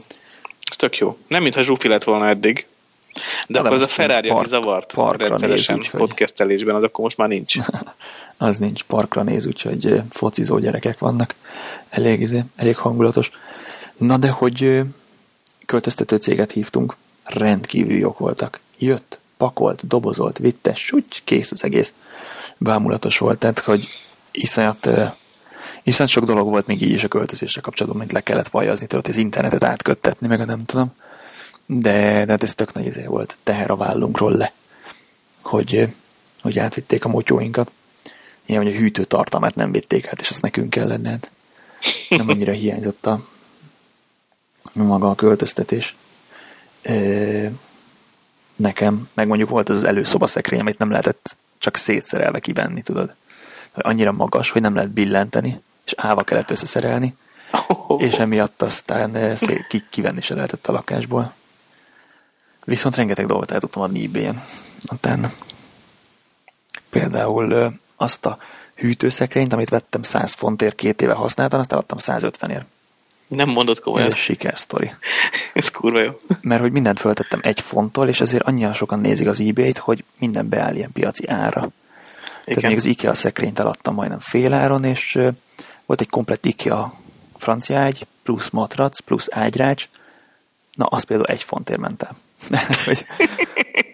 Ez 0.72 0.78
tök 0.78 0.98
jó. 0.98 1.16
Nem, 1.26 1.42
mintha 1.42 1.62
zsúfi 1.62 1.88
lett 1.88 2.04
volna 2.04 2.28
eddig. 2.28 2.66
De, 3.12 3.22
de 3.46 3.58
akkor 3.58 3.72
az 3.72 3.80
a 3.82 3.86
Ferrari, 3.86 4.28
park, 4.28 4.40
aki 4.40 4.48
zavart 4.48 4.94
rendszeresen 5.16 5.76
néz, 5.76 5.90
podcastelésben, 5.90 6.74
az 6.74 6.82
akkor 6.82 7.04
most 7.04 7.16
már 7.16 7.28
nincs. 7.28 7.56
az 8.36 8.56
nincs, 8.56 8.82
parkra 8.82 9.22
néz, 9.22 9.46
úgyhogy 9.46 10.00
focizó 10.10 10.58
gyerekek 10.58 10.98
vannak. 10.98 11.34
Elég, 11.88 12.20
izé, 12.20 12.42
elég 12.56 12.76
hangulatos. 12.76 13.30
Na 13.96 14.16
de 14.16 14.28
hogy 14.28 14.80
költöztető 15.66 16.16
céget 16.16 16.50
hívtunk, 16.50 16.96
rendkívül 17.24 17.98
jók 17.98 18.18
voltak. 18.18 18.60
Jött, 18.78 19.18
pakolt, 19.36 19.86
dobozolt, 19.86 20.38
vitte, 20.38 20.74
súgy, 20.74 21.22
kész 21.24 21.50
az 21.50 21.64
egész. 21.64 21.92
Bámulatos 22.58 23.18
volt, 23.18 23.38
tehát 23.38 23.58
hogy 23.58 23.86
iszonyat, 24.30 24.88
iszonyat 25.82 26.12
sok 26.12 26.24
dolog 26.24 26.48
volt 26.48 26.66
még 26.66 26.82
így 26.82 26.90
is 26.90 27.04
a 27.04 27.08
költözésre 27.08 27.60
kapcsolatban, 27.60 28.00
mint 28.00 28.12
le 28.12 28.20
kellett 28.20 28.48
vajazni, 28.48 28.86
tudod, 28.86 29.08
az 29.08 29.16
internetet 29.16 29.64
átköttetni, 29.64 30.26
meg 30.26 30.46
nem 30.46 30.64
tudom. 30.64 30.92
De, 31.66 32.24
de 32.24 32.30
hát 32.30 32.42
ez 32.42 32.54
tök 32.54 32.72
nagy 32.72 32.86
izé 32.86 33.04
volt, 33.04 33.36
teher 33.42 33.70
a 33.70 33.76
vállunkról 33.76 34.32
le, 34.32 34.52
hogy, 35.40 35.88
hogy 36.42 36.58
átvitték 36.58 37.04
a 37.04 37.08
motyóinkat 37.08 37.70
ilyen, 38.46 38.62
hogy 38.62 38.72
a 38.72 38.78
hűtőtartalmát 38.78 39.54
nem 39.54 39.72
vitték 39.72 40.06
át, 40.06 40.20
és 40.20 40.30
azt 40.30 40.42
nekünk 40.42 40.70
kellett, 40.70 41.06
hát 41.06 41.32
nem 42.08 42.28
annyira 42.28 42.52
hiányzott 42.52 43.06
a 43.06 43.26
maga 44.72 45.10
a 45.10 45.14
költöztetés. 45.14 45.96
E, 46.82 46.94
nekem, 48.56 49.08
meg 49.14 49.26
mondjuk 49.26 49.48
volt 49.48 49.68
az, 49.68 49.76
az 49.76 49.84
előszoba 49.84 50.26
szekrény, 50.26 50.60
amit 50.60 50.78
nem 50.78 50.90
lehetett 50.90 51.36
csak 51.58 51.76
szétszerelve 51.76 52.38
kivenni, 52.38 52.82
tudod. 52.82 53.14
Annyira 53.72 54.12
magas, 54.12 54.50
hogy 54.50 54.60
nem 54.60 54.74
lehet 54.74 54.90
billenteni, 54.90 55.60
és 55.84 55.92
állva 55.96 56.22
kellett 56.22 56.50
összeszerelni, 56.50 57.16
oh. 57.68 58.02
és 58.02 58.14
emiatt 58.14 58.62
aztán 58.62 59.36
szét, 59.36 59.84
kivenni 59.90 60.20
se 60.20 60.34
lehetett 60.34 60.66
a 60.66 60.72
lakásból. 60.72 61.34
Viszont 62.64 62.96
rengeteg 62.96 63.26
dolgot 63.26 63.50
el 63.50 63.60
tudtam 63.60 63.82
adni 63.82 64.04
ebay-en. 64.04 64.44
Utána. 64.92 65.32
Például 66.90 67.78
azt 67.96 68.26
a 68.26 68.38
hűtőszekrényt, 68.74 69.52
amit 69.52 69.68
vettem 69.68 70.02
100 70.02 70.32
fontért 70.32 70.74
két 70.74 71.02
éve 71.02 71.12
használtam, 71.12 71.60
azt 71.60 71.72
eladtam 71.72 71.98
150ért. 72.00 72.64
Nem 73.28 73.48
mondod 73.48 73.80
komolyan. 73.80 74.08
Ez 74.08 74.14
sikersztori. 74.14 74.94
Ez 75.54 75.68
kurva 75.68 76.02
jó. 76.02 76.12
Mert 76.40 76.60
hogy 76.60 76.72
mindent 76.72 77.00
föltettem 77.00 77.40
egy 77.42 77.60
fonttól, 77.60 78.08
és 78.08 78.20
azért 78.20 78.42
annyira 78.42 78.72
sokan 78.72 79.00
nézik 79.00 79.26
az 79.26 79.40
eBay-t, 79.40 79.78
hogy 79.78 80.04
minden 80.18 80.48
beáll 80.48 80.74
ilyen 80.74 80.92
piaci 80.92 81.28
ára. 81.28 81.60
Igen. 81.60 81.70
Tehát 82.44 82.62
még 82.62 82.76
az 82.76 82.84
IKEA 82.84 83.14
szekrényt 83.14 83.58
eladtam 83.58 83.94
majdnem 83.94 84.18
fél 84.18 84.52
áron, 84.52 84.84
és 84.84 85.18
volt 85.92 86.04
egy 86.04 86.10
komplet 86.10 86.44
IKEA 86.44 86.94
francia 87.36 87.78
ágy, 87.78 88.06
plusz 88.22 88.50
matrac, 88.50 89.00
plusz 89.00 89.26
ágyrács, 89.30 89.88
na 90.74 90.84
az 90.84 91.02
például 91.02 91.28
egy 91.28 91.42
fontért 91.42 91.80
ment 91.80 92.02
el. 92.02 92.16
hogy 92.84 93.04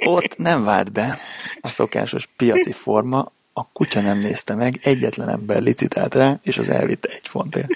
ott 0.05 0.37
nem 0.37 0.65
vált 0.65 0.93
be 0.93 1.19
a 1.61 1.69
szokásos 1.69 2.29
piaci 2.37 2.73
forma, 2.73 3.33
a 3.53 3.69
kutya 3.73 4.01
nem 4.01 4.19
nézte 4.19 4.55
meg, 4.55 4.79
egyetlen 4.83 5.29
ember 5.29 5.63
licitált 5.63 6.15
rá, 6.15 6.39
és 6.43 6.59
az 6.59 6.69
elvitte 6.69 7.09
egy 7.09 7.29
fontért. 7.29 7.71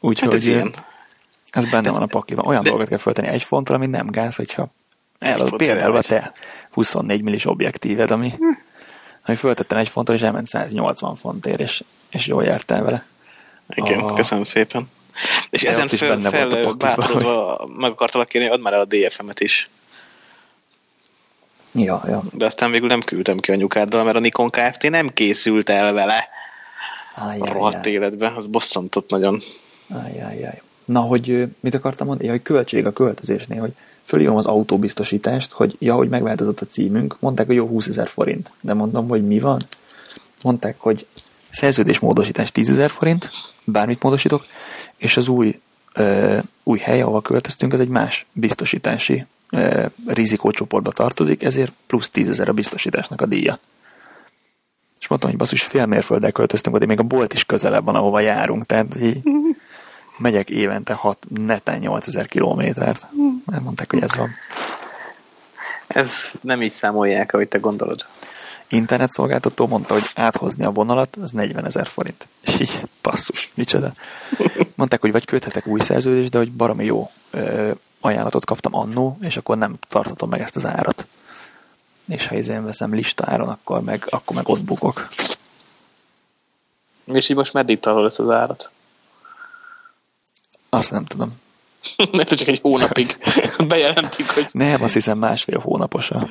Úgyhogy 0.00 0.28
hát 0.28 0.40
ez, 0.40 0.46
ilyen. 0.46 0.74
ez 1.50 1.64
benne 1.64 1.82
de, 1.82 1.90
van 1.90 2.02
a 2.02 2.06
pakliban. 2.06 2.46
Olyan 2.46 2.62
de, 2.62 2.68
dolgokat 2.68 2.90
kell 2.90 3.02
föltenni 3.02 3.28
egy 3.28 3.42
fontra, 3.42 3.74
ami 3.74 3.86
nem 3.86 4.06
gáz, 4.06 4.36
hogyha 4.36 4.68
elad, 5.18 5.56
például 5.56 5.96
a 5.96 6.02
te 6.02 6.32
24 6.70 7.22
millis 7.22 7.46
objektíved, 7.46 8.10
ami, 8.10 8.34
ami 9.24 9.36
föltettem 9.36 9.78
egy 9.78 9.88
fontot, 9.88 10.14
és 10.14 10.22
elment 10.22 10.48
180 10.48 11.16
fontért, 11.16 11.60
és, 11.60 11.84
és 12.10 12.26
jól 12.26 12.44
jártál 12.44 12.82
vele. 12.82 13.04
Igen, 13.74 14.00
A- 14.00 14.14
köszönöm 14.14 14.44
szépen. 14.44 14.90
És 15.50 15.62
De 15.62 15.68
ezen 15.68 15.88
fel, 15.88 16.20
fel 16.20 16.72
bátorodva 16.72 17.68
meg 17.76 17.90
akartalak 17.90 18.28
kérni, 18.28 18.48
add 18.48 18.60
már 18.60 18.72
el 18.72 18.80
a 18.80 18.84
DFM-et 18.84 19.40
is. 19.40 19.70
Ja, 21.72 22.02
ja. 22.06 22.22
De 22.32 22.46
aztán 22.46 22.70
végül 22.70 22.88
nem 22.88 23.02
küldtem 23.02 23.36
ki 23.38 23.52
anyukáddal, 23.52 24.04
mert 24.04 24.16
a 24.16 24.20
Nikon 24.20 24.50
Kft. 24.50 24.90
nem 24.90 25.08
készült 25.12 25.68
el 25.68 25.92
vele 25.92 26.28
a 27.14 27.52
rohadt 27.52 27.74
Ajjajjaj. 27.74 27.92
életbe. 27.92 28.32
Az 28.36 28.46
bosszantott 28.46 29.10
nagyon. 29.10 29.42
Ajjajjaj. 30.04 30.62
Na, 30.84 31.00
hogy 31.00 31.48
mit 31.60 31.74
akartam 31.74 32.06
mondani? 32.06 32.26
Ja, 32.28 32.34
hogy 32.34 32.42
költség 32.42 32.86
a 32.86 32.92
költözésnél, 32.92 33.60
hogy 33.60 33.72
fölírom 34.02 34.36
az 34.36 34.46
autóbiztosítást, 34.46 35.52
hogy 35.52 35.76
ja, 35.78 35.94
hogy 35.94 36.08
megváltozott 36.08 36.60
a 36.60 36.66
címünk, 36.66 37.16
mondták, 37.20 37.46
hogy 37.46 37.54
jó 37.56 37.66
20 37.66 37.86
ezer 37.86 38.08
forint. 38.08 38.52
De 38.60 38.74
mondom, 38.74 39.08
hogy 39.08 39.26
mi 39.26 39.38
van? 39.38 39.62
Mondták, 40.42 40.80
hogy 40.80 41.06
szerződésmódosítás 41.48 42.52
10 42.52 42.70
ezer 42.70 42.90
forint, 42.90 43.30
bármit 43.66 44.02
módosítok, 44.02 44.46
és 44.96 45.16
az 45.16 45.28
új, 45.28 45.60
ö, 45.92 46.38
új 46.62 46.78
hely, 46.78 47.00
ahova 47.00 47.20
költöztünk, 47.20 47.72
az 47.72 47.80
egy 47.80 47.88
más 47.88 48.26
biztosítási 48.32 49.26
ö, 49.50 49.86
rizikócsoportba 50.06 50.92
tartozik, 50.92 51.42
ezért 51.42 51.72
plusz 51.86 52.10
10 52.10 52.28
ezer 52.28 52.48
a 52.48 52.52
biztosításnak 52.52 53.20
a 53.20 53.26
díja. 53.26 53.58
És 55.00 55.08
mondtam, 55.08 55.30
hogy 55.30 55.38
basszus, 55.38 55.62
fél 55.62 55.86
mérfölddel 55.86 56.32
költöztünk, 56.32 56.78
de 56.78 56.86
még 56.86 56.98
a 56.98 57.02
bolt 57.02 57.32
is 57.32 57.44
közelebb 57.44 57.84
van, 57.84 57.94
ahova 57.94 58.20
járunk, 58.20 58.66
tehát 58.66 59.00
így 59.00 59.22
megyek 60.18 60.50
évente 60.50 60.92
6, 60.92 61.18
neten 61.28 61.78
8000 61.78 62.26
kilométert. 62.26 63.06
Mert 63.46 63.62
mondták, 63.62 63.90
hogy 63.90 64.02
ez 64.02 64.16
van. 64.16 64.30
Ez 65.86 66.32
nem 66.40 66.62
így 66.62 66.72
számolják, 66.72 67.32
ahogy 67.32 67.48
te 67.48 67.58
gondolod. 67.58 68.06
Internetszolgáltató 68.68 69.66
mondta, 69.66 69.94
hogy 69.94 70.10
áthozni 70.14 70.64
a 70.64 70.70
vonalat, 70.70 71.16
az 71.16 71.30
40 71.30 71.64
ezer 71.64 71.86
forint. 71.86 72.26
És 72.40 72.60
így, 72.60 72.82
basszus, 73.02 73.50
micsoda. 73.54 73.92
Mondták, 74.74 75.00
hogy 75.00 75.12
vagy 75.12 75.24
köthetek 75.24 75.66
új 75.66 75.80
szerződést, 75.80 76.30
de 76.30 76.38
hogy 76.38 76.52
baromi 76.52 76.84
jó 76.84 77.10
ö, 77.30 77.70
ajánlatot 78.00 78.44
kaptam 78.44 78.74
annó, 78.74 79.18
és 79.20 79.36
akkor 79.36 79.56
nem 79.56 79.76
tartatom 79.88 80.28
meg 80.28 80.40
ezt 80.40 80.56
az 80.56 80.66
árat. 80.66 81.06
És 82.08 82.26
ha 82.26 82.34
én 82.34 82.64
veszem 82.64 82.94
listáron, 82.94 83.48
akkor 83.48 83.82
meg, 83.82 84.06
akkor 84.10 84.36
meg 84.36 84.48
ott 84.48 84.62
bukok. 84.62 85.08
És 87.04 87.28
így 87.28 87.36
most 87.36 87.52
meddig 87.52 87.80
tartod 87.80 88.04
ezt 88.04 88.20
az 88.20 88.30
árat? 88.30 88.70
Azt 90.68 90.90
nem 90.90 91.04
tudom. 91.04 91.40
Mert 92.12 92.34
csak 92.34 92.48
egy 92.48 92.60
hónapig 92.60 93.16
bejelentik, 93.68 94.30
hogy 94.30 94.46
Nem, 94.52 94.82
azt 94.82 94.94
hiszem 94.94 95.18
másfél 95.18 95.58
hónapos 95.58 96.10
a, 96.10 96.18
a 96.18 96.28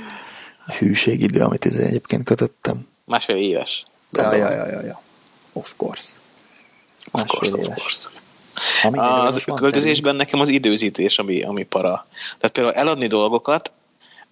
hűségidő, 0.77 1.39
amit 1.39 1.65
ez 1.65 1.75
egyébként 1.75 2.23
kötöttem. 2.23 2.87
másfél 3.05 3.35
éves. 3.35 3.85
Ja, 4.11 4.35
ja, 4.35 4.51
ja, 4.51 4.67
ja, 4.67 4.81
ja. 4.81 5.01
Of 5.53 5.73
course. 5.77 6.11
Of 7.11 7.23
course, 7.25 7.57
of 7.57 7.65
course. 7.65 8.09
Az 9.27 9.43
költözésben 9.55 10.15
nekem 10.15 10.39
az 10.39 10.49
időzítés, 10.49 11.19
ami, 11.19 11.41
ami 11.41 11.63
para. 11.63 12.07
Tehát 12.37 12.55
például 12.55 12.75
eladni 12.75 13.07
dolgokat, 13.07 13.71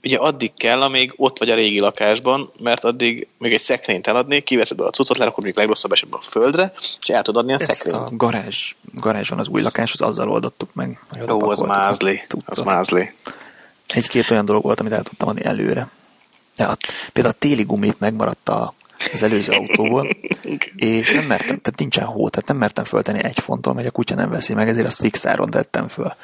ugye 0.04 0.18
addig 0.18 0.54
kell, 0.54 0.82
amíg 0.82 1.14
ott 1.16 1.40
vagy 1.40 1.50
a 1.50 1.56
régi 1.56 1.80
lakásban, 1.80 2.52
mert 2.60 2.84
addig 2.84 3.28
még 3.38 3.54
egy 3.54 3.60
szekrényt 3.60 4.08
eladni, 4.08 4.42
kiveszed 4.42 4.78
be 4.78 4.86
a 4.86 4.90
cuccot, 4.90 5.18
lerakod 5.18 5.44
még 5.44 5.56
legrosszabb 5.56 5.92
esetben 5.92 6.20
a 6.24 6.28
földre, 6.30 6.74
és 7.02 7.10
el 7.10 7.22
tudod 7.22 7.42
adni 7.42 7.54
a 7.54 7.58
Ezt 7.60 7.66
szekrényt. 7.66 7.98
a 7.98 8.10
garázs, 8.12 8.76
garázson 8.94 9.40
az 9.40 9.48
új 9.48 9.62
lakáshoz, 9.62 10.02
azzal 10.02 10.30
oldottuk 10.30 10.74
meg. 10.74 11.00
Ó, 11.30 11.50
az 11.50 11.60
mázli. 11.60 12.22
Az 12.46 12.60
mázli. 12.60 13.14
Egy-két 13.88 14.32
olyan 14.32 14.46
dolog 14.46 14.64
volt, 14.64 14.80
amit 14.80 14.92
el 14.94 15.04
tudtam 15.04 15.30
adni 15.30 15.44
előre. 15.46 15.88
De 16.56 16.64
a, 16.66 16.78
például 17.14 17.36
a 17.36 17.40
téli 17.40 17.64
gumit 17.64 18.00
megmaradt 18.00 18.50
a, 18.50 18.74
az 19.14 19.24
előző 19.24 19.52
autóból, 19.52 20.10
és 20.76 21.14
nem 21.14 21.26
mertem, 21.26 21.60
tehát 21.62 21.80
nincsen 21.80 22.06
hó, 22.06 22.30
tehát 22.30 22.48
nem 22.48 22.58
mertem 22.58 22.84
föltenni 22.84 23.24
egy 23.24 23.40
fonton, 23.40 23.76
mert 23.76 23.88
a 23.88 23.92
kutya 23.92 24.16
nem 24.16 24.30
veszi 24.30 24.54
meg, 24.54 24.70
ezért 24.70 24.88
azt 24.88 25.00
fixáron 25.00 25.50
tettem 25.50 25.88
föl. 25.88 26.16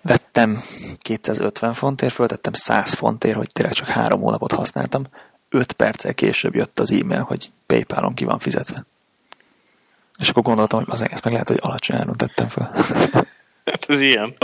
Vettem 0.00 0.62
250 1.02 1.72
fontért, 1.72 2.12
föltettem 2.12 2.52
100 2.52 2.92
fontért, 2.92 3.36
hogy 3.36 3.50
tényleg 3.52 3.74
csak 3.74 3.86
három 3.86 4.20
hónapot 4.20 4.52
használtam. 4.52 5.06
5 5.48 5.72
perccel 5.72 6.14
később 6.14 6.54
jött 6.54 6.80
az 6.80 6.92
e-mail, 6.92 7.22
hogy 7.22 7.50
Paypalon 7.66 8.14
ki 8.14 8.24
van 8.24 8.38
fizetve. 8.38 8.84
És 10.18 10.28
akkor 10.28 10.42
gondoltam, 10.42 10.78
hogy 10.78 10.88
az 10.90 11.02
ezt 11.02 11.24
meg 11.24 11.32
lehet, 11.32 11.48
hogy 11.48 11.58
alacsony 11.60 11.96
áron 11.96 12.16
tettem 12.16 12.48
föl. 12.48 12.70
Hát 13.64 13.84
ez 13.88 14.00
ilyen. 14.00 14.34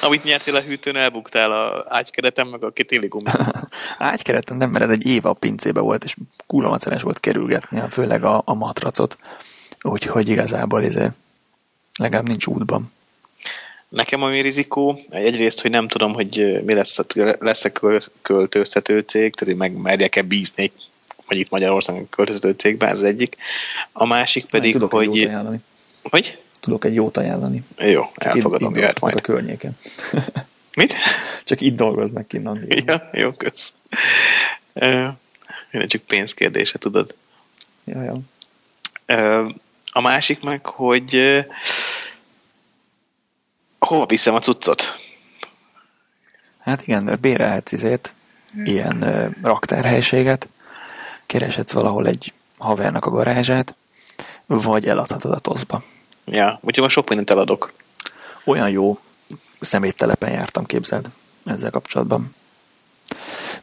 Amit 0.00 0.24
nyertél 0.24 0.56
a 0.56 0.60
hűtőn, 0.60 0.96
elbuktál 0.96 1.52
a 1.52 1.84
ágykereten, 1.88 2.46
meg 2.46 2.64
a 2.64 2.70
kitéligumi. 2.70 3.30
Ágykereten 3.98 4.56
nem, 4.56 4.70
mert 4.70 4.84
ez 4.84 4.90
egy 4.90 5.06
éve 5.06 5.28
a 5.28 5.32
pincébe 5.32 5.80
volt, 5.80 6.04
és 6.04 6.16
kurva 6.46 6.68
macerás 6.68 7.02
volt 7.02 7.20
kerülgetni, 7.20 7.82
főleg 7.90 8.24
a, 8.24 8.42
a 8.44 8.54
matracot. 8.54 9.16
Úgyhogy 9.82 10.28
igazából 10.28 10.84
ez 10.84 10.98
legalább 11.98 12.26
nincs 12.26 12.46
útban. 12.46 12.92
Nekem 13.88 14.22
ami 14.22 14.40
rizikó, 14.40 14.98
egyrészt, 15.10 15.60
hogy 15.60 15.70
nem 15.70 15.88
tudom, 15.88 16.12
hogy 16.12 16.62
mi 16.64 16.74
lesz, 16.74 16.98
lesz-e 17.38 17.72
köl- 17.72 18.10
költöztető 18.22 19.00
cég, 19.00 19.34
tehát 19.34 19.56
meg 19.56 19.72
merjek-e 19.72 20.22
bízni, 20.22 20.72
vagy 21.26 21.38
itt 21.38 21.50
Magyarországon 21.50 22.08
költöztető 22.08 22.52
cégben, 22.52 22.88
ez 22.88 22.96
az 22.96 23.04
egyik. 23.04 23.36
A 23.92 24.06
másik 24.06 24.46
pedig, 24.46 24.72
Tudok 24.72 24.92
hogy... 24.92 25.30
Hogy? 26.02 26.38
Tudok 26.66 26.84
egy 26.84 26.94
jót 26.94 27.16
ajánlani. 27.16 27.62
Jó, 27.78 28.10
elfogadom, 28.14 28.70
itt, 28.70 28.76
itt 28.76 28.82
jöhet 28.82 28.98
dolgoznak 28.98 29.00
a 29.00 29.04
majd. 29.04 29.20
környéken. 29.20 29.78
Mit? 30.76 30.96
Csak 31.44 31.60
itt 31.60 31.76
dolgoznak 31.76 32.28
kinn 32.28 32.46
Angliában. 32.46 32.84
Ja, 33.12 33.20
jó, 33.20 33.30
kösz. 33.30 33.74
Minden 35.70 35.88
csak 35.88 36.02
pénzkérdése, 36.02 36.78
tudod. 36.78 37.14
Ja, 37.84 38.02
ja. 38.02 38.18
A 39.92 40.00
másik 40.00 40.42
meg, 40.42 40.66
hogy 40.66 41.44
hova 43.78 44.06
viszem 44.06 44.34
a 44.34 44.38
cuccot? 44.38 44.96
Hát 46.58 46.82
igen, 46.82 47.18
bérelhetsz 47.20 47.72
izét, 47.72 48.12
ilyen 48.64 49.34
raktárhelységet, 49.42 50.48
kereshetsz 51.26 51.72
valahol 51.72 52.06
egy 52.06 52.32
havernak 52.58 53.04
a 53.04 53.10
garázsát, 53.10 53.74
vagy 54.46 54.86
eladhatod 54.86 55.32
a 55.32 55.38
toszba. 55.38 55.82
Ja, 56.26 56.58
úgyhogy 56.62 56.82
most 56.82 56.94
sok 56.94 57.08
mindent 57.08 57.30
eladok. 57.30 57.72
Olyan 58.44 58.70
jó 58.70 58.98
szeméttelepen 59.60 60.30
jártam, 60.30 60.66
képzeld, 60.66 61.08
ezzel 61.44 61.70
kapcsolatban. 61.70 62.34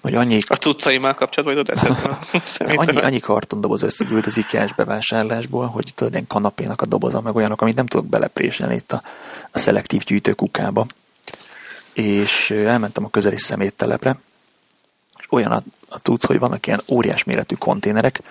Hogy 0.02 0.16
annyi, 0.16 0.40
A 0.48 0.56
cuccaimmal 0.56 1.14
kapcsolatban 1.14 1.64
vagy 1.64 1.70
eszedben? 1.70 2.18
annyi, 2.80 2.98
annyi 2.98 3.20
kartondoboz 3.20 3.82
összegyűlt 3.82 4.26
az 4.26 4.38
IKEA-s 4.38 4.74
bevásárlásból, 4.74 5.68
hogy 5.68 5.92
tudod, 5.96 6.14
ilyen 6.14 6.28
kanapénak 6.28 6.82
a 6.82 6.86
doboza, 6.86 7.22
meg 7.22 7.36
olyanok, 7.36 7.62
amit 7.62 7.76
nem 7.76 7.86
tudok 7.86 8.06
belepréselni 8.06 8.76
itt 8.76 8.92
a, 8.92 9.02
a 9.52 9.60
szelektív 9.60 10.04
gyűjtőkukába. 10.04 10.86
És 11.94 12.52
elmentem 12.52 13.06
a 13.06 13.10
közeli 13.10 13.38
szeméttelepre, 13.38 14.20
és 15.20 15.26
olyan 15.30 15.52
a, 15.52 15.62
a 15.90 16.00
tudsz, 16.00 16.26
hogy 16.26 16.40
vannak 16.40 16.68
ilyen 16.68 16.82
óriás 16.92 17.24
méretű 17.24 17.56
konténerek, 17.56 18.22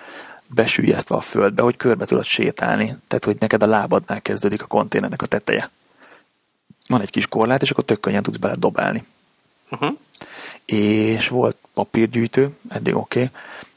besűjesztve 0.53 1.15
a 1.15 1.21
földbe, 1.21 1.61
hogy 1.61 1.77
körbe 1.77 2.05
tudod 2.05 2.25
sétálni. 2.25 2.85
Tehát, 3.07 3.25
hogy 3.25 3.37
neked 3.39 3.63
a 3.63 3.67
lábadnál 3.67 4.21
kezdődik 4.21 4.61
a 4.61 4.67
konténernek 4.67 5.21
a 5.21 5.25
teteje. 5.25 5.69
Van 6.87 7.01
egy 7.01 7.09
kis 7.09 7.27
korlát, 7.27 7.61
és 7.61 7.71
akkor 7.71 7.83
tök 7.83 7.99
könnyen 7.99 8.23
tudsz 8.23 8.37
bele 8.37 8.55
dobálni 8.55 9.03
Uh-huh. 9.73 9.97
és 10.65 11.27
volt 11.27 11.57
papírgyűjtő, 11.73 12.49
eddig 12.69 12.95
oké, 12.95 13.19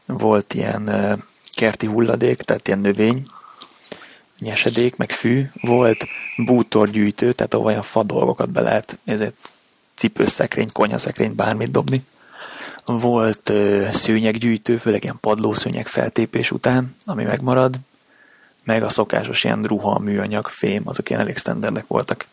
okay. 0.07 0.17
volt 0.17 0.55
ilyen 0.55 0.91
kerti 1.55 1.87
hulladék, 1.87 2.43
tehát 2.43 2.67
ilyen 2.67 2.81
növény, 2.81 3.27
nyesedék, 4.39 4.97
meg 4.97 5.11
fű, 5.11 5.51
volt 5.61 6.05
bútorgyűjtő, 6.37 7.33
tehát 7.33 7.55
ahol 7.55 7.67
olyan 7.67 7.83
fa 7.83 8.03
dolgokat 8.03 8.51
be 8.51 8.61
lehet, 8.61 8.99
ezért 9.05 9.51
cipőszekrény, 9.95 10.73
konyhaszekrény, 10.73 11.35
bármit 11.35 11.71
dobni. 11.71 12.05
Volt 12.87 13.49
ö, 13.49 13.89
szőnyeggyűjtő, 13.93 14.77
főleg 14.77 15.03
ilyen 15.03 15.19
padlószőnyeg 15.21 15.87
feltépés 15.87 16.51
után, 16.51 16.97
ami 17.05 17.25
megmarad, 17.25 17.79
meg 18.65 18.83
a 18.83 18.89
szokásos 18.89 19.45
ilyen 19.45 19.63
ruha, 19.63 19.99
műanyag, 19.99 20.49
fém, 20.49 20.83
azok 20.85 21.09
ilyen 21.11 21.21
elég 21.21 21.37
standardek 21.37 21.87
voltak. 21.87 22.27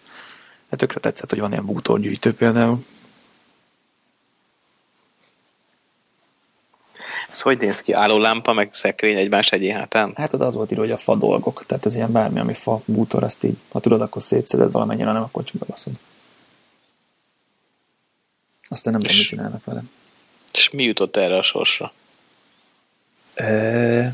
Hát 0.69 0.79
tökre 0.79 0.99
tetszett, 0.99 1.29
hogy 1.29 1.39
van 1.39 1.51
ilyen 1.51 1.65
bútorgyűjtő 1.65 2.33
például. 2.33 2.85
Ez 7.31 7.41
hogy 7.41 7.57
néz 7.57 7.81
ki? 7.81 7.93
Állólámpa, 7.93 8.53
meg 8.53 8.73
szekrény 8.73 9.17
egymás 9.17 9.51
egyé 9.51 9.69
hátán? 9.71 10.13
Hát 10.15 10.33
az 10.33 10.55
volt 10.55 10.71
írva, 10.71 10.83
hogy 10.83 10.91
a 10.91 10.97
fa 10.97 11.15
dolgok. 11.15 11.65
Tehát 11.65 11.85
ez 11.85 11.95
ilyen 11.95 12.11
bármi, 12.11 12.39
ami 12.39 12.53
fa, 12.53 12.81
bútor, 12.85 13.23
azt 13.23 13.43
így, 13.43 13.57
ha 13.71 13.79
tudod, 13.79 14.01
akkor 14.01 14.21
szétszeded 14.21 14.71
valamennyire, 14.71 15.11
nem, 15.11 15.23
akkor 15.23 15.43
csak 15.43 15.55
bebaszod. 15.55 15.93
Aztán 18.67 18.93
nem 18.93 19.01
tudom, 19.01 19.17
mit 19.17 19.25
csinálnak 19.25 19.65
vele. 19.65 19.83
És 20.53 20.69
mi 20.69 20.83
jutott 20.83 21.17
erre 21.17 21.37
a 21.37 21.41
sorsra? 21.43 21.93
E, 23.33 24.13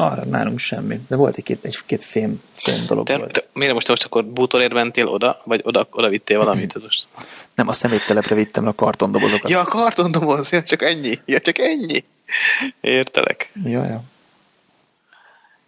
Arra 0.00 0.24
nálunk 0.24 0.58
semmi. 0.58 1.00
De 1.08 1.16
volt 1.16 1.36
egy-két, 1.36 1.64
egy-két 1.64 2.04
fém, 2.04 2.42
fém 2.54 2.86
dolog 2.86 3.06
Te, 3.06 3.16
volt. 3.16 3.32
te, 3.32 3.44
miért 3.52 3.74
most, 3.74 3.88
most 3.88 4.04
akkor 4.04 4.24
bútorért 4.24 4.72
mentél 4.72 5.06
oda, 5.06 5.40
vagy 5.44 5.60
oda, 5.64 5.86
oda 5.90 6.08
vittél 6.08 6.38
valamit? 6.38 6.82
Most? 6.82 7.06
Nem, 7.54 7.68
a 7.68 7.72
szeméttelepre 7.72 8.34
vittem 8.34 8.66
a 8.66 8.74
kartondobozokat. 8.74 9.50
Ja, 9.50 9.60
a 9.60 9.64
kartondoboz, 9.64 10.50
ja, 10.50 10.62
csak 10.62 10.82
ennyi, 10.82 11.18
ja, 11.24 11.40
csak 11.40 11.58
ennyi. 11.58 12.04
Értelek. 12.80 13.52
ja, 13.64 13.84
ja. 13.84 14.02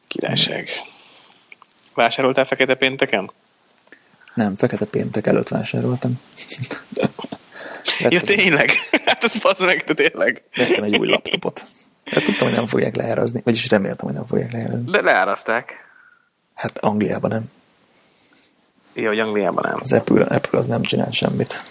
Királyság. 0.08 0.68
Vásároltál 1.94 2.44
fekete 2.44 2.74
pénteken? 2.74 3.30
Nem, 4.34 4.56
fekete 4.56 4.84
péntek 4.84 5.26
előtt 5.26 5.48
vásároltam. 5.48 6.20
Ja, 7.98 8.20
tényleg? 8.20 8.70
Hát 9.22 9.30
ez 9.30 9.38
basz 9.38 9.60
meg, 9.60 9.84
te 9.84 9.94
tényleg. 9.94 10.42
vettem 10.56 10.84
egy 10.84 10.96
új 10.96 11.08
laptopot. 11.08 11.64
De 12.12 12.20
tudtam, 12.20 12.46
hogy 12.46 12.56
nem 12.56 12.66
fogják 12.66 12.96
leárazni, 12.96 13.40
vagyis 13.44 13.68
reméltem, 13.68 14.06
hogy 14.06 14.14
nem 14.14 14.26
fogják 14.26 14.52
leárazni. 14.52 14.90
De 14.90 15.02
leáraszták. 15.02 15.90
Hát 16.54 16.78
Angliában 16.78 17.30
nem. 17.30 17.50
Ja, 18.94 19.08
hogy 19.08 19.18
Angliában 19.18 19.64
nem. 19.68 19.78
Az 19.80 19.92
Apple, 19.92 20.24
Apple 20.24 20.58
az 20.58 20.66
nem 20.66 20.82
csinál 20.82 21.10
semmit. 21.10 21.62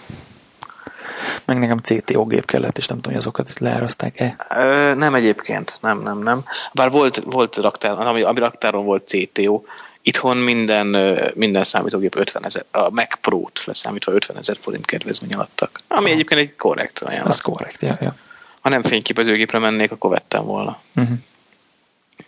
Meg 1.44 1.58
nekem 1.58 1.78
CTO 1.78 2.24
gép 2.24 2.46
kellett, 2.46 2.78
és 2.78 2.86
nem 2.86 2.96
tudom, 2.96 3.12
hogy 3.12 3.22
azokat 3.22 3.58
leáraszták-e. 3.58 4.46
Ö, 4.56 4.94
nem 4.94 5.14
egyébként, 5.14 5.78
nem, 5.80 6.02
nem, 6.02 6.18
nem. 6.18 6.44
Bár 6.72 6.90
volt, 6.90 7.22
volt 7.24 7.56
raktár, 7.56 7.98
ami, 8.00 8.22
ami 8.22 8.38
raktáron 8.38 8.84
volt 8.84 9.08
CTO, 9.08 9.62
itthon 10.02 10.36
minden, 10.36 10.86
minden 11.34 11.64
számítógép 11.64 12.14
50 12.16 12.44
ezer, 12.44 12.64
a 12.70 12.90
Mac 12.90 13.18
Pro-t 13.20 13.62
leszámítva 13.64 14.12
50 14.12 14.36
ezer 14.36 14.56
forint 14.60 14.86
kedvezmény 14.86 15.34
alattak. 15.34 15.80
Ami 15.88 16.10
egyébként 16.10 16.40
egy 16.40 16.56
korrekt 16.56 16.98
ajánlat. 16.98 17.28
Az 17.32 17.40
korrekt, 17.40 17.82
ja, 17.82 17.98
ja. 18.00 18.16
Ha 18.60 18.68
nem 18.68 18.82
fényképezőgépre 18.82 19.58
mennék, 19.58 19.90
akkor 19.92 20.10
vettem 20.10 20.44
volna. 20.44 20.80
Uh-huh. 20.94 21.16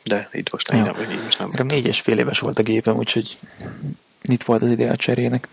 De 0.05 0.29
így 0.35 0.49
most 0.53 0.71
Ja. 0.73 0.83
nem, 0.83 1.11
így 1.11 1.23
most 1.25 1.39
nem. 1.39 1.49
Nekem 1.49 1.67
négy 1.67 1.87
és 1.87 2.01
fél 2.01 2.19
éves 2.19 2.39
volt 2.39 2.59
a 2.59 2.63
gépem, 2.63 2.97
úgyhogy 2.97 3.39
itt 4.23 4.43
volt 4.43 4.63
az 4.63 4.71
ideje 4.71 4.91
a 4.91 4.97
cserének. 4.97 5.49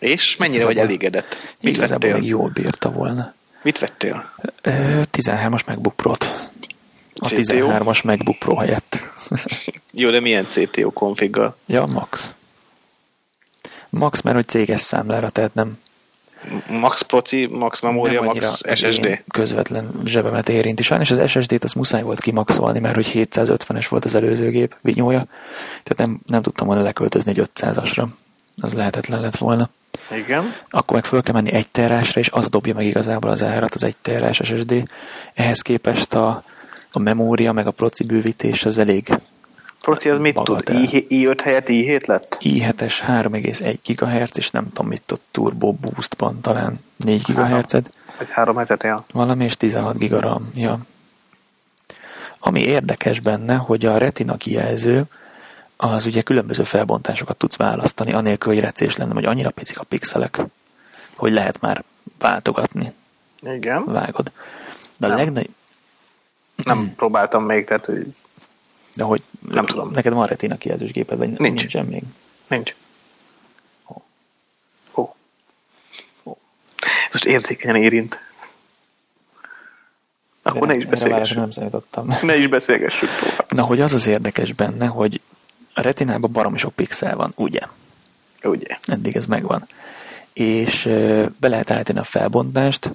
És 0.00 0.36
mennyire 0.36 0.64
vagy 0.64 0.72
Igazából- 0.72 0.94
elégedett? 0.96 1.54
Mit 1.60 1.76
Igazából 1.76 1.98
vettél? 2.08 2.20
még 2.20 2.28
jól 2.28 2.48
bírta 2.48 2.90
volna. 2.90 3.34
Mit 3.62 3.78
vettél? 3.78 4.32
Ö, 4.62 5.00
13-as 5.10 5.64
MacBook 5.66 5.96
Pro-t. 5.96 6.39
A 7.20 7.26
CTO? 7.26 7.68
13-as 7.68 8.04
MacBook 8.04 8.38
Pro 8.38 8.54
helyett. 8.54 8.98
Jó, 9.92 10.10
de 10.10 10.20
milyen 10.20 10.46
CTO 10.48 10.90
konfiggal? 10.90 11.56
ja, 11.66 11.86
Max. 11.86 12.34
Max, 13.88 14.20
mert 14.20 14.36
hogy 14.36 14.48
céges 14.48 14.80
számlára, 14.80 15.28
tehát 15.28 15.54
nem, 15.54 15.78
Max 16.68 17.02
Proci, 17.02 17.46
Max 17.46 17.80
Memória, 17.80 18.22
nem 18.22 18.32
Max 18.32 18.62
SSD? 18.74 19.24
közvetlen 19.30 19.90
zsebemet 20.04 20.48
érinti. 20.48 20.82
Sajnos 20.82 21.10
az 21.10 21.30
SSD-t 21.30 21.64
azt 21.64 21.74
muszáj 21.74 22.02
volt 22.02 22.20
kimaxolni, 22.20 22.78
mert 22.78 22.94
hogy 22.94 23.10
750-es 23.14 23.86
volt 23.88 24.04
az 24.04 24.14
előző 24.14 24.50
gép 24.50 24.76
vinyója, 24.80 25.24
tehát 25.82 25.96
nem, 25.96 26.20
nem 26.26 26.42
tudtam 26.42 26.66
volna 26.66 26.82
leköltözni 26.82 27.30
egy 27.30 27.48
500-asra. 27.54 28.06
Az 28.60 28.74
lehetetlen 28.74 29.20
lett 29.20 29.36
volna. 29.36 29.70
Igen. 30.16 30.54
Akkor 30.70 30.94
meg 30.94 31.04
föl 31.04 31.22
kell 31.22 31.34
menni 31.34 31.52
egy 31.52 31.68
terrásra, 31.68 32.20
és 32.20 32.28
az 32.32 32.48
dobja 32.48 32.74
meg 32.74 32.86
igazából 32.86 33.30
az 33.30 33.42
árat, 33.42 33.74
az 33.74 33.84
egy 33.84 33.96
terrás 34.02 34.40
SSD. 34.44 34.88
Ehhez 35.34 35.60
képest 35.60 36.14
a, 36.14 36.44
a 36.92 36.98
memória, 36.98 37.52
meg 37.52 37.66
a 37.66 37.70
proci 37.70 38.04
bővítés 38.04 38.64
az 38.64 38.78
elég 38.78 39.20
Proci 39.80 40.08
az 40.08 40.18
mit 40.18 40.40
tud? 40.42 40.68
I, 40.68 41.06
i5 41.08 41.38
helyett 41.42 41.66
i7 41.68 42.06
lett? 42.06 42.38
i7-es 42.40 42.94
3,1 43.06 43.76
GHz, 43.84 44.38
és 44.38 44.50
nem 44.50 44.68
tudom 44.72 44.86
mit 44.86 45.12
ott 45.12 45.22
Turbo 45.30 45.72
Boostban 45.72 46.40
talán 46.40 46.80
4 46.96 47.22
GHz, 47.22 47.72
Vagy 48.18 48.30
három 48.30 48.56
hetet, 48.56 48.82
ja. 48.82 49.04
valami, 49.12 49.44
és 49.44 49.56
16 49.56 49.98
GB 49.98 50.12
RAM. 50.12 50.50
Ja. 50.54 50.78
Ami 52.38 52.60
érdekes 52.60 53.20
benne, 53.20 53.54
hogy 53.54 53.86
a 53.86 53.98
retina 53.98 54.36
kijelző 54.36 55.04
az 55.76 56.06
ugye 56.06 56.22
különböző 56.22 56.62
felbontásokat 56.62 57.36
tudsz 57.36 57.56
választani, 57.56 58.12
anélkül, 58.12 58.52
hogy 58.52 58.62
recés 58.62 58.96
lenne, 58.96 59.12
hogy 59.14 59.24
annyira 59.24 59.50
picik 59.50 59.78
a 59.78 59.84
pixelek, 59.84 60.40
hogy 61.14 61.32
lehet 61.32 61.60
már 61.60 61.84
váltogatni, 62.18 62.92
Igen. 63.42 63.84
vágod. 63.84 64.32
De 64.96 65.06
a 65.06 65.16
Nem. 65.16 65.44
Nem 66.64 66.94
próbáltam 66.96 67.44
még, 67.44 67.64
tehát 67.64 67.90
de 68.94 69.04
hogy 69.04 69.22
Nem 69.50 69.66
tudom. 69.66 69.90
neked 69.90 70.12
van 70.12 70.26
retina 70.26 70.56
kijelzős 70.58 70.92
géped, 70.92 71.18
vagy 71.18 71.28
Nincs. 71.28 71.58
nincsen 71.58 71.86
még? 71.86 72.02
nincs. 72.48 72.74
Ó. 73.88 74.02
Ó. 74.94 75.14
Ó. 76.24 76.36
Most 77.12 77.24
érzékenyen 77.24 77.76
érint. 77.76 78.18
Akkor 80.42 80.60
ne 80.60 80.66
Erre- 80.66 80.76
is 80.78 80.84
beszélgessünk. 80.84 81.40
Nem 81.40 81.50
számítottam. 81.50 82.06
Ne 82.22 82.36
is 82.36 82.46
beszélgessünk 82.46 83.10
tovább. 83.20 83.52
Na, 83.52 83.62
hogy 83.62 83.80
az 83.80 83.92
az 83.92 84.06
érdekes 84.06 84.52
benne, 84.52 84.86
hogy 84.86 85.20
a 85.74 85.80
retinában 85.80 86.32
baromi 86.32 86.58
sok 86.58 86.74
pixel 86.74 87.16
van, 87.16 87.32
ugye? 87.36 87.60
Ugye? 88.42 88.78
Eddig 88.86 89.16
ez 89.16 89.26
megvan. 89.26 89.66
És 90.32 90.84
be 91.40 91.48
lehet 91.48 91.70
állítani 91.70 91.98
a 91.98 92.04
felbontást, 92.04 92.90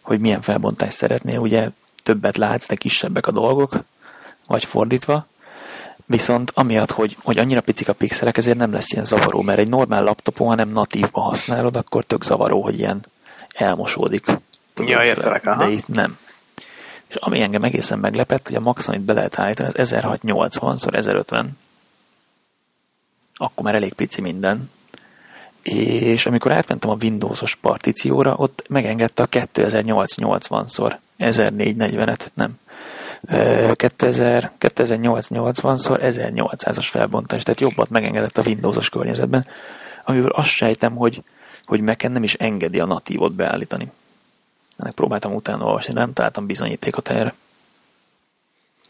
hogy 0.00 0.20
milyen 0.20 0.42
felbontást 0.42 0.96
szeretnél, 0.96 1.38
ugye 1.38 1.68
többet 2.04 2.36
látsz, 2.36 2.66
de 2.66 2.74
kisebbek 2.74 3.26
a 3.26 3.30
dolgok, 3.30 3.78
vagy 4.46 4.64
fordítva. 4.64 5.26
Viszont 6.06 6.50
amiatt, 6.54 6.90
hogy, 6.90 7.16
hogy 7.22 7.38
annyira 7.38 7.60
picik 7.60 7.88
a 7.88 7.92
pixelek, 7.92 8.36
ezért 8.36 8.56
nem 8.56 8.72
lesz 8.72 8.92
ilyen 8.92 9.04
zavaró, 9.04 9.42
mert 9.42 9.58
egy 9.58 9.68
normál 9.68 10.04
laptopon, 10.04 10.48
ha 10.48 10.54
nem 10.54 10.68
natívba 10.68 11.20
használod, 11.20 11.76
akkor 11.76 12.04
tök 12.04 12.24
zavaró, 12.24 12.62
hogy 12.62 12.78
ilyen 12.78 13.04
elmosódik. 13.54 14.26
Ja, 14.76 15.04
értelek, 15.04 15.46
aha. 15.46 15.64
De 15.64 15.70
itt 15.70 15.88
nem. 15.88 16.18
És 17.06 17.14
ami 17.14 17.40
engem 17.40 17.64
egészen 17.64 17.98
meglepett, 17.98 18.46
hogy 18.46 18.56
a 18.56 18.60
max, 18.60 18.88
amit 18.88 19.00
be 19.00 19.12
lehet 19.12 19.38
állítani, 19.38 19.68
az 19.68 19.92
1680x1050. 19.92 21.44
Akkor 23.36 23.64
már 23.64 23.74
elég 23.74 23.92
pici 23.92 24.20
minden. 24.20 24.70
És 25.64 26.26
amikor 26.26 26.52
átmentem 26.52 26.90
a 26.90 26.96
Windowsos 27.00 27.54
partícióra, 27.54 28.34
ott 28.36 28.64
megengedte 28.68 29.22
a 29.22 29.28
2880-szor 29.28 30.96
1440-et, 31.18 32.26
nem. 32.34 32.58
Ö, 33.28 33.72
2000, 33.72 34.52
2880-szor 34.60 35.98
1800-as 36.02 36.86
felbontás, 36.90 37.42
tehát 37.42 37.60
jobbat 37.60 37.90
megengedett 37.90 38.38
a 38.38 38.42
Windowsos 38.46 38.88
környezetben, 38.88 39.46
amiből 40.04 40.30
azt 40.30 40.48
sejtem, 40.48 40.96
hogy, 40.96 41.22
hogy 41.64 41.80
Mac-en 41.80 42.12
nem 42.12 42.22
is 42.22 42.34
engedi 42.34 42.80
a 42.80 42.86
natívot 42.86 43.32
beállítani. 43.32 43.92
Ennek 44.76 44.94
próbáltam 44.94 45.34
utána 45.34 45.64
olvasni, 45.64 45.92
nem 45.92 46.12
találtam 46.12 46.46
bizonyítékot 46.46 47.08
erre. 47.08 47.34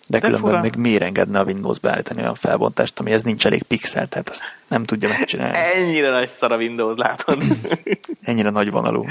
De, 0.06 0.18
De 0.18 0.26
különben 0.26 0.50
fura. 0.50 0.60
még 0.62 0.74
miért 0.74 1.02
engedne 1.02 1.38
a 1.38 1.44
Windows 1.44 1.78
beállítani 1.78 2.20
olyan 2.20 2.34
felbontást, 2.34 3.00
amihez 3.00 3.22
nincs 3.22 3.46
elég 3.46 3.62
pixel, 3.62 4.08
tehát 4.08 4.28
ezt 4.28 4.42
nem 4.68 4.84
tudja 4.84 5.08
megcsinálni. 5.08 5.58
Ennyire 5.74 6.10
nagy 6.10 6.28
szar 6.28 6.52
a 6.52 6.56
Windows, 6.56 6.96
látod? 6.96 7.42
Ennyire 8.22 8.50
nagy 8.50 8.70
vonalú. 8.70 9.04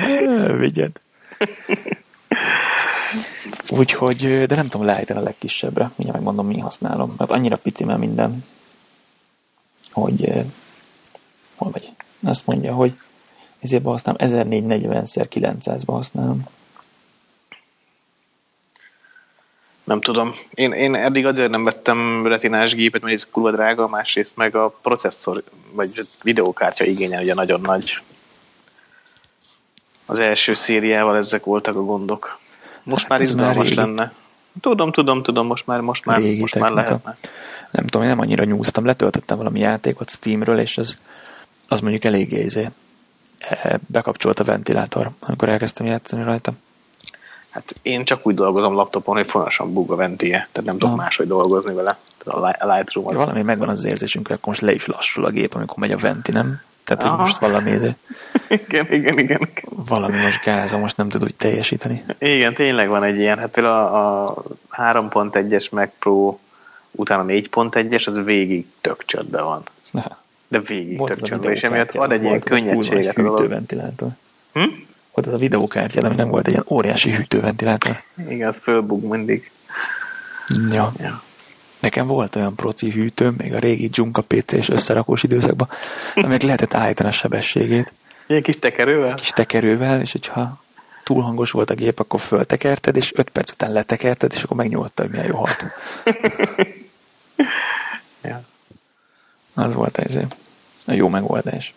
Vigyed. 0.58 0.92
Úgyhogy, 3.70 4.46
de 4.46 4.56
nem 4.56 4.68
tudom 4.68 4.86
leállítani 4.86 5.20
a 5.20 5.24
legkisebbre. 5.24 5.92
Mindjárt 5.96 6.24
megmondom, 6.24 6.48
mi 6.48 6.60
használom. 6.60 7.16
Mert 7.18 7.32
annyira 7.32 7.58
pici 7.58 7.84
már 7.84 7.98
minden, 7.98 8.46
hogy 9.92 10.30
ö, 10.30 10.40
hol 11.56 11.72
vagy? 11.72 11.92
Azt 12.26 12.46
mondja, 12.48 12.74
hogy 12.74 12.94
ezért 13.60 13.84
használom 13.84 14.20
1440x900-ba 14.24 15.84
használom. 15.86 16.44
Nem 19.84 20.02
tudom. 20.02 20.36
Én, 20.54 20.72
én 20.72 20.96
eddig 20.96 21.26
azért 21.26 21.50
nem 21.50 21.64
vettem 21.64 22.28
retinás 22.28 22.76
gépet, 22.76 23.02
mert 23.02 23.14
ez 23.14 23.30
kurva 23.32 23.52
drága, 23.52 23.88
másrészt 23.88 24.36
meg 24.36 24.56
a 24.56 24.70
processzor, 24.82 25.44
vagy 25.72 26.08
videókártya 26.24 26.84
igényel 26.84 27.22
ugye 27.22 27.34
nagyon 27.34 27.62
nagy. 27.62 28.02
Az 30.06 30.20
első 30.20 30.54
szériával 30.54 31.18
ezek 31.18 31.44
voltak 31.44 31.76
a 31.76 31.84
gondok. 31.84 32.40
Most 32.84 33.08
Hát 33.08 33.10
már 33.10 33.22
izgalmas 33.22 33.74
lenne. 33.74 34.14
Tudom, 34.62 34.92
tudom, 34.92 35.24
tudom, 35.24 35.48
most 35.48 35.68
már, 35.68 35.80
most 35.80 36.06
már, 36.06 36.18
Régi 36.18 36.40
most 36.40 36.56
már 36.56 36.72
lehetne. 36.72 37.16
Nem 37.72 37.86
tudom, 37.86 38.02
én 38.02 38.08
nem 38.08 38.20
annyira 38.20 38.44
nyúztam. 38.44 38.86
Letöltöttem 38.86 39.38
valami 39.38 39.60
játékot 39.60 40.10
Steamről, 40.10 40.60
és 40.60 40.78
az, 40.78 40.98
az 41.68 41.80
mondjuk 41.80 42.04
eléggé 42.04 42.44
izé, 42.44 42.70
e, 43.40 43.80
bekapcsolt 43.88 44.40
a 44.40 44.44
ventilátor, 44.44 45.12
amikor 45.20 45.50
elkezdtem 45.50 45.86
játszani 45.86 46.24
rajta. 46.24 46.54
Hát 47.54 47.76
én 47.82 48.06
csak 48.06 48.28
úgy 48.28 48.36
dolgozom 48.36 48.74
laptopon, 48.74 49.16
hogy 49.16 49.30
folyamatosan 49.30 49.74
bug 49.74 49.92
a 49.92 49.96
ventie, 49.96 50.48
tehát 50.52 50.68
nem 50.68 50.78
tudok 50.78 50.96
máshogy 50.96 51.28
dolgozni 51.28 51.74
vele. 51.74 51.98
Tehát 52.24 52.40
a 52.40 52.46
Li- 52.48 52.70
a 52.70 52.76
Lightroom 52.76 53.08
az... 53.08 53.14
Valami 53.14 53.42
megvan 53.42 53.70
az 53.70 53.86
érzésünk, 53.86 54.30
akkor 54.30 54.40
most 54.48 54.62
le 54.62 54.74
is 54.74 54.86
lassul 54.86 55.26
a 55.26 55.30
gép, 55.30 55.54
amikor 55.54 55.78
megy 55.78 55.92
a 55.92 55.98
venti, 55.98 56.32
nem? 56.32 56.62
Tehát, 56.84 57.02
hogy 57.02 57.12
Aha. 57.12 57.22
most 57.22 57.38
valami, 57.38 57.72
izé, 57.78 57.96
igen, 58.48 58.92
igen, 58.92 59.18
igen. 59.20 59.50
valami 59.66 60.18
most 60.18 60.44
gáza, 60.44 60.78
most 60.78 60.98
nem 60.98 61.10
tud 61.10 61.24
úgy 61.24 61.36
teljesíteni. 61.36 62.04
Igen, 62.20 62.54
tényleg 62.54 62.90
van 62.90 63.04
egy 63.04 63.18
ilyen. 63.18 63.38
Hát 63.38 63.50
például 63.50 63.76
a, 63.76 64.28
a 64.28 64.44
3.1-es 64.70 65.72
Mac 65.72 65.90
Pro 66.00 66.38
után 66.92 67.20
a 67.20 67.24
4.1-es, 67.24 68.08
az 68.08 68.24
végig 68.24 68.66
tök 68.82 69.06
csöndben 69.06 69.44
van. 69.44 69.64
De 70.48 70.60
végig 70.60 70.98
volt 70.98 71.12
tök 71.12 71.24
az 71.24 71.24
a 71.24 71.28
csöndben, 71.28 71.52
és 71.52 71.64
emiatt 71.64 71.96
ad 71.96 72.12
egy 72.12 72.22
ilyen 72.22 72.32
volt 72.32 72.46
az 72.46 72.52
a 72.52 72.56
könnyedséget 72.56 73.18
a 73.18 73.22
dolog. 73.22 73.40
hűtőventilátor. 73.40 74.10
Hm? 74.54 74.62
Volt 75.14 75.28
az 75.28 75.34
a 75.34 75.38
videókártya, 75.38 76.02
ami 76.02 76.16
nem 76.16 76.30
volt 76.30 76.48
egy 76.48 76.52
ilyen 76.52 76.66
óriási 76.70 77.12
hűtőventilátor. 77.12 78.02
Igen, 78.30 78.54
fölbug 78.54 79.04
mindig. 79.04 79.52
Ja. 80.72 80.92
Ja. 81.00 81.22
Nekem 81.80 82.08
volt 82.08 82.36
olyan 82.36 82.56
proci 82.56 82.92
hűtőm, 82.92 83.36
még 83.38 83.54
a 83.54 83.60
régi 83.60 83.90
Junka 83.92 84.22
PC-s 84.22 84.70
összerakós 84.70 85.24
időszakban, 85.24 85.70
amelyek 86.16 86.42
lehetett 86.42 86.74
állítani 86.74 87.10
a 87.10 87.12
sebességét. 87.12 87.92
Ilyen 88.28 88.42
kis 88.42 88.60
tekerővel? 88.60 89.14
Kis 89.14 89.30
tekerővel, 89.30 90.02
és 90.02 90.12
hogyha 90.12 90.62
túl 91.04 91.22
hangos 91.22 91.52
volt 91.52 91.70
a 91.70 91.74
gép, 91.74 92.00
akkor 92.00 92.20
föltekerted, 92.20 92.96
és 92.96 93.12
öt 93.16 93.30
perc 93.30 93.52
után 93.52 93.72
letekerted, 93.72 94.32
és 94.36 94.44
akkor 94.44 94.58
megnyugodtad, 94.58 95.06
hogy 95.06 95.16
milyen 95.16 95.32
jó 95.32 95.38
halt. 95.38 95.66
ja. 98.24 98.42
Az 99.54 99.74
volt 99.74 99.98
ez 99.98 100.16
a 100.86 100.94
jó 100.94 101.08
megoldás. 101.08 101.74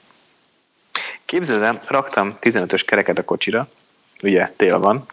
Képzeld 1.26 1.80
raktam 1.86 2.36
15-ös 2.40 2.82
kereket 2.86 3.18
a 3.18 3.24
kocsira, 3.24 3.68
ugye 4.22 4.52
tél 4.56 4.78
van, 4.78 5.04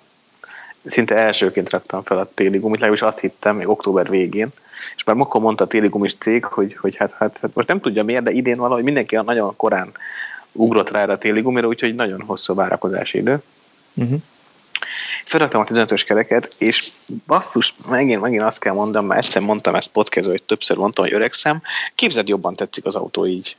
szinte 0.85 1.15
elsőként 1.15 1.69
raktam 1.69 2.03
fel 2.03 2.17
a 2.17 2.29
téli 2.33 2.57
gumit, 2.57 2.79
legalábbis 2.79 3.01
azt 3.01 3.19
hittem, 3.19 3.55
még 3.55 3.69
október 3.69 4.09
végén, 4.09 4.47
és 4.95 5.03
már 5.03 5.15
akkor 5.19 5.41
mondta 5.41 5.63
a 5.63 5.67
téli 5.67 5.87
gumis 5.87 6.15
cég, 6.15 6.45
hogy, 6.45 6.75
hogy 6.79 6.95
hát, 6.95 7.11
hát, 7.11 7.37
hát, 7.41 7.55
most 7.55 7.67
nem 7.67 7.79
tudja 7.79 8.03
miért, 8.03 8.23
de 8.23 8.31
idén 8.31 8.55
valahogy 8.55 8.83
mindenki 8.83 9.15
nagyon 9.15 9.55
korán 9.55 9.91
ugrott 10.51 10.89
rá 10.89 11.03
a 11.03 11.17
téli 11.17 11.41
gumira, 11.41 11.67
úgyhogy 11.67 11.95
nagyon 11.95 12.21
hosszú 12.21 12.53
várakozási 12.53 13.17
idő. 13.17 13.41
Uh-huh. 13.93 14.19
Felraktam 15.25 15.61
a 15.61 15.65
15-ös 15.65 16.03
kereket, 16.07 16.55
és 16.57 16.89
basszus, 17.27 17.75
megint, 17.89 18.21
megint 18.21 18.41
azt 18.41 18.59
kell 18.59 18.73
mondanom, 18.73 19.07
mert 19.07 19.23
egyszer 19.23 19.41
mondtam 19.41 19.75
ezt 19.75 19.91
podcastban, 19.91 20.35
hogy 20.35 20.43
többször 20.43 20.77
mondtam, 20.77 21.05
hogy 21.05 21.13
öregszem, 21.13 21.61
képzeld 21.95 22.27
jobban 22.27 22.55
tetszik 22.55 22.85
az 22.85 22.95
autó 22.95 23.25
így. 23.25 23.57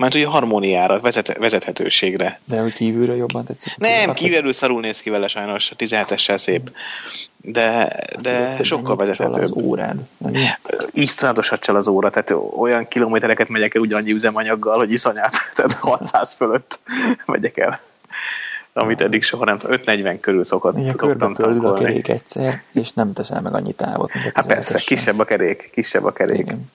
Mert 0.00 0.14
ugye 0.14 0.26
harmóniára, 0.26 1.00
vezet, 1.00 1.38
vezethetőségre. 1.38 2.40
De 2.48 2.60
hogy 2.60 2.72
kívülről 2.72 3.16
jobban 3.16 3.44
tetszik? 3.44 3.76
Nem, 3.76 4.12
kívülről 4.12 4.52
szarul 4.52 4.80
néz 4.80 5.00
ki 5.00 5.10
vele 5.10 5.28
sajnos, 5.28 5.70
a 5.70 5.76
17-essel 5.76 6.36
szép. 6.36 6.70
De, 7.36 7.96
de 8.22 8.56
sokkal 8.62 8.96
vezethetőbb. 8.96 9.42
az 9.42 9.52
órád. 9.52 9.96
Iszonyatosat 10.92 11.60
csal 11.60 11.76
az 11.76 11.88
óra, 11.88 12.10
tehát 12.10 12.34
olyan 12.56 12.88
kilométereket 12.88 13.48
megyek 13.48 13.74
el 13.74 13.80
ugyanannyi 13.80 14.12
üzemanyaggal, 14.12 14.78
hogy 14.78 14.92
iszonyat, 14.92 15.36
tehát 15.54 15.72
600 15.72 16.32
fölött 16.32 16.80
megyek 17.26 17.56
el 17.56 17.80
amit 18.72 19.00
eddig 19.00 19.22
soha 19.22 19.44
nem 19.44 19.58
5-40 19.62 20.18
körül 20.20 20.44
szokott. 20.44 20.78
Igen, 20.78 20.96
körbepöldül 20.96 21.66
a 21.66 21.74
kerék 21.74 22.08
egyszer, 22.08 22.62
és 22.72 22.92
nem 22.92 23.12
teszel 23.12 23.40
meg 23.40 23.54
annyi 23.54 23.72
távot, 23.72 24.14
mint 24.14 24.26
a 24.26 24.30
Hát 24.34 24.46
persze, 24.46 24.78
kisebb 24.78 25.18
a 25.18 25.24
kerék, 25.24 25.70
kisebb 25.72 26.04
a 26.04 26.12
kerék. 26.12 26.38
Igen. 26.38 26.70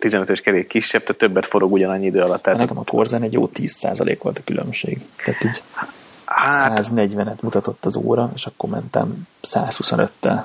15-ös 0.00 0.40
kerék 0.42 0.66
kisebb, 0.66 1.02
tehát 1.02 1.16
többet 1.18 1.46
forog 1.46 1.72
ugyanannyi 1.72 2.06
idő 2.06 2.20
alatt. 2.20 2.42
Tehát 2.42 2.58
nekem 2.58 2.78
a 2.78 2.84
Korzán 2.84 3.22
egy 3.22 3.32
jó 3.32 3.50
10% 3.54 4.18
volt 4.22 4.38
a 4.38 4.42
különbség. 4.44 4.98
Tehát 5.24 5.44
így 5.44 5.62
hát, 6.24 6.78
140-et 6.82 7.40
mutatott 7.40 7.84
az 7.84 7.96
óra, 7.96 8.30
és 8.34 8.46
akkor 8.46 8.70
mentem 8.70 9.28
125-tel. 9.42 10.40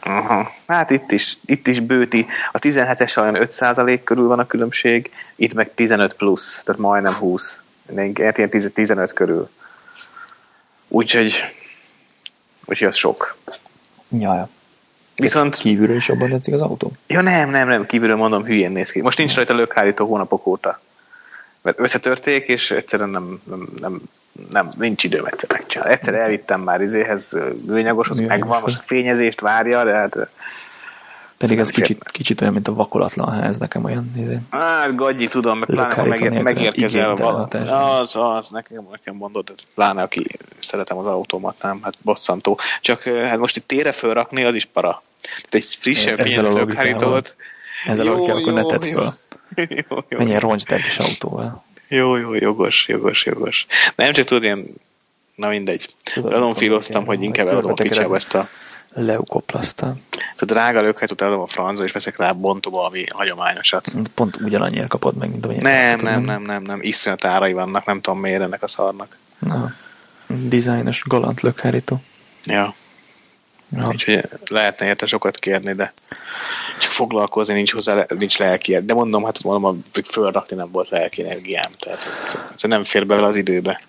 Aha. 0.00 0.50
Hát 0.66 0.90
itt 0.90 1.12
is, 1.12 1.38
itt 1.44 1.66
is 1.66 1.80
bőti. 1.80 2.26
A 2.52 2.58
17-es 2.58 3.18
olyan 3.18 3.36
5% 3.38 4.00
körül 4.04 4.26
van 4.26 4.38
a 4.38 4.46
különbség, 4.46 5.10
itt 5.36 5.54
meg 5.54 5.74
15 5.74 6.14
plusz, 6.14 6.62
tehát 6.62 6.80
majdnem 6.80 7.12
20. 7.12 7.60
Hát 8.22 8.38
ilyen 8.38 8.50
15 8.50 9.12
körül. 9.12 9.48
Úgyhogy, 10.88 11.34
úgyhogy 12.64 12.88
az 12.88 12.96
sok. 12.96 13.36
Jaja. 14.08 14.48
Viszont... 15.14 15.56
Kívülről 15.56 15.96
is 15.96 16.08
jobban 16.08 16.28
tetszik 16.28 16.54
az 16.54 16.60
autó? 16.60 16.92
Ja 17.06 17.20
nem, 17.20 17.50
nem, 17.50 17.68
nem, 17.68 17.86
kívülről 17.86 18.16
mondom, 18.16 18.44
hülyén 18.44 18.72
néz 18.72 18.90
ki. 18.90 19.00
Most 19.00 19.18
nincs 19.18 19.34
rajta 19.34 19.54
lökhárító 19.54 20.06
hónapok 20.06 20.46
óta. 20.46 20.80
Mert 21.62 21.80
összetörték, 21.80 22.46
és 22.46 22.70
egyszerűen 22.70 23.08
nem, 23.08 23.40
nem, 23.44 23.68
nem, 23.80 24.00
nem 24.50 24.68
nincs 24.78 25.04
időm 25.04 25.24
egyszer 25.24 25.50
megcsinálni. 25.52 25.92
Egyszer 25.92 26.14
elvittem 26.14 26.60
már 26.60 26.80
izéhez, 26.80 27.36
műanyagoshoz, 27.66 28.20
megvan, 28.20 28.60
most 28.60 28.78
a 28.78 28.82
fényezést 28.82 29.40
várja, 29.40 29.84
de 29.84 29.92
hát 29.92 30.30
pedig 31.42 31.58
ez 31.58 31.70
kicsit, 31.70 32.02
kicsit 32.10 32.40
olyan, 32.40 32.52
mint 32.52 32.68
a 32.68 32.74
vakolatlan 32.74 33.40
ház, 33.40 33.58
nekem 33.58 33.84
olyan 33.84 34.10
nézé. 34.14 34.38
Hát, 34.50 34.94
gagyi, 34.94 35.28
tudom, 35.28 35.58
meg 35.58 35.68
pláne, 35.68 35.94
ha 35.94 36.04
megér, 36.04 36.42
megérkezel 36.42 37.14
vala. 37.14 37.42
Az, 37.98 38.16
az, 38.16 38.48
nekem, 38.48 38.86
nekem 38.90 39.14
mondod, 39.14 39.44
de 39.44 39.52
pláne, 39.74 40.02
aki 40.02 40.26
szeretem 40.58 40.98
az 40.98 41.06
autómat, 41.06 41.62
nem, 41.62 41.78
hát 41.82 41.94
bosszantó. 42.02 42.58
Csak 42.80 43.02
hát 43.02 43.38
most 43.38 43.56
itt 43.56 43.66
tére 43.66 43.92
fölrakni, 43.92 44.44
az 44.44 44.54
is 44.54 44.64
para. 44.64 45.02
Tehát 45.20 45.54
egy 45.54 45.76
frissebb, 45.78 46.18
a 46.18 46.58
logikával. 46.58 47.22
Ezzel 47.86 48.06
a 48.06 48.10
logikával, 48.10 48.42
akkor 48.42 48.52
ne 48.52 48.78
tedd 48.78 48.92
föl. 48.92 49.14
Jó, 49.88 49.96
jó. 50.08 50.18
Menjen 50.18 50.40
roncsd 50.40 50.72
is 50.72 50.98
autóval. 50.98 51.64
Jó, 51.88 52.16
jó, 52.16 52.34
jogos, 52.34 52.88
jogos, 52.88 53.24
jogos. 53.24 53.66
Nem 53.94 54.12
csak 54.12 54.24
tudod, 54.24 54.42
ilyen, 54.42 54.66
na 55.34 55.48
mindegy. 55.48 55.94
Azon 56.22 56.54
filoztam, 56.54 57.04
hogy 57.04 57.22
inkább 57.22 57.46
eladom 57.46 57.70
a 57.70 57.74
picsába 57.74 58.14
ezt 58.14 58.34
a 58.34 58.48
leukoplasztal. 58.94 59.96
Tehát 60.10 60.44
drága 60.44 60.80
lökhelyet 60.80 61.20
adom 61.20 61.40
a 61.40 61.46
francba, 61.46 61.84
és 61.84 61.92
veszek 61.92 62.16
rá 62.16 62.32
bontó 62.32 62.70
valami 62.70 63.04
hagyományosat. 63.08 63.92
Pont 64.14 64.36
ugyanannyiért 64.40 64.88
kapod 64.88 65.16
meg, 65.16 65.30
mint 65.30 65.44
amilyen. 65.44 65.62
Nem, 65.62 65.98
nem, 65.98 66.22
nem, 66.22 66.42
nem, 66.42 66.62
nem, 66.62 66.78
iszonyat 66.82 67.24
árai 67.24 67.52
vannak, 67.52 67.84
nem 67.84 68.00
tudom 68.00 68.20
miért 68.20 68.42
ennek 68.42 68.62
a 68.62 68.68
szarnak. 68.68 69.16
Na, 69.38 69.74
dizájnos 70.26 71.02
galant 71.06 71.40
lökhárító. 71.40 72.00
Ja. 72.44 72.74
ja. 73.76 73.88
Úgyhogy 73.88 74.28
lehetne 74.48 74.86
érte 74.86 75.06
sokat 75.06 75.36
kérni, 75.36 75.72
de 75.72 75.92
csak 76.80 76.90
foglalkozni 76.90 77.54
nincs 77.54 77.72
hozzá, 77.72 78.04
nincs 78.08 78.38
lelki. 78.38 78.78
De 78.78 78.94
mondom, 78.94 79.24
hát 79.24 79.42
mondom, 79.42 79.84
fölrakni 80.04 80.56
nem 80.56 80.70
volt 80.70 80.88
lelki 80.88 81.24
energiám, 81.24 81.70
tehát 81.78 82.08
ez 82.54 82.62
nem 82.62 82.84
fér 82.84 83.06
bele 83.06 83.26
az 83.26 83.36
időbe. 83.36 83.80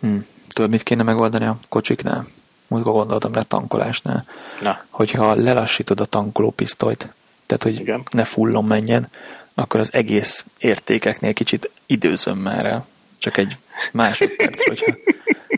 Hmm. 0.00 0.26
Tudod, 0.52 0.70
mit 0.70 0.82
kéne 0.82 1.02
megoldani 1.02 1.44
a 1.44 1.58
kocsiknál? 1.68 2.26
Múltkor 2.68 2.92
gondoltam 2.92 3.32
rá 3.32 3.42
tankolásnál, 3.42 4.24
Na. 4.60 4.82
hogyha 4.90 5.34
lelassítod 5.34 6.00
a 6.00 6.04
tankolópisztolyt, 6.04 7.08
tehát 7.46 7.62
hogy 7.62 7.80
Igen. 7.80 8.02
ne 8.10 8.24
fullon 8.24 8.64
menjen, 8.64 9.08
akkor 9.54 9.80
az 9.80 9.92
egész 9.92 10.44
értékeknél 10.58 11.32
kicsit 11.32 11.70
időzöm 11.86 12.38
már 12.38 12.66
el. 12.66 12.86
Csak 13.18 13.36
egy 13.36 13.56
másodperc, 13.92 14.66
hogyha, 14.68 14.96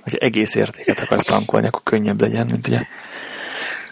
hogyha 0.02 0.18
egész 0.18 0.54
értéket 0.54 1.00
akarsz 1.00 1.24
tankolni, 1.24 1.66
akkor 1.66 1.82
könnyebb 1.82 2.20
legyen, 2.20 2.46
mint 2.50 2.66
ugye 2.66 2.82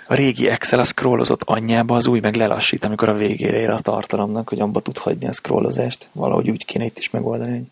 a 0.06 0.14
régi 0.14 0.48
Excel 0.48 0.78
a 0.78 0.84
scrollozott 0.84 1.42
anyjába, 1.44 1.96
az 1.96 2.06
új 2.06 2.20
meg 2.20 2.34
lelassít, 2.34 2.84
amikor 2.84 3.08
a 3.08 3.14
végére 3.14 3.58
ér 3.58 3.70
a 3.70 3.80
tartalomnak, 3.80 4.48
hogy 4.48 4.60
abba 4.60 4.80
tud 4.80 4.98
hagyni 4.98 5.26
a 5.26 5.32
scrollozást. 5.32 6.08
Valahogy 6.12 6.50
úgy 6.50 6.64
kéne 6.64 6.84
itt 6.84 6.98
is 6.98 7.10
megoldani, 7.10 7.50
hogy 7.50 7.66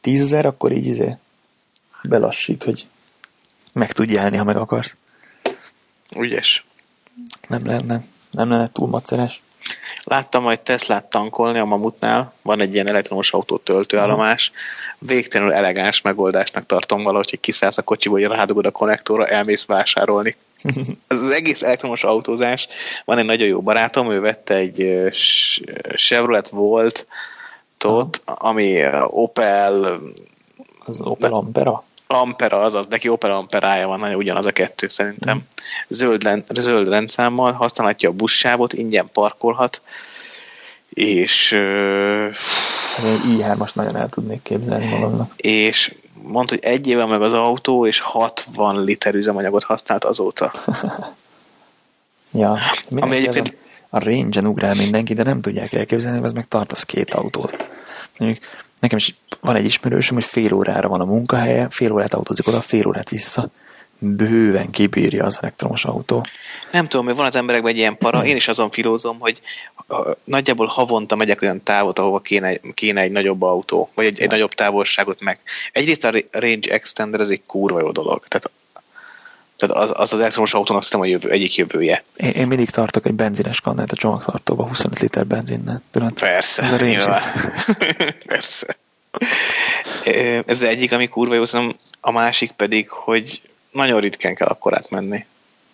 tízezer, 0.00 0.46
akkor 0.46 0.72
így 0.72 0.86
izé 0.86 1.16
belassít, 2.02 2.62
hogy 2.62 2.86
meg 3.74 3.92
tudj 3.92 4.12
jelni, 4.12 4.36
ha 4.36 4.44
meg 4.44 4.56
akarsz. 4.56 4.96
Ügyes. 6.16 6.64
Nem 7.48 7.60
lenne, 7.64 8.04
nem 8.30 8.50
lenne 8.50 8.70
túl 8.72 8.88
maceres. 8.88 9.42
Láttam 10.04 10.42
majd 10.42 10.60
Teslát 10.60 11.04
tankolni 11.04 11.58
a 11.58 11.64
Mamutnál, 11.64 12.32
van 12.42 12.60
egy 12.60 12.74
ilyen 12.74 12.88
elektromos 12.88 13.32
autó 13.32 13.56
töltőállomás, 13.56 14.52
végtelenül 14.98 15.54
elegáns 15.54 16.00
megoldásnak 16.00 16.66
tartom 16.66 17.02
valahogy, 17.02 17.30
hogy 17.30 17.40
kiszállsz 17.40 17.78
a 17.78 17.82
kocsiból, 17.82 18.20
hogy 18.20 18.28
rádugod 18.28 18.66
a 18.66 18.70
konnektorra, 18.70 19.26
elmész 19.26 19.66
vásárolni. 19.66 20.36
Ez 21.06 21.20
az 21.20 21.32
egész 21.32 21.62
elektromos 21.62 22.04
autózás. 22.04 22.68
Van 23.04 23.18
egy 23.18 23.24
nagyon 23.24 23.48
jó 23.48 23.60
barátom, 23.60 24.10
ő 24.10 24.20
vette 24.20 24.54
egy 24.54 25.08
Chevrolet 25.94 26.48
Volt, 26.48 27.06
tot, 27.78 28.22
ami 28.24 28.84
Opel... 29.06 30.00
Az 30.84 31.00
Opel 31.00 31.32
Ampera? 31.32 31.84
Ampera, 32.06 32.60
azaz, 32.60 32.86
neki 32.86 33.08
Opel 33.08 33.32
Amperája 33.32 33.86
van, 33.86 33.98
nagyon 33.98 34.16
ugyanaz 34.16 34.46
a 34.46 34.52
kettő 34.52 34.88
szerintem. 34.88 35.42
Zöld, 35.88 36.44
zöld 36.54 36.88
rendszámmal 36.88 37.52
használhatja 37.52 38.08
a 38.08 38.12
buszsávot, 38.12 38.72
ingyen 38.72 39.08
parkolhat, 39.12 39.82
és... 40.88 41.52
Hát 42.96 43.20
i3-as 43.26 43.74
nagyon 43.74 43.96
el 43.96 44.08
tudnék 44.08 44.42
képzelni 44.42 44.86
magamnak. 44.86 45.32
És 45.36 45.94
mondta, 46.22 46.54
hogy 46.54 46.64
egy 46.64 46.86
éve 46.86 47.06
meg 47.06 47.22
az 47.22 47.32
autó, 47.32 47.86
és 47.86 48.00
60 48.00 48.84
liter 48.84 49.14
üzemanyagot 49.14 49.64
használt 49.64 50.04
azóta. 50.04 50.52
ja, 52.32 52.58
Ami 52.90 53.16
egyébként... 53.16 53.56
A 53.90 54.04
range-en 54.04 54.46
ugrál 54.46 54.74
mindenki, 54.74 55.14
de 55.14 55.22
nem 55.22 55.40
tudják 55.40 55.72
elképzelni, 55.72 56.18
hogy 56.18 56.26
ez 56.26 56.32
meg 56.32 56.48
tartasz 56.48 56.82
két 56.82 57.14
autót. 57.14 57.56
Mondjuk 58.18 58.44
nekem 58.80 58.98
is 58.98 59.14
van 59.44 59.56
egy 59.56 59.64
ismerősöm, 59.64 60.14
hogy 60.14 60.24
fél 60.24 60.52
órára 60.52 60.88
van 60.88 61.00
a 61.00 61.04
munkahelye, 61.04 61.66
fél 61.70 61.92
órát 61.92 62.14
autózik 62.14 62.46
oda, 62.46 62.60
fél 62.60 62.86
órát 62.86 63.08
vissza. 63.08 63.48
Bőven 63.98 64.70
kibírja 64.70 65.24
az 65.24 65.38
elektromos 65.40 65.84
autó. 65.84 66.24
Nem 66.70 66.88
tudom, 66.88 67.06
hogy 67.06 67.16
van 67.16 67.26
az 67.26 67.36
emberekben 67.36 67.72
egy 67.72 67.78
ilyen 67.78 67.98
para, 67.98 68.24
én 68.24 68.36
is 68.36 68.48
azon 68.48 68.70
filózom, 68.70 69.18
hogy 69.18 69.40
nagyjából 70.24 70.66
havonta 70.66 71.16
megyek 71.16 71.42
olyan 71.42 71.62
távot, 71.62 71.98
ahova 71.98 72.20
kéne, 72.20 72.56
kéne 72.74 73.00
egy 73.00 73.10
nagyobb 73.10 73.42
autó, 73.42 73.90
vagy 73.94 74.04
egy, 74.04 74.20
egy 74.20 74.30
nagyobb 74.30 74.52
távolságot 74.52 75.20
meg. 75.20 75.38
Egyrészt 75.72 76.04
a 76.04 76.12
range 76.30 76.72
extender, 76.72 77.20
ez 77.20 77.28
egy 77.28 77.42
kurva 77.46 77.80
jó 77.80 77.90
dolog. 77.90 78.26
Tehát 78.28 78.50
tehát 79.56 79.76
az 79.76 79.92
az, 79.94 80.12
az 80.12 80.18
elektromos 80.18 80.54
autónak 80.54 80.84
szerintem 80.84 81.10
a 81.10 81.12
jövő, 81.12 81.30
egyik 81.30 81.56
jövője. 81.56 82.04
Én, 82.16 82.30
én 82.30 82.46
mindig 82.46 82.70
tartok 82.70 83.06
egy 83.06 83.14
benzines 83.14 83.60
kannát 83.60 83.92
a 83.92 83.96
csomagtartóba 83.96 84.66
25 84.66 84.98
liter 84.98 85.26
benzinnel. 85.26 85.82
Persze. 86.14 86.62
Ez 86.62 86.72
a 86.72 86.76
range. 86.76 87.22
Persze. 88.26 88.76
Ez 90.46 90.62
egyik, 90.62 90.92
ami 90.92 91.06
kurva 91.06 91.34
jó, 91.34 91.44
szerintem 91.44 91.76
a 92.00 92.10
másik 92.10 92.52
pedig, 92.52 92.90
hogy 92.90 93.40
nagyon 93.70 94.00
ritkán 94.00 94.34
kell 94.34 94.48
akkor 94.48 94.74
átmenni. 94.74 95.24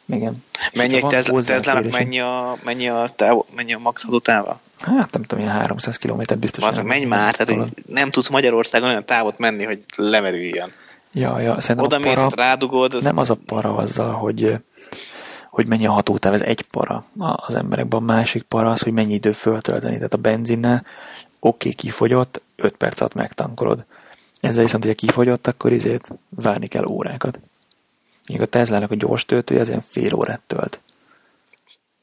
Igen. 0.06 0.44
Mennyi 0.72 0.94
egy 0.94 1.06
Tesla. 1.06 1.42
Teslának 1.42 1.90
mennyi 1.90 2.20
a, 2.20 2.56
mennyi 2.64 2.88
a, 2.88 3.12
táv, 3.16 3.38
mennyi 3.54 3.72
a 3.72 3.78
max 3.78 4.02
hatótáva? 4.02 4.60
Hát 4.80 5.12
nem 5.12 5.22
tudom, 5.22 5.44
ilyen 5.44 5.56
300 5.56 5.96
km 5.96 6.20
biztos. 6.38 6.64
Az, 6.64 6.78
menj 6.78 7.04
már, 7.04 7.34
tehát 7.34 7.70
nem 7.86 8.10
tudsz 8.10 8.28
Magyarországon 8.28 8.88
olyan 8.88 9.04
távot 9.04 9.38
menni, 9.38 9.64
hogy 9.64 9.84
lemerüljön. 9.96 10.72
Ja, 11.12 11.40
ja, 11.40 11.60
szerintem 11.60 11.84
Oda 11.84 11.98
mész, 11.98 12.34
rádugod, 12.34 12.94
az 12.94 13.02
nem 13.02 13.18
az 13.18 13.30
a 13.30 13.38
para 13.46 13.76
azzal, 13.76 14.12
hogy 14.12 14.60
hogy 15.50 15.66
mennyi 15.66 15.86
a 15.86 15.92
hatótáv, 15.92 16.32
ez 16.34 16.40
egy 16.40 16.62
para 16.62 17.04
az 17.18 17.54
emberekben, 17.54 18.00
a 18.00 18.04
másik 18.04 18.42
para 18.42 18.70
az, 18.70 18.80
hogy 18.80 18.92
mennyi 18.92 19.14
idő 19.14 19.32
föltölteni. 19.32 19.94
Tehát 19.94 20.14
a 20.14 20.16
benzinnel 20.16 20.84
oké, 21.40 21.68
okay, 21.68 21.72
kifogyott, 21.72 22.40
5 22.56 22.76
perc 22.76 23.00
alatt 23.00 23.14
megtankolod. 23.14 23.84
Ezzel 24.40 24.62
viszont, 24.62 24.84
hogyha 24.84 25.06
kifogyott, 25.06 25.46
akkor 25.46 25.72
izét 25.72 26.12
várni 26.28 26.66
kell 26.66 26.84
órákat. 26.86 27.40
Még 28.26 28.40
a 28.40 28.46
Teslának 28.46 28.90
a 28.90 28.94
gyors 28.94 29.24
töltője 29.24 29.60
az 29.60 29.68
ilyen 29.68 29.80
fél 29.80 30.14
órát 30.14 30.40
tölt. 30.46 30.80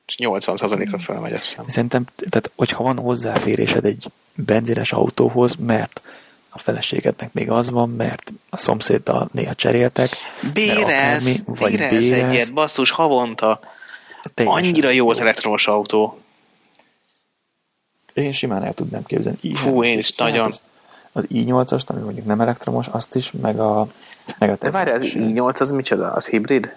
és 0.06 0.16
80%-ra 0.20 0.98
felmegy, 0.98 1.34
azt 1.34 1.44
hiszem. 1.44 1.66
Szerintem, 1.68 2.06
tehát 2.16 2.52
hogyha 2.56 2.84
van 2.84 2.98
hozzáférésed 2.98 3.86
egy 3.86 4.12
benzines 4.36 4.92
autóhoz, 4.92 5.56
mert 5.56 6.02
a 6.50 6.58
feleségednek 6.58 7.34
még 7.34 7.52
az 7.52 7.70
van, 7.70 7.90
mert 7.90 8.34
a 8.50 8.58
szomszéddal 8.58 9.30
néha 9.32 9.56
cseréltek, 9.56 10.18
Bérez, 10.54 10.84
akármi, 10.84 11.36
vagy 11.46 11.72
bérez 11.72 12.10
bérez. 12.10 12.32
egyet, 12.32 12.54
basszus, 12.54 12.92
havonta. 12.92 13.60
teljesen 14.34 14.64
Annyira 14.64 14.90
jó 14.90 15.10
az 15.10 15.22
elektromos 15.22 15.68
autó. 15.68 16.20
Én 18.18 18.32
simán 18.32 18.64
el 18.64 18.74
tudnám 18.74 19.04
képzelni. 19.04 19.38
I- 19.42 19.54
Fú, 19.54 19.84
én 19.84 19.98
is 19.98 20.12
tehát 20.12 20.34
nagyon. 20.34 20.48
Az, 20.48 20.62
az 21.12 21.26
i8-ast, 21.34 21.86
ami 21.86 22.02
mondjuk 22.02 22.26
nem 22.26 22.42
elektromos, 22.42 22.88
azt 22.88 23.16
is, 23.16 23.32
meg 23.32 23.60
a, 23.60 23.88
meg 24.38 24.50
a 24.50 24.56
De 24.60 24.72
várj, 24.72 24.90
az 24.92 25.00
Tesla 25.02 25.20
is. 25.20 25.32
i8 25.34 25.60
az 25.62 25.72
micsoda? 25.72 26.12
Az 26.12 26.28
hibrid? 26.28 26.76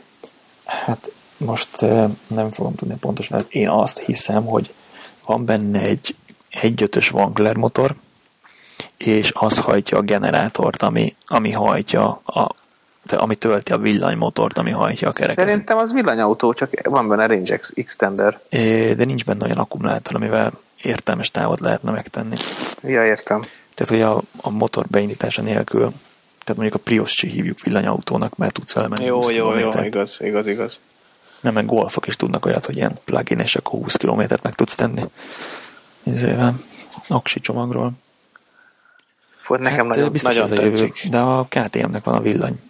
Hát 0.65 1.11
most 1.37 1.81
nem 2.27 2.51
fogom 2.51 2.75
tudni 2.75 2.95
pontosan, 2.95 3.37
mert 3.39 3.53
én 3.53 3.69
azt 3.69 3.99
hiszem, 3.99 4.45
hogy 4.45 4.73
van 5.27 5.45
benne 5.45 5.81
egy 5.81 6.15
1.5-ös 6.51 7.13
Wangler 7.15 7.57
motor, 7.57 7.95
és 8.97 9.31
az 9.35 9.59
hajtja 9.59 9.99
a 9.99 10.03
generátort, 10.03 10.83
ami, 10.83 11.15
ami 11.27 11.51
hajtja 11.53 12.21
a 12.25 12.55
ami 13.17 13.35
tölti 13.35 13.73
a 13.73 13.79
villanymotort, 13.79 14.59
ami 14.59 14.71
hajtja 14.71 15.09
a 15.09 15.13
kereket. 15.13 15.37
Szerintem 15.45 15.77
az 15.79 15.93
villanyautó, 15.93 16.53
csak 16.53 16.71
van 16.83 17.09
benne 17.09 17.27
range 17.27 17.55
ex- 17.55 17.73
extender. 17.79 18.41
É, 18.49 18.95
De 18.95 19.05
nincs 19.05 19.25
benne 19.25 19.45
olyan 19.45 19.57
akkumulátor, 19.57 20.17
amivel 20.17 20.53
értelmes 20.83 21.31
távot 21.31 21.61
lehetne 21.61 21.91
megtenni. 21.91 22.37
Ja, 22.83 23.05
értem. 23.05 23.45
Tehát, 23.75 23.93
hogy 23.93 24.01
a, 24.03 24.23
a 24.41 24.51
motor 24.51 24.87
beindítása 24.87 25.43
nélkül, 25.43 25.93
tehát 26.45 26.63
mondjuk 26.63 26.75
a 26.75 26.79
Prius 26.79 27.11
si 27.11 27.29
hívjuk 27.29 27.61
villanyautónak, 27.61 28.37
mert 28.37 28.53
tudsz 28.53 28.73
vele 28.73 28.89
menni 28.89 29.05
Jó, 29.05 29.17
20 29.17 29.31
jó, 29.31 29.37
jó, 29.37 29.45
kilométert. 29.45 29.87
igaz, 29.87 30.19
igaz, 30.21 30.47
igaz. 30.47 30.81
Nem, 31.41 31.55
meg 31.55 31.67
golfok 31.67 32.07
is 32.07 32.17
tudnak 32.17 32.47
olyat, 32.47 32.67
hogy 32.67 32.77
ilyen 32.77 32.99
plug-in, 33.05 33.39
és 33.39 33.57
akkor 33.57 33.81
20 33.81 33.97
kilométert 33.97 34.43
meg 34.43 34.55
tudsz 34.55 34.75
tenni. 34.75 35.03
Izével, 36.03 36.61
aksi 37.09 37.41
csomagról. 37.41 37.93
Fú, 39.41 39.55
nekem 39.55 39.87
hát, 39.87 39.97
nagyon, 39.97 40.13
biztos 40.13 40.35
nagyon 40.35 40.59
a 40.59 40.63
jövő. 40.63 40.71
tetszik. 40.71 41.09
De 41.11 41.19
a 41.19 41.45
KTM-nek 41.49 42.05
van 42.05 42.15
a 42.15 42.21
villany, 42.21 42.61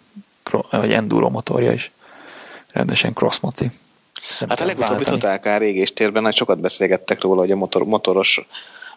vagy 0.69 0.91
enduro 0.91 1.29
motorja 1.29 1.71
is. 1.71 1.91
Rendesen 2.71 3.13
crossmoti. 3.13 3.71
Hát 4.49 4.59
a 4.59 4.65
legutóbbi. 4.65 5.03
Total 5.03 5.37
Car 5.37 5.61
égéstérben 5.61 6.21
nagy 6.23 6.35
sokat 6.35 6.59
beszélgettek 6.59 7.21
róla, 7.21 7.39
hogy 7.39 7.51
a 7.51 7.55
motor, 7.55 7.83
motoros, 7.83 8.41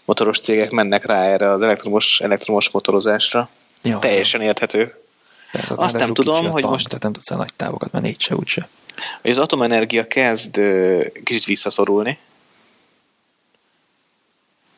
motoros 0.04 0.40
cégek 0.40 0.70
mennek 0.70 1.04
rá 1.06 1.22
erre 1.24 1.50
az 1.50 1.62
elektromos, 1.62 2.20
elektromos 2.20 2.70
motorozásra. 2.70 3.48
Ja, 3.82 3.96
Teljesen 3.98 4.40
érthető. 4.40 4.94
Persze, 5.52 5.72
ott 5.72 5.78
Azt 5.78 5.96
nem 5.96 6.14
tudom, 6.14 6.50
hogy 6.50 6.60
tank, 6.60 6.72
most- 6.72 6.86
Tehát 6.86 7.02
nem 7.02 7.12
tudsz 7.12 7.30
el 7.30 7.36
nagy 7.36 7.54
távokat 7.56 7.92
menni, 7.92 8.08
így 8.08 8.20
se, 8.20 8.34
úgyse. 8.34 8.68
Hogy 9.22 9.30
az 9.30 9.38
atomenergia 9.38 10.06
kezd 10.06 10.60
kicsit 11.24 11.44
visszaszorulni. 11.44 12.18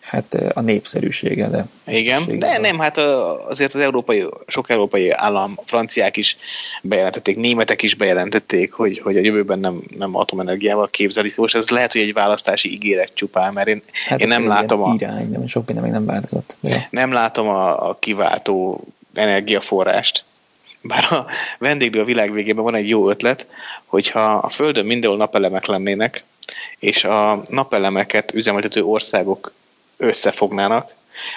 Hát 0.07 0.37
a 0.55 0.61
népszerűsége, 0.61 1.49
de... 1.49 1.67
Igen, 1.87 2.39
de 2.39 2.59
nem, 2.59 2.79
hát 2.79 2.99
azért 3.49 3.75
az 3.75 3.81
európai, 3.81 4.27
sok 4.47 4.71
európai 4.71 5.11
állam, 5.11 5.59
franciák 5.65 6.17
is 6.17 6.37
bejelentették, 6.83 7.37
németek 7.37 7.83
is 7.83 7.95
bejelentették, 7.95 8.73
hogy, 8.73 8.99
hogy 8.99 9.17
a 9.17 9.21
jövőben 9.21 9.59
nem, 9.59 9.83
nem 9.99 10.17
atomenergiával 10.17 10.87
képzelik. 10.87 11.37
Most 11.37 11.55
ez 11.55 11.69
lehet, 11.69 11.93
hogy 11.93 12.01
egy 12.01 12.13
választási 12.13 12.73
ígéret 12.73 13.15
csupán, 13.15 13.53
mert 13.53 13.69
én, 13.69 13.83
Hát 14.07 14.21
én 14.21 14.29
nem 14.29 14.47
látom 14.47 14.83
a, 14.83 14.95
Irány, 14.99 15.31
de 15.31 15.47
sok 15.47 15.67
minden 15.67 15.85
még 15.85 15.93
nem 15.93 16.07
változott. 16.07 16.57
De 16.61 16.89
nem 16.91 17.13
látom 17.13 17.49
a, 17.49 17.89
a 17.89 17.99
kiváltó 17.99 18.85
energiaforrást. 19.15 20.25
Bár 20.81 21.05
a 21.13 21.27
vendéglő 21.59 22.01
a 22.01 22.05
világ 22.05 22.33
végében 22.33 22.65
van 22.65 22.75
egy 22.75 22.89
jó 22.89 23.11
ötlet, 23.11 23.47
hogyha 23.85 24.25
a 24.25 24.49
Földön 24.49 24.87
mindenhol 24.87 25.19
napelemek 25.19 25.67
lennének, 25.67 26.25
és 26.79 27.05
a 27.05 27.43
napelemeket 27.49 28.35
üzemeltető 28.35 28.85
országok 28.85 29.53
összefognának, 29.97 30.94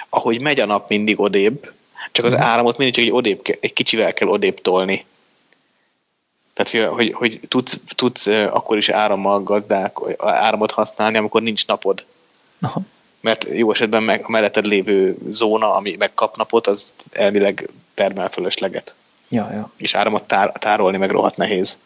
ahogy 0.08 0.40
megy 0.40 0.60
a 0.60 0.66
nap 0.66 0.88
mindig 0.88 1.20
odébb, 1.20 1.72
csak 2.12 2.24
az 2.24 2.34
áramot 2.34 2.76
mindig 2.76 2.94
csak 2.94 3.04
egy, 3.04 3.12
odébb, 3.12 3.58
egy 3.60 3.72
kicsivel 3.72 4.12
kell 4.12 4.28
odébb 4.28 4.60
tolni. 4.60 5.04
Tehát, 6.52 6.90
hogy, 6.90 7.12
hogy, 7.12 7.40
tudsz, 7.48 7.78
tudsz 7.94 8.26
akkor 8.26 8.76
is 8.76 8.88
árammal 8.88 9.42
gazdák, 9.42 9.96
áramot 10.18 10.70
használni, 10.70 11.16
amikor 11.16 11.42
nincs 11.42 11.66
napod 11.66 12.04
Aha. 12.60 12.80
mert 13.20 13.46
jó 13.52 13.72
esetben 13.72 14.02
meg, 14.02 14.24
a 14.24 14.30
melletted 14.30 14.66
lévő 14.66 15.18
zóna, 15.28 15.74
ami 15.74 15.96
megkap 15.98 16.36
napot, 16.36 16.66
az 16.66 16.92
elvileg 17.12 17.68
termel 17.94 18.28
fölösleget. 18.28 18.94
Ja, 19.28 19.52
ja, 19.52 19.70
És 19.76 19.94
áramot 19.94 20.22
tár, 20.22 20.52
tárolni 20.52 20.96
meg 20.96 21.10
rohadt 21.10 21.36
nehéz. 21.36 21.78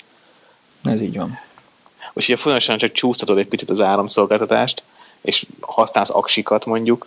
ez 0.82 1.00
így 1.00 1.16
van. 1.16 1.38
Úgyhogy 2.12 2.38
folyamatosan 2.38 2.78
csak 2.78 2.92
csúsztatod 2.92 3.38
egy 3.38 3.46
picit 3.46 3.70
az 3.70 3.80
áramszolgáltatást, 3.80 4.82
és 5.24 5.46
használsz 5.60 6.10
aksikat 6.10 6.66
mondjuk, 6.66 7.06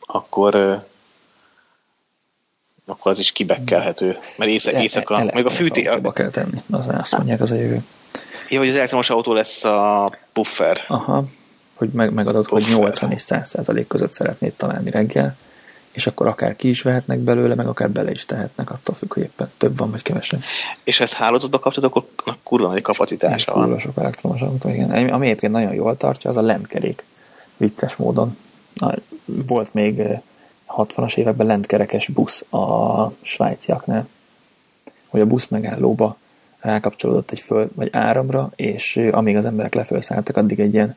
akkor 0.00 0.54
akkor 2.86 3.10
az 3.10 3.18
is 3.18 3.32
kibekkelhető. 3.32 4.16
Mert 4.36 4.66
E- 4.66 4.80
éjszaka, 4.80 5.18
e- 5.18 5.30
meg 5.34 5.46
a 5.46 5.50
fűté... 5.50 5.84
autóba 5.84 6.12
kell 6.12 6.30
tenni. 6.30 6.62
Az 6.70 6.88
azt 6.88 7.16
mondják, 7.16 7.40
az 7.40 7.50
a 7.50 7.54
jövő. 7.54 7.84
Jó, 8.48 8.58
hogy 8.58 8.68
az 8.68 8.76
elektromos 8.76 9.10
autó 9.10 9.32
lesz 9.32 9.64
a 9.64 10.12
puffer. 10.32 10.84
Aha, 10.88 11.24
hogy 11.74 11.88
meg, 11.88 12.12
megadod, 12.12 12.46
hogy 12.46 12.62
Puffer. 12.64 12.80
80 12.80 13.12
és 13.12 13.20
100 13.20 13.48
százalék 13.48 13.86
között 13.86 14.12
szeretnéd 14.12 14.52
találni 14.52 14.90
reggel, 14.90 15.36
és 15.98 16.06
akkor 16.06 16.26
akár 16.26 16.56
ki 16.56 16.68
is 16.68 16.82
vehetnek 16.82 17.18
belőle, 17.18 17.54
meg 17.54 17.66
akár 17.66 17.90
bele 17.90 18.10
is 18.10 18.24
tehetnek, 18.24 18.70
attól 18.70 18.94
függ, 18.94 19.12
hogy 19.14 19.22
éppen 19.22 19.50
több 19.56 19.76
van, 19.76 19.90
vagy 19.90 20.02
kevesebb. 20.02 20.40
És 20.84 21.00
ezt 21.00 21.12
hálózatba 21.12 21.58
kaptad, 21.58 21.84
akkor 21.84 22.04
annak 22.24 22.38
kurva 22.42 22.68
nagy 22.68 22.82
kapacitása 22.82 23.52
van. 23.52 23.62
Kurva 23.62 23.78
sok 23.78 23.96
elektromos 23.96 24.40
autó, 24.40 24.68
igen. 24.68 24.90
Ami 25.08 25.26
egyébként 25.26 25.52
nagyon 25.52 25.74
jól 25.74 25.96
tartja, 25.96 26.30
az 26.30 26.36
a 26.36 26.40
lentkerék. 26.40 27.04
Vicces 27.56 27.96
módon. 27.96 28.36
Na, 28.74 28.94
Volt 29.24 29.74
még 29.74 29.98
eh, 29.98 30.20
60-as 30.68 31.16
években 31.16 31.46
lentkerekes 31.46 32.06
busz 32.06 32.52
a 32.52 33.12
svájciaknál, 33.22 34.08
hogy 35.06 35.20
a 35.20 35.26
busz 35.26 35.46
megállóba 35.46 36.16
rákapcsolódott 36.60 37.30
egy 37.30 37.40
föld 37.40 37.70
vagy 37.74 37.88
áramra, 37.92 38.50
és 38.56 38.96
eh, 38.96 39.16
amíg 39.16 39.36
az 39.36 39.44
emberek 39.44 39.74
lefölszálltak, 39.74 40.36
addig 40.36 40.60
egy 40.60 40.74
ilyen 40.74 40.96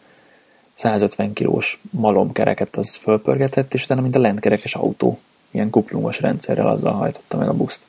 150 0.82 1.34
kilós 1.34 1.80
malomkereket 1.90 2.76
az 2.76 2.96
fölpörgetett, 2.96 3.74
és 3.74 3.84
utána, 3.84 4.02
mint 4.02 4.16
a 4.16 4.20
lentkerekes 4.20 4.76
autó, 4.76 5.20
ilyen 5.52 5.70
kuplungos 5.70 6.20
rendszerrel 6.20 6.68
azzal 6.68 6.92
hajtotta 6.94 7.38
meg 7.38 7.48
a 7.48 7.54
buszt. 7.54 7.80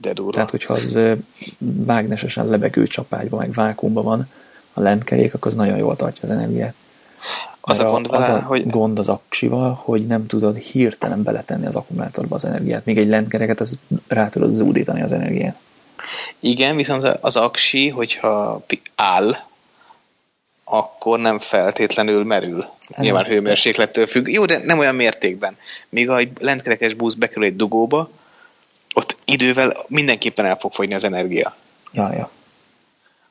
De 0.00 0.12
durva. 0.12 0.32
Tehát, 0.32 0.50
hogyha 0.50 0.74
az 0.74 0.98
mágnesesen 1.86 2.46
lebegő 2.46 2.86
csapágyban, 2.86 3.38
meg 3.38 3.52
vákumban 3.52 4.04
van 4.04 4.28
a 4.72 4.80
lentkerék, 4.80 5.34
akkor 5.34 5.50
az 5.50 5.56
nagyon 5.56 5.76
jól 5.76 5.96
tartja 5.96 6.28
az 6.28 6.34
energiát. 6.34 6.74
Az 7.60 7.76
Mert 7.76 7.88
a 7.88 7.92
gond 7.92 8.10
vele, 8.10 8.24
az 8.24 8.38
a 8.38 8.42
hogy- 8.42 8.66
gond 8.66 8.98
az 8.98 9.08
aksival, 9.08 9.80
hogy 9.84 10.06
nem 10.06 10.26
tudod 10.26 10.56
hirtelen 10.56 11.22
beletenni 11.22 11.66
az 11.66 11.74
akkumulátorba 11.74 12.34
az 12.34 12.44
energiát. 12.44 12.84
Még 12.84 12.98
egy 12.98 13.08
lentkereket 13.08 13.60
az 13.60 13.78
rá 14.06 14.28
tudod 14.28 14.50
zúdítani 14.50 15.02
az 15.02 15.12
energiát. 15.12 15.56
Igen, 16.38 16.76
viszont 16.76 17.04
az 17.04 17.36
aksi, 17.36 17.88
hogyha 17.88 18.64
áll, 18.94 19.36
akkor 20.70 21.18
nem 21.18 21.38
feltétlenül 21.38 22.24
merül. 22.24 22.66
Nyilván 22.96 23.24
hőmérséklettől 23.24 24.06
függ. 24.06 24.28
Jó, 24.28 24.44
de 24.44 24.60
nem 24.64 24.78
olyan 24.78 24.94
mértékben. 24.94 25.56
Míg 25.88 26.08
egy 26.08 26.30
lentkerekes 26.40 26.94
busz 26.94 27.14
bekerül 27.14 27.44
egy 27.44 27.56
dugóba, 27.56 28.10
ott 28.94 29.16
idővel 29.24 29.72
mindenképpen 29.86 30.44
el 30.44 30.56
fog 30.56 30.72
fogyni 30.72 30.94
az 30.94 31.04
energia. 31.04 31.56
Ja, 31.92 32.12
ja. 32.12 32.30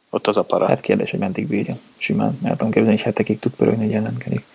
Ott 0.10 0.28
az 0.28 0.38
a 0.38 0.44
para. 0.44 0.68
Hát 0.68 0.82
kérdés, 0.82 1.12
hogy 1.12 1.20
meddig 1.20 1.48
bírja. 1.48 1.76
Simán. 1.98 2.40
El 2.44 2.52
tudom 2.52 2.72
képzelni, 2.72 2.96
hogy 2.96 3.06
hetekig 3.06 3.40
tud 3.40 3.52
pörögni 3.52 3.84
egy 3.84 3.90
ilyen 3.90 4.04
lentkerék. 4.04 4.44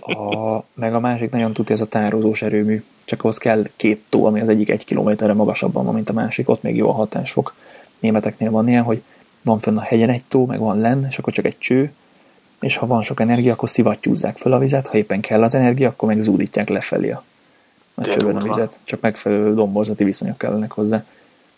A, 0.00 0.64
meg 0.74 0.94
a 0.94 1.00
másik 1.00 1.30
nagyon 1.30 1.52
tudja 1.52 1.74
ez 1.74 1.80
a 1.80 1.86
tározós 1.86 2.42
erőmű. 2.42 2.84
Csak 3.04 3.20
ahhoz 3.20 3.38
kell 3.38 3.68
két 3.76 4.04
tó, 4.08 4.24
ami 4.24 4.40
az 4.40 4.48
egyik 4.48 4.70
egy 4.70 4.84
kilométerre 4.84 5.32
magasabban 5.32 5.84
van, 5.84 5.94
mint 5.94 6.08
a 6.08 6.12
másik. 6.12 6.48
Ott 6.48 6.62
még 6.62 6.76
jó 6.76 6.88
a 6.88 6.92
hatásfok. 6.92 7.54
Németeknél 7.98 8.50
van 8.50 8.68
ilyen, 8.68 8.82
hogy 8.82 9.02
van 9.42 9.58
fönn 9.58 9.76
a 9.76 9.80
hegyen 9.80 10.08
egy 10.08 10.22
tó, 10.28 10.46
meg 10.46 10.58
van 10.58 10.78
len, 10.78 11.06
és 11.08 11.18
akkor 11.18 11.32
csak 11.32 11.44
egy 11.44 11.58
cső, 11.58 11.92
és 12.60 12.76
ha 12.76 12.86
van 12.86 13.02
sok 13.02 13.20
energia, 13.20 13.52
akkor 13.52 13.68
szivattyúzzák 13.68 14.36
fel 14.36 14.52
a 14.52 14.58
vizet, 14.58 14.86
ha 14.86 14.96
éppen 14.96 15.20
kell 15.20 15.42
az 15.42 15.54
energia, 15.54 15.88
akkor 15.88 16.08
meg 16.08 16.22
zúdítják 16.22 16.68
lefelé 16.68 17.10
a, 17.10 17.22
a 17.94 18.04
csőben 18.04 18.36
a 18.36 18.42
vizet. 18.42 18.78
Csak 18.84 19.00
megfelelő 19.00 19.54
domborzati 19.54 20.04
viszonyok 20.04 20.38
kellenek 20.38 20.72
hozzá. 20.72 21.04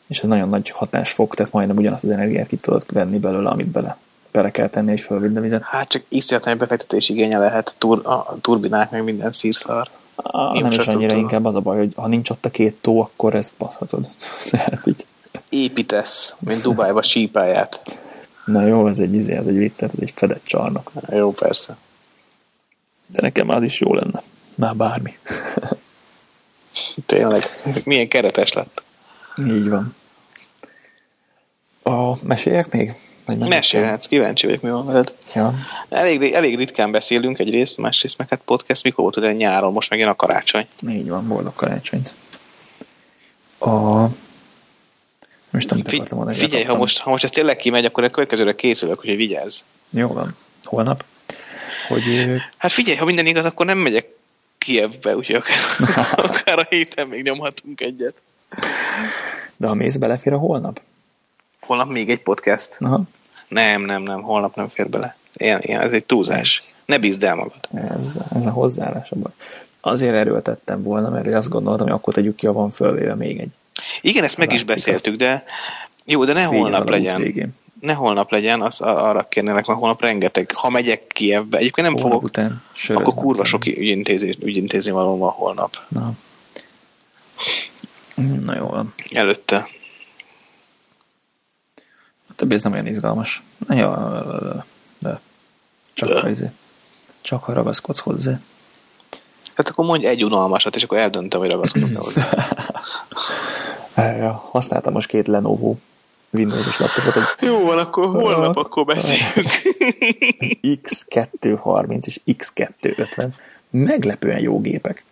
és 0.06 0.20
ez 0.20 0.28
nagyon 0.28 0.48
nagy 0.48 0.70
hatás 0.70 1.10
fog, 1.10 1.34
tehát 1.34 1.52
majdnem 1.52 1.76
ugyanazt 1.76 2.04
az 2.04 2.10
energiát 2.10 2.46
ki 2.46 2.56
tudod 2.56 2.84
venni 2.92 3.18
belőle, 3.18 3.48
amit 3.48 3.66
bele, 3.66 3.96
bele 4.30 4.50
kell 4.50 4.68
tenni 4.68 4.92
egy 4.92 5.00
fölvidd 5.00 5.40
vizet. 5.40 5.62
Hát 5.62 5.88
csak 5.88 6.02
iszonyat 6.08 6.58
befektetés 6.58 7.08
igénye 7.08 7.38
lehet 7.38 7.74
tur, 7.78 8.00
a 8.04 8.36
turbinák, 8.40 8.90
meg 8.90 9.04
minden 9.04 9.32
szírszar. 9.32 9.88
A, 10.14 10.60
nem 10.60 10.72
is 10.72 10.86
annyira 10.86 11.14
inkább 11.14 11.44
az 11.44 11.54
a 11.54 11.60
baj, 11.60 11.78
hogy 11.78 11.92
ha 11.96 12.06
nincs 12.06 12.30
ott 12.30 12.44
a 12.44 12.50
két 12.50 12.74
tó, 12.80 13.00
akkor 13.00 13.34
ezt 13.34 13.54
baszhatod. 13.58 14.08
Tehát 14.50 14.86
így. 14.86 15.06
Építesz, 15.54 16.36
mint 16.38 16.62
Dubájba 16.62 17.02
sípáját. 17.02 17.98
Na 18.44 18.66
jó, 18.66 18.88
ez 18.88 18.98
egy 18.98 19.14
izé, 19.14 19.32
ez 19.32 19.46
egy 19.46 19.56
vicc, 19.56 19.82
ez 19.82 19.90
egy 20.00 20.12
fedett 20.16 20.44
csarnok. 20.44 20.92
Jó, 21.10 21.32
persze. 21.32 21.76
De 23.06 23.20
nekem 23.20 23.48
az 23.48 23.62
is 23.62 23.80
jó 23.80 23.94
lenne. 23.94 24.22
Már 24.54 24.76
bármi. 24.76 25.18
Tényleg. 27.06 27.42
Milyen 27.84 28.08
keretes 28.08 28.52
lett. 28.52 28.82
Így 29.38 29.68
van. 29.68 29.94
A 31.82 32.24
meséljek 32.24 32.72
még? 32.72 32.94
Mesélhetsz, 33.26 34.06
kíváncsi 34.06 34.46
vagyok, 34.46 34.62
mi 34.62 34.70
van 34.70 34.86
veled. 34.86 35.14
Ja. 35.34 35.54
Elég, 35.88 36.22
elég 36.22 36.56
ritkán 36.56 36.90
beszélünk 36.90 37.38
egyrészt, 37.38 37.78
másrészt 37.78 38.18
meg 38.18 38.28
hát 38.28 38.40
podcast, 38.44 38.84
mikor 38.84 39.04
volt 39.04 39.16
ugye 39.16 39.32
nyáron, 39.32 39.72
most 39.72 39.90
meg 39.90 39.98
jön 39.98 40.08
a 40.08 40.16
karácsony. 40.16 40.66
Így 40.88 41.08
van, 41.08 41.28
boldog 41.28 41.54
karácsonyt. 41.54 42.14
A... 43.58 44.04
Most 45.52 45.72
Figy- 45.84 46.10
mondani. 46.10 46.36
Figyelj, 46.36 46.64
ha 46.64 46.76
most, 46.76 46.98
ha 46.98 47.10
most 47.10 47.24
ez 47.24 47.30
tényleg 47.30 47.56
kimegy, 47.56 47.84
akkor 47.84 48.04
a 48.04 48.10
következőre 48.10 48.54
készülök, 48.54 49.00
hogy 49.00 49.16
vigyázz. 49.16 49.60
Jó 49.90 50.08
van. 50.08 50.36
Holnap? 50.62 51.04
Hogy... 51.88 52.02
Hát 52.56 52.72
figyelj, 52.72 52.96
ha 52.96 53.04
minden 53.04 53.26
igaz, 53.26 53.44
akkor 53.44 53.66
nem 53.66 53.78
megyek 53.78 54.06
Kievbe, 54.58 55.16
úgyhogy 55.16 55.34
akár, 55.34 55.58
akár 56.30 56.58
a 56.58 56.66
héten 56.68 57.08
még 57.08 57.22
nyomhatunk 57.22 57.80
egyet. 57.80 58.14
De 59.56 59.66
a 59.66 59.74
mész 59.74 59.96
belefér 59.96 60.32
a 60.32 60.38
holnap? 60.38 60.80
Holnap 61.60 61.88
még 61.88 62.10
egy 62.10 62.22
podcast? 62.22 62.76
Aha. 62.80 63.02
Nem, 63.48 63.82
nem, 63.82 64.02
nem, 64.02 64.22
holnap 64.22 64.56
nem 64.56 64.68
fér 64.68 64.88
bele. 64.88 65.16
Ilyen, 65.34 65.60
ilyen, 65.62 65.80
ez 65.80 65.92
egy 65.92 66.04
túlzás. 66.04 66.58
Ez, 66.58 66.76
ne 66.84 66.98
bízd 66.98 67.24
el 67.24 67.34
magad. 67.34 67.68
Ez, 68.00 68.18
ez 68.34 68.46
a 68.46 68.50
hozzáállás. 68.50 69.10
Azért 69.80 70.14
erőltettem 70.14 70.82
volna, 70.82 71.08
mert 71.08 71.26
azt 71.26 71.48
gondoltam, 71.48 71.86
hogy 71.86 71.96
akkor 71.96 72.14
tegyük 72.14 72.36
ki, 72.36 72.46
ha 72.46 72.52
van 72.52 72.70
fölvéve 72.70 73.14
még 73.14 73.38
egy. 73.40 73.50
Igen, 74.00 74.24
ezt 74.24 74.36
meg 74.36 74.52
is 74.52 74.64
beszéltük, 74.64 75.16
de 75.16 75.44
jó, 76.04 76.24
de 76.24 76.32
ne 76.32 76.44
holnap 76.44 76.88
legyen. 76.88 77.20
Végén. 77.20 77.60
Ne 77.80 77.92
holnap 77.92 78.30
legyen, 78.30 78.62
az 78.62 78.80
arra 78.80 79.28
kérnélek, 79.28 79.66
mert 79.66 79.78
holnap 79.78 80.00
rengeteg. 80.00 80.50
Ha 80.54 80.70
megyek 80.70 81.06
Kievbe, 81.06 81.58
egyébként 81.58 81.86
nem 81.86 81.96
holnap 81.96 82.12
fogok, 82.12 82.22
után 82.22 82.62
akkor 82.88 83.14
kurva 83.14 83.44
sok 83.44 83.66
ügyintézni, 83.66 84.34
ügyintézni 84.40 84.90
való 84.90 85.18
van 85.18 85.30
holnap. 85.30 85.78
Na. 85.88 86.12
Na 88.42 88.56
jó 88.56 88.66
van. 88.66 88.94
Előtte. 89.12 89.68
A 92.28 92.34
többi 92.36 92.54
ez 92.54 92.62
nem 92.62 92.72
olyan 92.72 92.86
izgalmas. 92.86 93.42
Ja, 93.68 94.66
de 94.98 95.20
csak 95.94 96.08
de. 96.08 96.20
ha, 96.20 96.28
izé, 96.28 96.50
csak 97.20 97.44
ha 97.44 97.52
ragaszkodsz 97.52 97.98
hozzá. 97.98 98.40
Hát 99.54 99.68
akkor 99.68 99.84
mondj 99.84 100.06
egy 100.06 100.24
unalmasat, 100.24 100.76
és 100.76 100.82
akkor 100.82 100.98
eldöntöm, 100.98 101.40
hogy 101.40 101.50
ragaszkodni 101.50 101.94
hozzá. 101.94 102.30
Használtam 104.50 104.92
most 104.92 105.08
két 105.08 105.26
Lenovo 105.26 105.76
Windows-os 106.30 106.78
laptopot. 106.78 107.16
Egy, 107.16 107.46
Jó 107.46 107.64
van, 107.64 107.78
akkor 107.78 108.04
holnap 108.04 108.56
a, 108.56 108.60
akkor 108.60 108.84
beszéljünk. 108.84 109.50
X230 110.86 112.06
és 112.06 112.20
X250 112.26 113.28
meglepően 113.70 114.38
jó 114.38 114.60
gépek. 114.60 115.04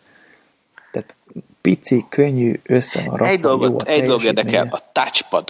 Tehát 0.93 1.17
pici, 1.61 2.07
könnyű, 2.09 2.61
össze 2.63 3.03
van 3.05 3.17
rakva, 3.17 3.27
Egy 3.27 3.41
dolgot, 3.41 3.89
egy 3.89 4.03
dolog 4.03 4.23
érdekel, 4.23 4.69
a 4.71 4.81
touchpad. 4.93 5.49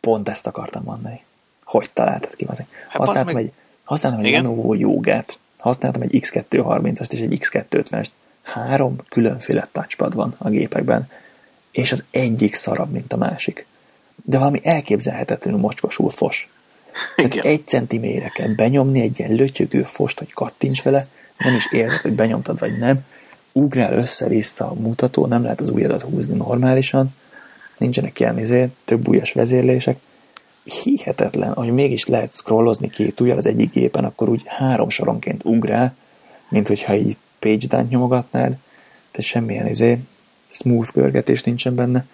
Pont 0.00 0.28
ezt 0.28 0.46
akartam 0.46 0.82
mondani. 0.82 1.24
Hogy 1.64 1.90
találtad 1.92 2.34
ki? 2.34 2.46
Hát 2.46 2.66
használtam, 2.88 3.34
meg... 3.34 3.44
egy, 3.44 3.52
használtam 3.84 4.24
egy 4.24 4.30
Lenovo 4.30 4.74
jogát, 4.74 5.38
használtam 5.58 6.02
egy 6.02 6.10
X230-ast 6.12 7.12
és 7.12 7.20
egy 7.20 7.38
X250-est. 7.40 8.06
Három 8.42 8.96
különféle 9.08 9.68
touchpad 9.72 10.14
van 10.14 10.34
a 10.38 10.48
gépekben, 10.48 11.08
és 11.74 11.92
az 11.92 12.04
egyik 12.10 12.54
szarabb, 12.54 12.90
mint 12.90 13.12
a 13.12 13.16
másik. 13.16 13.66
De 14.24 14.38
valami 14.38 14.60
elképzelhetetlenül 14.62 15.60
mocskosul 15.60 16.10
fos. 16.10 16.48
Tehát 17.16 17.34
egy 17.34 17.66
centiméterre 17.66 18.28
kell 18.28 18.48
benyomni 18.48 19.00
egy 19.00 19.18
ilyen 19.18 19.32
lötyögő 19.34 19.82
fost, 19.82 20.18
hogy 20.18 20.32
kattints 20.32 20.82
vele, 20.82 21.08
nem 21.38 21.54
is 21.54 21.72
érzed, 21.72 22.00
hogy 22.00 22.14
benyomtad 22.14 22.58
vagy 22.58 22.78
nem, 22.78 23.04
ugrál 23.52 23.92
össze-vissza 23.92 24.70
a 24.70 24.74
mutató, 24.74 25.26
nem 25.26 25.42
lehet 25.42 25.60
az 25.60 25.70
ujjadat 25.70 26.02
húzni 26.02 26.36
normálisan, 26.36 27.14
nincsenek 27.78 28.20
ilyen 28.20 28.38
izé, 28.38 28.68
több 28.84 29.08
ujjas 29.08 29.32
vezérlések. 29.32 29.98
Hihetetlen, 30.82 31.52
hogy 31.52 31.72
mégis 31.72 32.06
lehet 32.06 32.34
scrollozni 32.34 32.90
két 32.90 33.20
ujjal 33.20 33.36
az 33.36 33.46
egyik 33.46 33.72
gépen, 33.72 34.04
akkor 34.04 34.28
úgy 34.28 34.42
három 34.46 34.88
soronként 34.88 35.44
ugrál, 35.44 35.96
mint 36.48 36.68
hogyha 36.68 36.94
így 36.94 37.16
page 37.38 37.66
down 37.66 37.86
nyomogatnád, 37.90 38.56
tehát 39.10 39.28
semmilyen 39.28 39.66
izé, 39.66 39.98
smooth 40.54 40.92
görgetés 40.92 41.42
nincsen 41.42 41.74
benne 41.74 42.06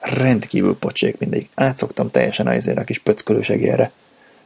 rendkívül 0.00 0.76
pocsék 0.76 1.18
mindegyik. 1.18 1.50
Átszoktam 1.54 2.10
teljesen 2.10 2.46
azért 2.46 2.78
a 2.78 2.84
kis 2.84 2.98
pöckölős 2.98 3.48
egérre, 3.48 3.92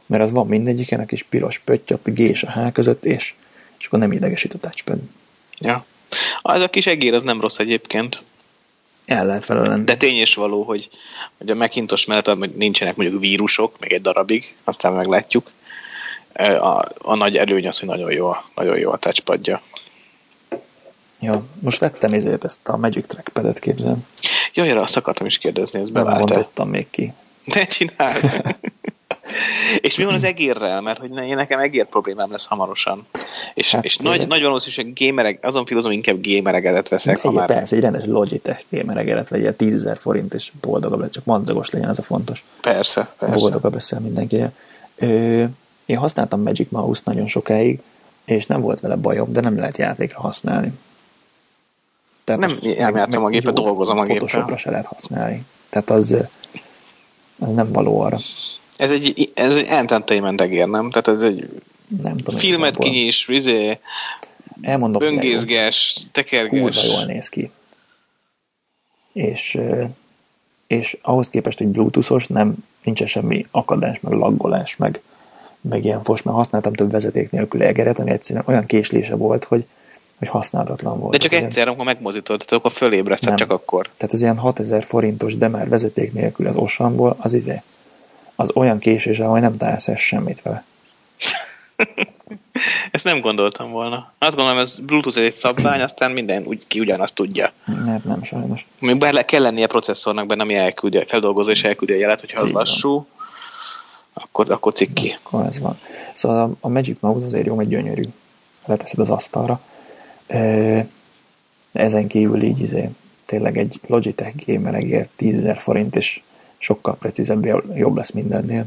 mert 0.05 0.23
az 0.23 0.31
van 0.31 0.47
mindegyiken, 0.47 0.99
a 0.99 1.05
kis 1.05 1.23
piros 1.23 1.59
pötty, 1.59 1.93
ott 1.93 2.07
a 2.07 2.11
G 2.11 2.19
és 2.19 2.43
a 2.43 2.51
H 2.51 2.71
között, 2.71 3.05
és, 3.05 3.33
és 3.79 3.85
akkor 3.85 3.99
nem 3.99 4.11
idegesít 4.11 4.53
a 4.53 4.57
touchpad. 4.57 4.99
Ja. 5.59 5.85
Az 6.41 6.61
a 6.61 6.69
kis 6.69 6.87
egér 6.87 7.13
az 7.13 7.21
nem 7.21 7.41
rossz 7.41 7.57
egyébként. 7.57 8.23
El 9.05 9.25
lehet 9.25 9.45
vele 9.45 9.67
lenni. 9.67 9.83
De 9.83 9.97
tény 9.97 10.21
is 10.21 10.35
való, 10.35 10.63
hogy, 10.63 10.89
hogy 11.37 11.49
a 11.49 11.55
Macintosh 11.55 12.07
mellett 12.07 12.25
hogy 12.27 12.51
nincsenek 12.55 12.95
mondjuk 12.95 13.21
vírusok, 13.21 13.79
még 13.79 13.93
egy 13.93 14.01
darabig, 14.01 14.55
aztán 14.63 14.93
meglátjuk. 14.93 15.51
A, 16.33 16.85
a 16.97 17.15
nagy 17.15 17.37
előny 17.37 17.67
az, 17.67 17.79
hogy 17.79 17.87
nagyon 17.87 18.11
jó, 18.11 18.31
nagyon 18.55 18.77
jó 18.77 18.91
a 18.91 18.97
touchpadja. 18.97 19.61
Ja, 21.19 21.43
most 21.59 21.79
vettem 21.79 22.13
ezért 22.13 22.43
ezt 22.43 22.69
a 22.69 22.77
Magic 22.77 23.07
Trackpad-et 23.07 23.59
képzelem. 23.59 24.05
Jaj, 24.53 24.69
erre 24.69 24.81
azt 24.81 24.97
akartam 24.97 25.25
is 25.25 25.37
kérdezni, 25.37 25.79
ez 25.79 25.89
bevált 25.89 26.55
Nem 26.55 26.67
még 26.67 26.89
ki. 26.89 27.13
Ne 27.43 27.65
csináld! 27.65 28.31
és 29.81 29.97
mi 29.97 30.03
van 30.03 30.13
az 30.13 30.23
egérrel? 30.23 30.81
Mert 30.81 30.99
hogy 30.99 31.17
én 31.17 31.35
nekem 31.35 31.59
egér 31.59 31.85
problémám 31.85 32.31
lesz 32.31 32.45
hamarosan. 32.45 33.07
És, 33.53 33.71
hát, 33.71 33.85
és 33.85 33.97
nagy, 33.97 34.27
nagy 34.27 34.41
valószínűség 34.41 34.93
gamereg, 35.05 35.39
azon 35.41 35.65
filozom, 35.65 35.91
inkább 35.91 36.17
gameregedet 36.21 36.89
veszek. 36.89 37.21
Ha 37.21 37.31
már... 37.31 37.47
Persze, 37.47 37.75
egy 37.75 37.81
rendes 37.81 38.05
Logitech 38.05 38.63
gameregedet, 38.69 39.29
vagy 39.29 39.39
ilyen 39.39 39.55
10 39.55 39.89
forint, 39.95 40.33
és 40.33 40.51
boldogabb 40.61 40.99
lesz, 40.99 41.11
csak 41.11 41.25
madzagos 41.25 41.69
legyen, 41.69 41.89
az 41.89 41.99
a 41.99 42.03
fontos. 42.03 42.43
Persze, 42.61 43.13
persze. 43.19 43.35
Boldogabb 43.35 43.73
leszel 43.73 43.99
mindenki. 43.99 44.43
Ö, 44.95 45.43
én 45.85 45.97
használtam 45.97 46.41
Magic 46.41 46.67
Mouse 46.71 47.01
nagyon 47.05 47.27
sokáig, 47.27 47.79
és 48.25 48.45
nem 48.45 48.61
volt 48.61 48.79
vele 48.79 48.95
bajom, 48.95 49.31
de 49.31 49.41
nem 49.41 49.57
lehet 49.57 49.77
játékra 49.77 50.19
használni. 50.19 50.71
Tehát 52.35 52.61
nem 52.61 52.73
elméltem 52.77 53.23
a 53.23 53.29
gépet, 53.29 53.53
dolgozom 53.53 53.97
a 53.97 54.03
gépet. 54.03 54.17
Photoshopra 54.17 54.57
se 54.57 54.69
lehet 54.71 54.85
használni. 54.85 55.45
Tehát 55.69 55.89
az, 55.89 56.15
az 57.39 57.53
nem 57.53 57.71
való 57.71 57.99
arra. 57.99 58.19
Ez 58.77 58.91
egy, 58.91 59.31
ez 59.33 59.55
egy 59.55 59.65
entertainment 59.69 60.41
egér, 60.41 60.67
nem? 60.67 60.89
Tehát 60.89 61.07
ez 61.07 61.21
egy 61.21 61.49
nem 62.01 62.17
tudom, 62.17 62.39
filmet 62.39 62.77
kinyis, 62.77 63.25
vizé, 63.25 63.79
Elmondom, 64.61 64.99
böngészges, 64.99 65.97
tekerges. 66.11 66.59
Kurva 66.59 66.93
jól 66.93 67.05
néz 67.05 67.29
ki. 67.29 67.51
És, 69.13 69.59
és 70.67 70.97
ahhoz 71.01 71.29
képest, 71.29 71.57
hogy 71.57 71.67
bluetoothos, 71.67 72.27
nem, 72.27 72.55
nincsen 72.83 73.07
semmi 73.07 73.45
akadás, 73.51 73.99
meg 73.99 74.13
laggolás, 74.13 74.75
meg, 74.75 75.01
meg 75.61 75.85
ilyen 75.85 76.03
fos, 76.03 76.21
mert 76.21 76.37
használtam 76.37 76.73
több 76.73 76.91
vezeték 76.91 77.31
nélkül 77.31 77.61
egeret, 77.61 77.99
ami 77.99 78.11
egyszerűen 78.11 78.45
olyan 78.47 78.65
késlése 78.65 79.15
volt, 79.15 79.43
hogy 79.43 79.65
hogy 80.19 80.27
használhatatlan 80.27 80.99
volt. 80.99 81.11
De 81.11 81.17
csak 81.17 81.33
egyszer, 81.33 81.67
amikor 81.67 81.85
megmozítod, 81.85 82.43
akkor 82.47 82.71
fölébreszted 82.71 83.33
csak 83.33 83.51
akkor. 83.51 83.89
Tehát 83.97 84.13
az 84.13 84.21
ilyen 84.21 84.37
6000 84.37 84.83
forintos, 84.83 85.37
de 85.37 85.47
már 85.47 85.69
vezeték 85.69 86.13
nélkül 86.13 86.47
az 86.47 86.55
osamból, 86.55 87.15
az 87.19 87.33
izé, 87.33 87.61
az 88.35 88.51
olyan 88.53 88.79
késés, 88.79 89.17
hogy 89.17 89.41
nem 89.41 89.57
találsz 89.57 89.97
semmit 89.97 90.41
vele. 90.41 90.63
Ezt 92.91 93.03
nem 93.03 93.21
gondoltam 93.21 93.71
volna. 93.71 94.11
Azt 94.17 94.35
gondolom, 94.35 94.59
ez 94.59 94.77
Bluetooth 94.77 95.17
egy 95.17 95.31
szabvány, 95.31 95.81
aztán 95.81 96.11
minden 96.11 96.43
úgy, 96.45 96.63
ki 96.67 96.79
ugyanazt 96.79 97.15
tudja. 97.15 97.51
Hát 97.65 98.03
nem, 98.03 98.23
sajnos. 98.23 98.67
Még 98.79 98.97
bele 98.97 99.25
kell 99.25 99.41
lennie 99.41 99.63
a 99.63 99.67
processzornak 99.67 100.25
benne, 100.27 100.41
ami 100.41 100.55
elküldi, 100.55 101.03
feldolgozó 101.05 101.51
és 101.51 101.63
elküldi 101.63 101.93
a 101.93 101.97
jelet, 101.97 102.19
hogyha 102.19 102.41
az 102.41 102.49
lassú, 102.49 103.07
akkor, 104.13 104.51
akkor 104.51 104.73
cikki. 104.73 105.17
Akkor 105.23 105.45
ez 105.45 105.59
van. 105.59 105.79
Szóval 106.13 106.41
a, 106.41 106.51
a 106.59 106.69
Magic 106.69 106.97
Mouse 106.99 107.25
azért 107.25 107.45
jó, 107.45 107.55
mert 107.55 107.69
gyönyörű. 107.69 108.07
Leteszed 108.65 108.99
az 108.99 109.09
asztalra, 109.09 109.61
ezen 111.71 112.07
kívül 112.07 112.43
így 112.43 112.59
izé, 112.59 112.89
tényleg 113.25 113.57
egy 113.57 113.79
Logitech 113.87 114.45
gamer 114.45 114.75
egér 114.75 115.07
10 115.15 115.45
forint, 115.57 115.95
és 115.95 116.21
sokkal 116.57 116.95
precízebb, 116.95 117.45
jobb 117.75 117.97
lesz 117.97 118.11
mindennél. 118.11 118.65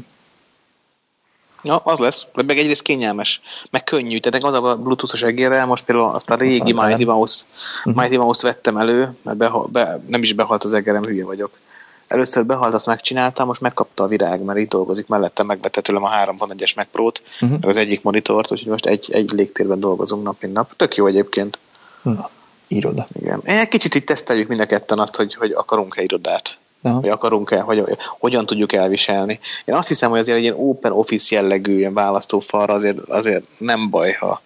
Ja, 1.63 1.77
az 1.77 1.99
lesz, 1.99 2.25
de 2.35 2.43
meg 2.43 2.57
egyrészt 2.57 2.81
kényelmes, 2.81 3.41
meg 3.69 3.83
könnyű. 3.83 4.19
Tehát 4.19 4.43
az 4.43 4.53
a 4.53 4.77
bluetoothos 4.77 5.23
egérrel, 5.23 5.65
most 5.65 5.85
például 5.85 6.07
azt 6.07 6.29
a 6.29 6.35
régi 6.35 6.71
az 6.71 6.85
Mighty 6.85 7.05
Mouse, 7.05 7.43
uh-huh. 7.85 8.01
Mighty 8.01 8.17
Mouse-t 8.17 8.41
vettem 8.41 8.77
elő, 8.77 9.17
mert 9.21 9.37
beha, 9.37 9.63
be, 9.63 10.01
nem 10.07 10.23
is 10.23 10.33
behalt 10.33 10.63
az 10.63 10.73
egerem, 10.73 11.03
hülye 11.03 11.25
vagyok. 11.25 11.57
Először 12.13 12.45
behalt, 12.45 12.73
azt 12.73 12.85
megcsináltam, 12.85 13.47
most 13.47 13.61
megkapta 13.61 14.03
a 14.03 14.07
virág, 14.07 14.41
mert 14.41 14.59
itt 14.59 14.69
dolgozik 14.69 15.07
mellettem, 15.07 15.45
megvette 15.45 15.81
tőlem 15.81 16.03
a 16.03 16.09
3.1-es 16.09 16.75
Mac 16.75 16.87
Pro-t, 16.91 17.21
uh-huh. 17.41 17.59
meg 17.59 17.69
az 17.69 17.77
egyik 17.77 18.01
monitort, 18.01 18.51
úgyhogy 18.51 18.71
most 18.71 18.85
egy, 18.85 19.09
egy 19.11 19.31
légtérben 19.31 19.79
dolgozunk 19.79 20.23
nap, 20.23 20.41
mint 20.41 20.53
nap. 20.53 20.75
Tök 20.75 20.95
jó 20.95 21.05
egyébként. 21.07 21.57
Na, 22.01 22.29
iroda. 22.67 23.07
Igen. 23.19 23.41
Egy 23.43 23.67
kicsit 23.67 23.95
itt 23.95 24.05
teszteljük 24.05 24.47
mind 24.47 24.59
a 24.59 24.65
ketten 24.65 24.99
azt, 24.99 25.15
hogy, 25.15 25.35
hogy 25.35 25.51
akarunk-e 25.51 26.01
irodát. 26.01 26.57
Aha. 26.81 26.99
Hogy 26.99 27.09
akarunk-e, 27.09 27.59
hogy, 27.59 27.83
hogyan 28.19 28.45
tudjuk 28.45 28.73
elviselni. 28.73 29.39
Én 29.65 29.75
azt 29.75 29.87
hiszem, 29.87 30.09
hogy 30.09 30.19
azért 30.19 30.37
egy 30.37 30.43
ilyen 30.43 30.55
open 30.57 30.91
office 30.91 31.35
jellegű 31.35 31.77
ilyen 31.77 31.93
választófalra 31.93 32.73
azért, 32.73 32.97
azért 32.97 33.43
nem 33.57 33.89
baj, 33.89 34.11
ha 34.11 34.41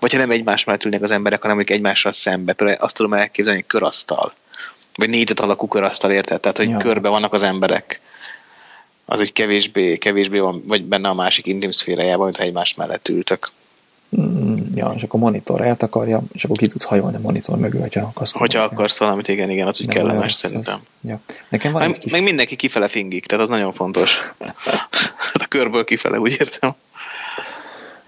vagy 0.00 0.12
ha 0.12 0.18
nem 0.18 0.30
egymás 0.30 0.64
mellett 0.64 0.84
ülnek 0.84 1.02
az 1.02 1.10
emberek, 1.10 1.42
hanem 1.42 1.62
egymással 1.66 2.12
szembe. 2.12 2.52
Például 2.52 2.78
azt 2.80 2.94
tudom 2.94 3.14
elképzelni, 3.14 3.58
hogy 3.58 3.68
körasztal. 3.68 4.32
Vagy 4.98 5.08
négyzet 5.08 5.40
alakú 5.40 5.68
körasztal, 5.68 6.10
érted? 6.10 6.40
Tehát, 6.40 6.56
hogy 6.56 6.68
ja. 6.68 6.76
körbe 6.76 7.08
vannak 7.08 7.32
az 7.32 7.42
emberek. 7.42 8.00
Az, 9.04 9.18
hogy 9.18 9.32
kevésbé, 9.32 9.96
kevésbé 9.96 10.38
van, 10.38 10.62
vagy 10.66 10.84
benne 10.84 11.08
a 11.08 11.14
másik 11.14 11.46
intim 11.46 11.70
szférájában, 11.70 12.24
mintha 12.24 12.42
egymás 12.42 12.74
mellett 12.74 13.08
ültök. 13.08 13.52
Mm, 14.20 14.56
ja, 14.74 14.92
és 14.96 15.02
akkor 15.02 15.20
monitor 15.20 15.60
eltakarja, 15.60 16.22
és 16.32 16.44
akkor 16.44 16.56
ki 16.56 16.66
tudsz 16.66 16.84
hajolni 16.84 17.16
a 17.16 17.20
monitor 17.20 17.58
mögül, 17.58 17.80
hogyha 17.80 18.00
akarsz. 18.00 18.32
Hogyha 18.32 18.62
akarsz 18.62 18.98
valamit, 18.98 19.28
igen, 19.28 19.50
igen, 19.50 19.66
az 19.66 19.80
úgy 19.80 19.88
kellemes 19.88 20.32
szerintem. 20.32 20.74
Az, 20.74 21.08
ja. 21.08 21.20
Nekem 21.48 21.72
van 21.72 21.88
meg, 21.88 21.98
kis... 21.98 22.12
meg 22.12 22.22
mindenki 22.22 22.56
kifele 22.56 22.88
fingik, 22.88 23.26
tehát 23.26 23.44
az 23.44 23.50
nagyon 23.50 23.72
fontos. 23.72 24.18
Hát 25.32 25.42
a 25.42 25.46
körből 25.48 25.84
kifele, 25.84 26.18
úgy 26.20 26.36
értem. 26.40 26.74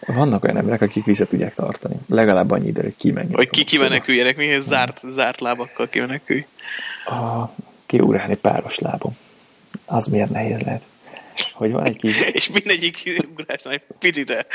Vannak 0.06 0.44
olyan 0.44 0.56
emberek, 0.56 0.80
akik 0.80 1.04
vissza 1.04 1.26
tudják 1.26 1.54
tartani. 1.54 1.96
Legalább 2.08 2.50
annyi 2.50 2.66
idő, 2.66 2.82
hogy 2.82 2.96
kimenjenek. 2.96 3.36
Hogy 3.36 3.50
ki 3.50 3.64
kimeneküljenek, 3.64 4.36
mihez 4.36 4.66
zárt, 4.66 5.00
zárt 5.08 5.40
lábakkal 5.40 5.88
kimenekülj. 5.88 6.46
A, 7.06 7.44
kiugrálni 7.86 8.34
páros 8.34 8.78
lábom. 8.78 9.16
Az 9.86 10.06
miért 10.06 10.30
nehéz 10.30 10.60
lehet. 10.60 10.82
Hogy 11.52 11.72
van 11.72 11.84
egy 11.84 11.96
kis... 11.96 12.20
És 12.32 12.48
mindegyik 12.48 13.24
ugrásnál 13.30 13.74
egy 13.74 13.82
picit 13.98 14.46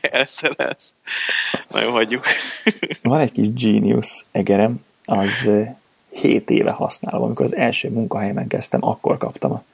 elszelesz. 0.00 0.94
Nagyon 1.68 1.92
hagyjuk. 1.92 2.24
van 3.02 3.20
egy 3.20 3.32
kis 3.32 3.52
Genius 3.52 4.24
egerem, 4.32 4.84
az 5.04 5.48
7 6.10 6.50
éve 6.50 6.70
használom. 6.70 7.22
Amikor 7.22 7.44
az 7.44 7.56
első 7.56 7.90
munkahelyemen 7.90 8.46
kezdtem, 8.46 8.84
akkor 8.84 9.18
kaptam 9.18 9.52
a 9.52 9.64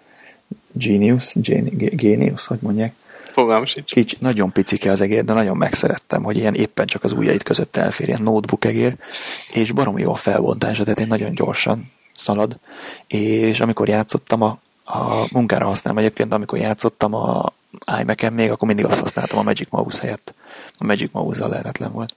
Genius, 0.73 1.33
Genius, 1.91 2.47
hogy 2.47 2.59
mondják 2.61 2.95
Fogalmam 3.39 3.67
sincs. 3.67 3.91
Kicsi, 3.91 4.17
nagyon 4.21 4.53
picike 4.53 4.91
az 4.91 5.01
egér, 5.01 5.25
de 5.25 5.33
nagyon 5.33 5.57
megszerettem, 5.57 6.23
hogy 6.23 6.37
ilyen 6.37 6.55
éppen 6.55 6.87
csak 6.87 7.05
az 7.05 7.13
ujjait 7.13 7.43
között 7.43 7.77
elfér, 7.77 8.09
ilyen 8.09 8.23
notebook 8.23 8.65
egér, 8.65 8.97
és 9.53 9.73
baromi 9.73 10.01
jó 10.01 10.11
a 10.11 10.15
felbontása, 10.15 10.83
tehát 10.83 11.01
én 11.01 11.07
nagyon 11.07 11.35
gyorsan 11.35 11.93
szalad, 12.15 12.59
és 13.07 13.61
amikor 13.61 13.89
játszottam 13.89 14.43
a, 14.43 14.59
a 14.85 15.27
munkára 15.33 15.67
használom 15.67 15.99
egyébként, 15.99 16.33
amikor 16.33 16.59
játszottam 16.59 17.15
a 17.15 17.53
imac 18.01 18.31
még, 18.31 18.51
akkor 18.51 18.69
mindig 18.69 18.85
azt 18.85 19.01
használtam 19.01 19.39
a 19.39 19.43
Magic 19.43 19.69
Mouse 19.71 20.01
helyett. 20.01 20.35
A 20.79 20.85
Magic 20.85 21.13
Mouse-zal 21.13 21.49
lehetetlen 21.49 21.93
volt. 21.93 22.17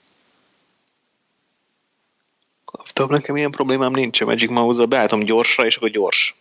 Tudom, 2.93 3.11
nekem 3.11 3.35
ilyen 3.35 3.51
problémám 3.51 3.91
nincs 3.91 4.21
a 4.21 4.25
Magic 4.25 4.49
Mouse-zal, 4.49 4.85
beálltam 4.85 5.19
gyorsra, 5.19 5.65
és 5.65 5.75
akkor 5.75 5.89
gyors. 5.89 6.35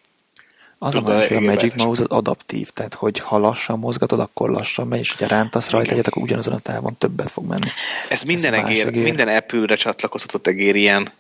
Az 0.83 0.95
a 0.95 1.01
hogy 1.01 1.37
a 1.37 1.41
Magic 1.41 1.75
Mouse 1.75 2.03
az 2.03 2.09
adaptív, 2.09 2.71
tehát 2.71 2.95
hogy 2.95 3.19
ha 3.19 3.39
lassan 3.39 3.79
mozgatod, 3.79 4.21
akkor 4.21 4.51
lassan 4.51 4.87
megy, 4.87 4.99
és 4.99 5.13
ha 5.13 5.27
rántasz 5.27 5.71
rajta 5.71 5.93
egyet, 5.93 6.07
akkor 6.07 6.23
ugyanazon 6.23 6.55
a 6.55 6.59
távon 6.59 6.99
többet 6.99 7.31
fog 7.31 7.49
menni. 7.49 7.69
Ez 8.09 8.23
minden 8.23 8.55
Ez 8.55 8.65
egér, 8.65 8.87
egér, 8.87 9.03
minden 9.03 9.29
Apple-re 9.29 9.75
csatlakozhatott 9.75 10.47
egér 10.47 10.77
ilyen. 10.77 11.11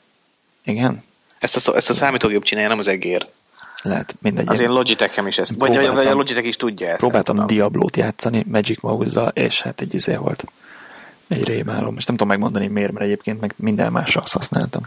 Igen? 0.65 1.03
Ezt 1.39 1.69
a, 1.69 1.77
ezt 1.77 1.91
a 1.91 1.95
számítógép 1.95 2.43
csinálja, 2.43 2.69
nem 2.69 2.79
az 2.79 2.89
egér. 2.89 3.27
Lehet, 3.83 4.17
mindegy. 4.19 4.49
Az 4.49 4.61
én 4.61 4.71
Logitech-em 4.71 5.27
is 5.27 5.39
ezt. 5.39 5.55
Vagy, 5.55 5.77
vagy 5.77 6.07
a 6.07 6.15
Logitech 6.15 6.47
is 6.47 6.57
tudja 6.57 6.89
ezt. 6.89 6.97
Próbáltam 6.97 7.47
Diablo-t 7.47 7.97
játszani 7.97 8.45
Magic 8.49 8.83
Mouse-zal, 8.83 9.29
és 9.29 9.61
hát 9.61 9.81
egy 9.81 9.95
izé 9.95 10.17
volt. 10.17 10.45
Egy 11.29 11.45
rémálom. 11.45 11.97
És 11.97 12.05
nem 12.05 12.17
tudom 12.17 12.29
megmondani 12.29 12.67
miért, 12.67 12.93
mert 12.93 13.05
egyébként 13.05 13.41
meg 13.41 13.55
minden 13.57 13.97
azt 13.97 14.33
használtam. 14.33 14.83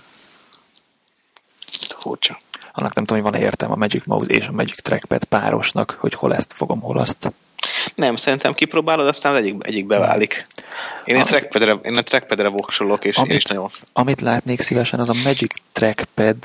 Furcsa 1.98 2.38
annak 2.74 2.94
nem 2.94 3.06
tudom, 3.06 3.24
hogy 3.24 3.32
van-e 3.32 3.46
értelme 3.46 3.74
a 3.74 3.78
Magic 3.78 4.06
Mouse 4.06 4.34
és 4.34 4.48
a 4.48 4.52
Magic 4.52 4.82
Trackpad 4.82 5.24
párosnak, 5.24 5.98
hogy 6.00 6.14
hol 6.14 6.36
ezt 6.36 6.54
fogom, 6.54 6.80
hol 6.80 6.98
azt. 6.98 7.32
Nem, 7.96 8.16
szerintem 8.16 8.54
kipróbálod, 8.54 9.08
aztán 9.08 9.32
az 9.34 9.38
egyik, 9.38 9.56
egyik 9.68 9.86
beválik. 9.86 10.48
Én 11.06 11.16
a 11.16 11.24
trackpadre, 11.24 11.74
én 11.84 11.98
a 11.98 12.02
trackpadre 12.02 12.48
voksolok, 12.48 13.06
és, 13.06 13.18
amit, 13.18 13.32
és 13.32 13.44
nagyon... 13.44 13.70
Amit 13.94 14.22
látnék 14.22 14.62
szívesen, 14.62 15.00
az 15.00 15.10
a 15.10 15.14
Magic 15.24 15.54
Trackpad 15.72 16.36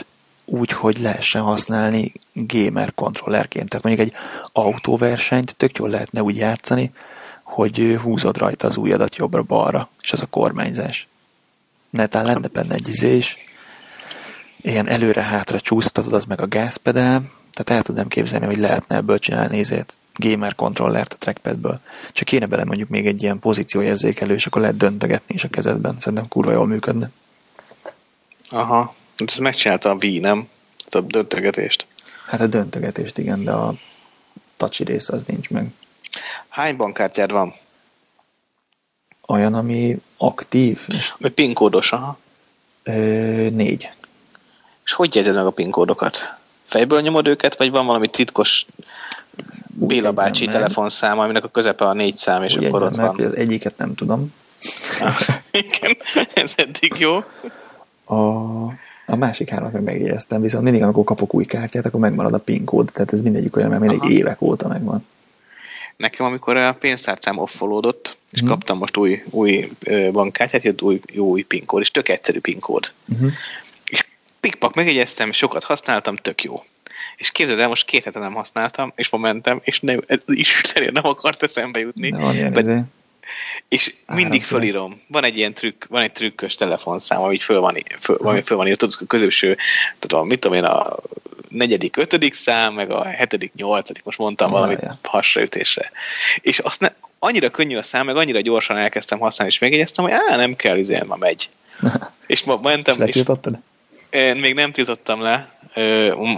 úgy, 0.45 0.71
hogy 0.71 0.99
lehessen 0.99 1.43
használni 1.43 2.13
gamer 2.33 2.95
kontrollerként. 2.95 3.69
Tehát 3.69 3.85
mondjuk 3.85 4.09
egy 4.09 4.15
autóversenyt 4.53 5.57
tök 5.57 5.77
jól 5.79 5.89
lehetne 5.89 6.23
úgy 6.23 6.37
játszani, 6.37 6.93
hogy 7.43 7.99
húzod 8.03 8.37
rajta 8.37 8.67
az 8.67 8.77
ujjadat 8.77 9.17
jobbra-balra, 9.17 9.89
és 10.03 10.13
az 10.13 10.21
a 10.21 10.27
kormányzás. 10.27 11.07
Netán 11.91 12.25
lenne 12.25 12.49
benne 12.49 12.75
egy 12.75 12.89
izés, 12.89 13.37
ilyen 14.61 14.89
előre-hátra 14.89 15.61
csúsztatod, 15.61 16.13
az 16.13 16.25
meg 16.25 16.41
a 16.41 16.47
gázpedál, 16.47 17.23
tehát 17.53 17.81
el 17.81 17.83
tudnám 17.83 18.09
képzelni, 18.09 18.47
hogy 18.47 18.57
lehetne 18.57 18.97
ebből 18.97 19.19
csinálni 19.19 19.57
nézét 19.57 19.97
gamer 20.15 20.55
kontrollert 20.55 21.13
a 21.13 21.17
trackpadből. 21.17 21.81
Csak 22.13 22.27
kéne 22.27 22.47
bele 22.47 22.65
mondjuk 22.65 22.89
még 22.89 23.07
egy 23.07 23.23
ilyen 23.23 23.39
pozícióérzékelő, 23.39 24.35
és 24.35 24.47
akkor 24.47 24.61
lehet 24.61 24.77
döntögetni 24.77 25.35
is 25.35 25.45
a 25.45 25.49
kezedben. 25.49 25.99
Szerintem 25.99 26.29
kurva 26.29 26.53
jól 26.53 26.67
működne. 26.67 27.11
Aha, 28.51 28.95
de 29.17 29.25
ez 29.27 29.39
megcsinálta 29.39 29.91
a 29.91 29.97
Wii, 30.01 30.19
nem? 30.19 30.49
A 30.91 31.01
döntögetést. 31.01 31.87
Hát 32.27 32.41
a 32.41 32.47
döntögetést 32.47 33.19
igen, 33.19 33.45
de 33.45 33.53
a 33.53 33.75
touchy 34.57 34.85
rész 34.85 35.09
az 35.09 35.25
nincs 35.25 35.51
meg. 35.51 35.73
Hány 36.49 36.77
bankkártyád 36.77 37.31
van? 37.31 37.55
Olyan, 39.27 39.55
ami 39.55 40.01
aktív. 40.17 40.87
És... 40.89 41.13
Vagy 41.19 41.33
PIN 41.33 41.55
kódos, 41.55 41.93
aha. 41.93 42.19
Ö, 42.83 42.93
négy. 43.51 43.91
És 44.89 44.95
hogy 44.95 45.15
jegyzed 45.15 45.35
meg 45.35 45.47
a 45.47 45.51
PIN 45.51 45.71
kódokat? 45.71 46.35
Fejből 46.63 47.01
nyomod 47.01 47.27
őket, 47.27 47.57
vagy 47.57 47.71
van 47.71 47.87
valami 47.87 48.09
titkos 48.09 48.67
Béla 49.67 50.13
bácsi 50.13 50.45
meg. 50.45 50.55
telefonszám, 50.55 51.19
aminek 51.19 51.45
a 51.45 51.49
közepe 51.49 51.85
a 51.85 51.93
négy 51.93 52.17
szám, 52.17 52.43
és 52.43 52.57
Úgy 52.57 52.65
akkor 52.65 52.83
ott 52.83 52.97
meg, 52.97 53.07
van. 53.07 53.27
Az 53.27 53.37
egyiket 53.37 53.77
nem 53.77 53.95
tudom. 53.95 54.35
igen, 55.51 55.97
ez 56.35 56.53
eddig 56.57 56.93
jó. 56.99 57.17
A, 58.05 58.19
a 59.07 59.17
másik 59.17 59.49
hármat 59.49 59.73
meg 59.73 59.83
megjegyeztem, 59.83 60.41
viszont 60.41 60.65
mindig, 60.65 60.83
amikor 60.83 61.05
kapok 61.05 61.35
új 61.35 61.45
kártyát, 61.45 61.87
akkor 61.87 62.01
megmarad 62.01 62.35
a 62.35 62.39
PIN 62.39 62.65
kód, 62.65 62.91
tehát 62.93 63.13
ez 63.13 63.23
mindegyik 63.23 63.57
olyan, 63.57 63.69
mert 63.69 63.81
mindig 63.81 64.01
Aha. 64.01 64.11
évek 64.11 64.41
óta 64.43 64.69
megvan. 64.69 65.07
Nekem, 65.97 66.27
amikor 66.27 66.57
a 66.57 66.73
pénztárcám 66.73 67.39
offolódott, 67.39 68.17
és 68.31 68.41
hmm. 68.41 68.49
kaptam 68.49 68.79
most 68.79 68.97
új, 68.97 69.25
új 69.31 69.73
bankkártyát, 70.13 70.63
jött 70.63 70.83
új, 70.83 71.01
jó 71.13 71.27
új 71.27 71.43
PIN 71.43 71.65
kód, 71.65 71.81
és 71.81 71.91
tök 71.91 72.09
egyszerű 72.09 72.41
PIN 72.41 72.59
kód. 72.59 72.93
Uh-huh 73.09 73.31
pikpak 74.41 74.75
megjegyeztem, 74.75 75.33
sokat 75.33 75.65
használtam, 75.65 76.17
tök 76.17 76.43
jó. 76.43 76.65
És 77.17 77.31
képzeld 77.31 77.59
el, 77.59 77.69
most 77.69 77.85
két 77.85 78.05
hete 78.05 78.19
nem 78.19 78.35
használtam, 78.35 78.93
és 78.97 79.09
ma 79.09 79.19
mentem, 79.19 79.61
és 79.63 79.81
nem, 79.81 80.01
is 80.27 80.63
nem 80.93 81.07
akart 81.07 81.43
eszembe 81.43 81.81
jutni. 81.81 82.11
De, 82.11 82.85
és 83.69 83.95
mindig 84.07 84.43
fölírom. 84.43 85.01
Van 85.07 85.25
egy 85.25 85.37
ilyen 85.37 85.55
trükk, 85.55 85.85
van 85.85 86.03
egy 86.03 86.13
trükkös 86.13 86.55
telefonszám, 86.55 87.21
ami 87.21 87.39
föl 87.39 87.61
van, 87.61 87.77
föl, 87.99 88.17
ami 88.17 88.43
föl 88.43 88.57
van 88.57 88.67
írva, 88.67 88.79
tudod, 88.79 88.97
a 89.01 89.07
közöső, 89.07 89.57
tudom, 89.99 90.27
mit 90.27 90.41
tudom 90.41 90.57
én, 90.57 90.65
a 90.65 90.97
negyedik, 91.49 91.97
ötödik 91.97 92.35
szám, 92.35 92.75
meg 92.75 92.91
a 92.91 93.05
hetedik, 93.05 93.55
nyolcadik, 93.55 94.05
most 94.05 94.19
mondtam 94.19 94.51
valami 94.51 94.77
hasraütésre. 95.03 95.91
És 96.41 96.59
azt 96.59 96.81
ne, 96.81 96.89
annyira 97.19 97.51
könnyű 97.51 97.77
a 97.77 97.83
szám, 97.83 98.07
meg 98.07 98.17
annyira 98.17 98.41
gyorsan 98.41 98.77
elkezdtem 98.77 99.19
használni, 99.19 99.53
és 99.53 99.59
megjegyeztem, 99.59 100.05
hogy 100.05 100.15
á, 100.29 100.37
nem 100.37 100.57
kell, 100.57 100.77
izé, 100.77 101.03
ma 101.07 101.17
megy. 101.17 101.49
és 102.27 102.45
ma 102.45 102.59
mentem, 102.63 103.07
és, 103.07 103.15
és 103.15 103.23
én 104.11 104.37
még 104.37 104.55
nem 104.55 104.73
tiltottam 104.73 105.21
le, 105.21 105.59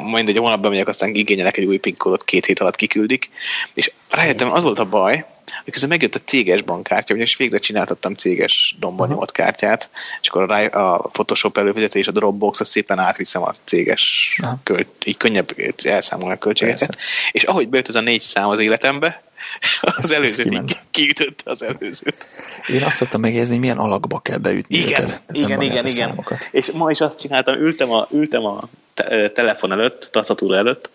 majd 0.03 0.29
egy 0.29 0.37
hónapban 0.37 0.71
megyek, 0.71 0.89
aztán 0.89 1.15
igényelek 1.15 1.57
egy 1.57 1.65
új 1.65 1.79
PIN 1.79 1.97
kódot, 1.97 2.25
két 2.25 2.47
hét 2.47 2.61
alatt 2.61 2.77
kiküldik, 2.77 3.31
és 3.75 3.93
rájöttem, 4.11 4.53
az 4.53 4.63
volt 4.63 4.79
a 4.79 4.85
baj, 4.85 5.25
hogy 5.65 5.73
közben 5.73 5.91
megjött 5.91 6.15
a 6.15 6.21
céges 6.25 6.63
bankkártya, 6.63 7.15
és 7.15 7.37
végre 7.37 7.59
csináltattam 7.59 8.15
céges 8.15 8.77
domban 8.79 9.09
nyomott 9.09 9.33
kártyát, 9.33 9.91
és 10.21 10.29
akkor 10.29 10.51
a, 10.51 10.95
a 10.95 10.99
Photoshop 10.99 11.59
előfizetés, 11.59 12.07
a 12.07 12.13
Dropbox, 12.13 12.61
azt 12.61 12.71
szépen 12.71 12.99
átviszem 12.99 13.43
a 13.43 13.55
céges, 13.65 14.37
költ, 14.63 14.89
így 15.05 15.17
könnyebb 15.17 15.51
elszámolni 15.83 16.35
a 16.35 16.39
költségeket. 16.39 16.97
Persze. 16.97 17.03
És 17.33 17.43
ahogy 17.43 17.69
bejött 17.69 17.89
ez 17.89 17.95
a 17.95 18.01
négy 18.01 18.21
szám 18.21 18.49
az 18.49 18.59
életembe, 18.59 19.23
az 19.97 20.11
előzőt 20.11 20.53
így 20.53 20.77
kiütötte 20.91 21.51
az 21.51 21.63
előzőt. 21.63 22.29
Én 22.69 22.83
azt 22.83 22.97
szoktam 22.97 23.21
megjegyezni, 23.21 23.53
hogy 23.53 23.63
milyen 23.63 23.79
alakba 23.79 24.21
kell 24.21 24.39
beütni 24.39 24.77
igen, 24.77 25.03
őket. 25.03 25.23
Igen, 25.33 25.61
igen, 25.61 25.87
igen. 25.87 25.87
Számokat. 25.87 26.49
És 26.51 26.71
ma 26.71 26.91
is 26.91 27.01
azt 27.01 27.21
csináltam, 27.21 27.55
ültem 27.55 27.91
a, 27.91 28.09
ültem 28.11 28.45
a 28.45 28.69
te, 28.95 29.31
telefon 29.31 29.73
előtt, 29.73 30.09
taszatúra 30.13 30.57
előtt, 30.57 30.91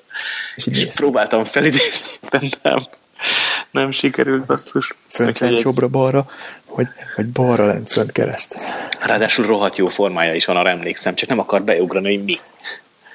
és, 0.56 0.66
és 0.66 0.93
próbáltam 0.96 1.46
felidézni, 1.46 2.08
de 2.30 2.41
nem, 2.62 2.80
nem 3.72 3.91
sikerült, 3.91 4.46
basszus. 4.46 4.93
Fönt 5.06 5.39
lent 5.39 5.60
jobbra-balra, 5.60 6.30
vagy, 6.76 6.88
vagy 7.16 7.28
balra 7.28 7.66
lent 7.66 7.88
fönt 7.91 8.12
kereszt. 8.12 8.56
Ráadásul 9.00 9.46
rohadt 9.46 9.76
jó 9.76 9.88
formája 9.88 10.34
is 10.34 10.46
van, 10.46 10.58
arra 10.58 10.70
emlékszem, 10.70 11.16
csak 11.16 11.30
nem 11.30 11.39
akar 11.39 11.64
beugrani, 11.64 12.16
hogy 12.16 12.24
mi. 12.24 12.36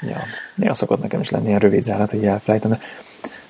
Ja, 0.01 0.23
néha 0.55 0.75
szokott 0.75 1.03
nekem 1.03 1.21
is 1.21 1.31
lenni 1.31 1.47
ilyen 1.47 1.59
rövid 1.59 1.83
zárat, 1.83 2.11
hogy 2.11 2.25
elfelejtem, 2.25 2.71
de 2.71 2.81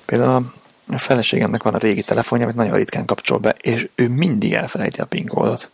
például 0.05 0.53
a 0.93 0.97
feleségemnek 0.97 1.63
van 1.63 1.73
a 1.73 1.77
régi 1.77 2.01
telefonja, 2.01 2.43
amit 2.45 2.55
nagyon 2.55 2.75
ritkán 2.75 3.05
kapcsol 3.05 3.37
be, 3.37 3.55
és 3.61 3.87
ő 3.95 4.07
mindig 4.07 4.53
elfelejti 4.53 5.01
a 5.01 5.05
PIN 5.05 5.27
kódot. 5.27 5.69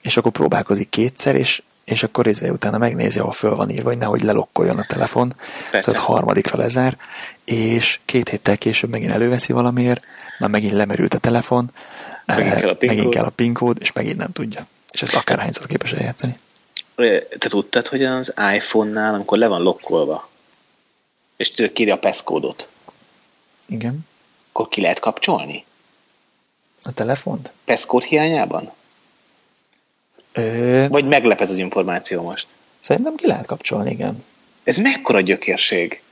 És 0.00 0.16
akkor 0.16 0.32
próbálkozik 0.32 0.88
kétszer, 0.88 1.34
és, 1.34 1.62
és 1.84 2.02
akkor 2.02 2.26
izé 2.26 2.48
utána 2.48 2.78
megnézi, 2.78 3.18
ahol 3.18 3.32
föl 3.32 3.56
van 3.56 3.70
írva, 3.70 3.88
hogy 3.88 3.98
nehogy 3.98 4.22
lelokkoljon 4.22 4.78
a 4.78 4.86
telefon. 4.86 5.34
Persze. 5.70 5.90
Tehát 5.92 6.06
harmadikra 6.06 6.58
lezár, 6.58 6.96
és 7.44 8.00
két 8.04 8.28
héttel 8.28 8.58
később 8.58 8.90
megint 8.90 9.12
előveszi 9.12 9.52
valamiért, 9.52 10.04
már 10.38 10.50
megint 10.50 10.72
lemerült 10.72 11.14
a 11.14 11.18
telefon, 11.18 11.70
Megint 12.36 12.54
eh, 12.54 12.60
kell 12.60 12.70
a 12.70 12.74
PIN 12.74 12.88
megint 12.88 13.04
kód. 13.06 13.14
kell 13.14 13.24
a 13.24 13.30
PIN 13.30 13.52
kód, 13.54 13.76
és 13.80 13.92
megint 13.92 14.16
nem 14.16 14.32
tudja. 14.32 14.66
És 14.90 15.02
ezt 15.02 15.14
akárhányszor 15.14 15.66
képes 15.66 15.92
eljátszani. 15.92 16.34
Te 17.38 17.48
tudtad, 17.48 17.86
hogy 17.86 18.04
az 18.04 18.34
iPhone-nál, 18.54 19.14
amikor 19.14 19.38
le 19.38 19.46
van 19.46 19.62
lokkolva, 19.62 20.28
és 21.36 21.50
tudod, 21.50 21.72
kéri 21.72 21.90
a 21.90 21.98
PESZ 21.98 22.22
kódot, 22.22 22.68
Igen. 23.66 24.07
Akkor 24.58 24.70
ki 24.70 24.80
lehet 24.80 24.98
kapcsolni? 24.98 25.64
A 26.82 26.92
telefont? 26.92 27.52
PESZ 27.64 27.84
kód 27.84 28.02
hiányában? 28.02 28.72
Ö, 30.32 30.86
Vagy 30.88 31.04
meglep 31.04 31.40
ez 31.40 31.50
az 31.50 31.56
információ 31.56 32.22
most? 32.22 32.46
szerintem 32.80 33.14
ki 33.14 33.26
lehet 33.26 33.46
kapcsolni, 33.46 33.90
igen. 33.90 34.24
Ez 34.64 34.76
mekkora 34.76 35.20
gyökérség? 35.20 36.02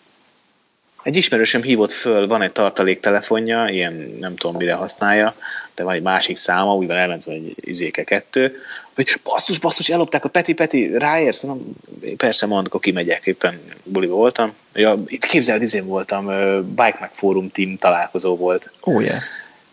Egy 1.07 1.16
ismerősöm 1.16 1.62
hívott 1.62 1.92
föl, 1.92 2.26
van 2.26 2.42
egy 2.42 2.52
tartalék 2.52 3.00
telefonja, 3.00 3.68
ilyen 3.68 4.16
nem 4.20 4.36
tudom 4.36 4.57
mire 4.57 4.74
használja, 4.74 5.34
de 5.74 5.82
van 5.82 5.94
egy 5.94 6.02
másik 6.02 6.36
száma, 6.36 6.74
úgy 6.74 6.86
van 6.86 6.96
elment 6.96 7.26
egy 7.26 7.54
izéke 7.57 8.04
kettő, 8.04 8.61
hogy 8.94 9.20
basszus, 9.22 9.59
basszus, 9.59 9.88
ellopták 9.88 10.24
a 10.24 10.28
Peti, 10.28 10.54
Peti, 10.54 10.98
ráérsz? 10.98 11.42
Mondom, 11.42 11.72
persze 12.16 12.46
mondok, 12.46 12.66
akkor 12.66 12.80
kimegyek, 12.80 13.26
éppen 13.26 13.61
buliba 13.84 14.14
voltam. 14.14 14.52
Ja, 14.74 15.02
itt 15.07 15.24
képzeld, 15.24 15.62
izén 15.62 15.86
voltam, 15.86 16.26
Bike 16.68 16.96
Mac 17.00 17.11
Forum 17.12 17.50
Team 17.50 17.78
találkozó 17.78 18.36
volt. 18.36 18.70
Ó, 18.86 18.94
oh, 18.94 19.02
yeah. 19.02 19.22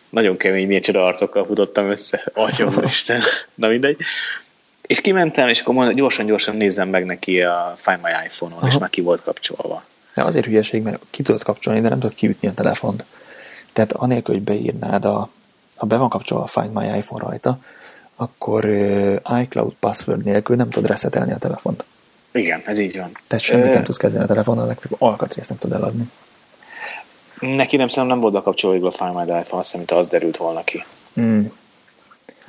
Nagyon 0.08 0.36
kemény, 0.36 0.66
milyen 0.66 0.82
csoda 0.82 1.04
arcokkal 1.04 1.44
futottam 1.44 1.90
össze. 1.90 2.24
Atyom, 2.34 2.74
Isten. 2.84 3.22
Na 3.54 3.68
mindegy. 3.68 3.96
És 4.82 5.00
kimentem, 5.00 5.48
és 5.48 5.60
akkor 5.60 5.74
mondom, 5.74 5.94
gyorsan-gyorsan 5.94 6.56
nézzem 6.56 6.88
meg 6.88 7.04
neki 7.04 7.40
a 7.42 7.74
Find 7.76 7.98
My 8.02 8.10
iPhone-on, 8.26 8.62
és 8.62 8.70
Aha. 8.70 8.78
már 8.78 8.90
ki 8.90 9.00
volt 9.00 9.22
kapcsolva. 9.22 9.84
De 10.14 10.22
azért 10.22 10.44
hülyeség, 10.46 10.82
mert 10.82 11.02
ki 11.10 11.22
tudod 11.22 11.42
kapcsolni, 11.42 11.80
de 11.80 11.88
nem 11.88 11.98
tudod 11.98 12.16
kiütni 12.16 12.48
a 12.48 12.54
telefont. 12.54 13.04
Tehát 13.72 13.92
anélkül, 13.92 14.34
hogy 14.34 14.44
beírnád, 14.44 15.04
a, 15.04 15.28
ha 15.76 15.86
be 15.86 15.96
van 15.96 16.08
kapcsolva 16.08 16.44
a 16.44 16.46
Find 16.46 16.72
My 16.72 16.96
iPhone 16.96 17.24
rajta, 17.24 17.58
akkor 18.16 18.64
iCloud 19.42 19.72
password 19.80 20.24
nélkül 20.24 20.56
nem 20.56 20.70
tudod 20.70 20.88
resetelni 20.88 21.32
a 21.32 21.38
telefont. 21.38 21.84
Igen, 22.32 22.62
ez 22.66 22.78
így 22.78 22.98
van. 22.98 23.18
Tehát 23.26 23.44
semmit 23.44 23.64
Ö, 23.64 23.72
nem 23.72 23.84
tudsz 23.84 23.96
kezdeni 23.96 24.24
a 24.24 24.26
telefonnal, 24.26 24.66
legfeljebb 24.66 25.02
alkatrésznek 25.02 25.58
tudod 25.58 25.80
eladni. 25.80 26.10
Neki 27.40 27.76
nem 27.76 27.88
szerintem 27.88 28.06
nem 28.06 28.20
volt 28.20 28.32
bekapcsolva 28.32 28.76
végül 28.76 28.90
a 28.90 29.04
Find 29.04 29.14
My 29.14 29.20
iPhone, 29.22 29.60
azt 29.60 29.76
hiszem, 29.76 29.98
az 29.98 30.06
derült 30.06 30.36
volna 30.36 30.64
ki. 30.64 30.84
Mm, 31.20 31.44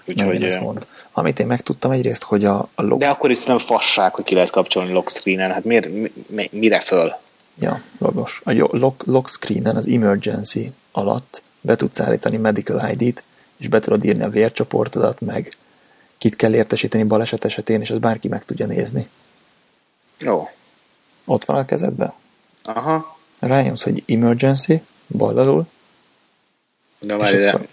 Úgyhogy, 0.06 0.44
ö, 0.44 0.60
mond. 0.60 0.88
Amit 1.12 1.40
én 1.40 1.48
megtudtam 1.48 1.92
egyrészt, 1.92 2.24
hogy 2.24 2.46
a, 2.46 2.68
a 2.76 2.82
log, 2.82 3.00
de 3.00 3.08
akkor 3.08 3.30
is 3.30 3.38
szerintem 3.38 3.68
fasság, 3.68 4.16
hogy 4.16 4.24
ki 4.24 4.34
lehet 4.34 4.50
kapcsolni 4.50 4.92
lock 4.92 5.10
screenen. 5.10 5.52
Hát 5.52 5.64
miért, 5.64 5.90
mi, 5.90 6.12
mi, 6.28 6.50
mire 6.52 6.80
föl? 6.80 7.16
Ja, 7.60 7.82
logos. 7.98 8.42
A 8.44 8.52
lock, 8.54 9.04
lock 9.06 9.30
screenen 9.30 9.76
az 9.76 9.88
emergency 9.88 10.72
alatt 10.92 11.42
be 11.62 11.76
tudsz 11.76 12.00
állítani 12.00 12.38
medical 12.38 12.90
ID-t, 12.96 13.24
és 13.58 13.68
be 13.68 13.80
tudod 13.80 14.04
írni 14.04 14.24
a 14.24 14.30
vércsoportodat, 14.30 15.20
meg 15.22 15.58
kit 16.18 16.36
kell 16.36 16.54
értesíteni 16.54 17.04
baleset 17.04 17.46
esetén, 17.46 17.82
és 17.82 17.90
az 17.92 17.98
bárki 17.98 18.28
meg 18.28 18.46
tudja 18.46 18.66
nézni. 18.66 19.10
Jó. 20.20 20.50
Ott 21.26 21.46
van 21.46 21.58
a 21.58 21.66
kezedben. 21.66 22.14
Aha. 22.64 23.18
Rájössz, 23.40 23.84
hogy 23.84 24.04
emergency, 24.08 24.82
bal 25.08 25.38
alul, 25.38 25.66
De 27.00 27.16
várj, 27.16 27.38
de... 27.38 27.50
akkor- 27.50 27.68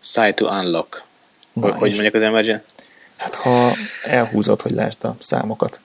Site 0.00 0.32
to 0.34 0.46
unlock. 0.58 1.02
Na, 1.52 1.72
Hogy, 1.74 1.90
mondják 1.90 2.14
az 2.14 2.22
emergency? 2.22 2.64
hát 3.16 3.34
ha 3.34 3.72
elhúzod, 4.04 4.60
hogy 4.60 4.72
lásd 4.72 5.04
a 5.04 5.16
számokat, 5.18 5.80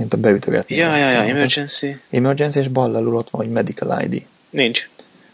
mint 0.00 0.12
a 0.12 0.16
beütögetni. 0.16 0.76
Ja, 0.76 0.96
ja, 0.96 1.10
ja, 1.10 1.22
emergency. 1.22 2.00
Emergency, 2.10 2.58
és 2.58 2.68
bal 2.68 2.94
alul 2.94 3.16
ott 3.16 3.30
van, 3.30 3.42
hogy 3.42 3.52
medical 3.52 4.02
ID. 4.02 4.26
Nincs. 4.50 4.88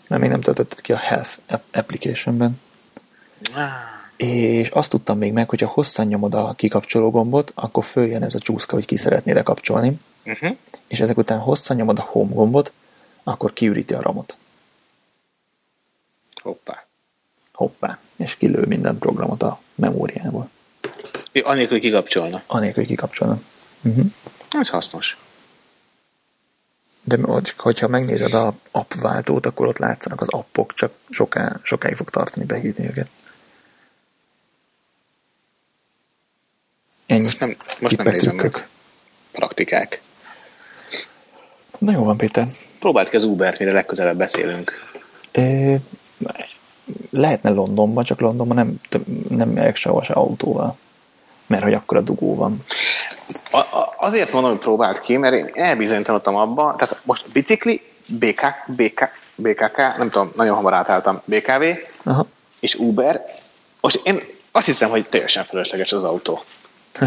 Mert 0.07 0.23
még 0.23 0.31
nem 0.31 0.41
töltötted 0.41 0.81
ki 0.81 0.93
a 0.93 0.97
Health 0.97 1.31
app- 1.47 1.77
applicationben. 1.77 2.61
Ah, 3.55 3.63
És 4.17 4.69
azt 4.69 4.91
tudtam 4.91 5.19
még 5.19 5.33
meg, 5.33 5.49
hogy 5.49 5.61
ha 5.61 5.67
hosszan 5.67 6.07
nyomod 6.07 6.35
a 6.35 6.55
kikapcsoló 6.57 7.11
gombot, 7.11 7.53
akkor 7.55 7.85
följön 7.85 8.23
ez 8.23 8.35
a 8.35 8.39
csúszka, 8.39 8.75
hogy 8.75 8.85
ki 8.85 8.97
szeretnéd 8.97 9.43
kapcsolni, 9.43 10.01
uh-huh. 10.25 10.57
és 10.87 11.01
ezek 11.01 11.17
után 11.17 11.39
hosszan 11.39 11.77
nyomod 11.77 11.99
a 11.99 12.03
home 12.03 12.35
gombot, 12.35 12.73
akkor 13.23 13.53
kiüríti 13.53 13.95
a 13.95 14.03
ramot. 14.03 14.37
Hoppá. 16.43 16.87
Hoppá. 17.53 17.99
És 18.17 18.37
kilő 18.37 18.65
minden 18.67 18.99
programot 18.99 19.43
a 19.43 19.61
memóriából. 19.75 20.51
Anélkül 21.43 21.79
hogy 21.79 21.87
kikapcsolna. 21.87 22.43
Anélkül, 22.47 22.83
hogy 22.83 22.87
kikapcsolom. 22.87 23.45
Uh-huh. 23.83 24.05
Ez 24.61 24.69
hasznos. 24.69 25.17
De 27.05 27.19
hogy- 27.23 27.55
hogyha 27.57 27.89
megnézed 27.89 28.35
a 28.35 28.55
app 28.71 28.93
váltót, 28.93 29.47
akkor 29.47 29.67
ott 29.67 29.79
látszanak 29.79 30.21
az 30.21 30.29
appok, 30.29 30.75
csak 30.75 30.93
soká, 31.11 31.61
sokáig 31.63 31.97
fog 31.97 32.11
tartani 32.11 32.47
behívni 32.47 32.87
őket. 32.87 33.09
Ennyi. 37.07 37.23
Most 37.23 37.41
nem, 37.41 37.57
most 37.81 37.97
nem 37.97 38.07
nézem 38.07 38.35
meg. 38.35 38.69
Praktikák. 39.33 40.01
Na 41.79 41.93
jó 41.93 42.05
van, 42.05 42.17
Péter. 42.17 42.49
Próbáld 42.79 43.09
ki 43.09 43.17
az 43.17 43.25
Ubert, 43.25 43.59
mire 43.59 43.73
legközelebb 43.73 44.17
beszélünk. 44.17 44.73
Ö, 45.33 45.75
lehetne 47.11 47.51
Londonban, 47.51 48.05
csak 48.05 48.21
Londonban 48.21 48.57
nem, 48.57 48.81
nem 49.29 49.49
megyek 49.49 49.77
sehova 49.77 50.03
se 50.03 50.13
autóval. 50.13 50.79
Mert 51.47 51.63
hogy 51.63 51.75
akkor 51.75 51.97
a 51.97 52.01
dugó 52.01 52.35
van. 52.35 52.65
Azért 53.97 54.33
mondom, 54.33 54.51
hogy 54.51 54.61
próbáld 54.61 55.01
ki, 55.01 55.17
mert 55.17 55.35
én 55.35 55.51
elbizonytalanodtam 55.55 56.37
abba, 56.37 56.75
tehát 56.79 57.01
most 57.03 57.33
bicikli, 57.33 57.83
BK, 58.07 58.41
BK, 58.67 59.13
BKK, 59.35 59.77
nem 59.77 60.11
tudom, 60.11 60.31
nagyon 60.35 60.57
hamar 60.57 60.75
átálltam, 60.75 61.21
BKV 61.25 61.65
Aha. 62.05 62.27
és 62.61 62.75
Uber. 62.75 63.25
Most 63.81 64.01
én 64.05 64.21
azt 64.53 64.67
hiszem, 64.67 64.91
hogy 64.91 65.09
teljesen 65.09 65.45
felesleges 65.45 65.93
az 65.93 66.05
autó. 66.05 66.43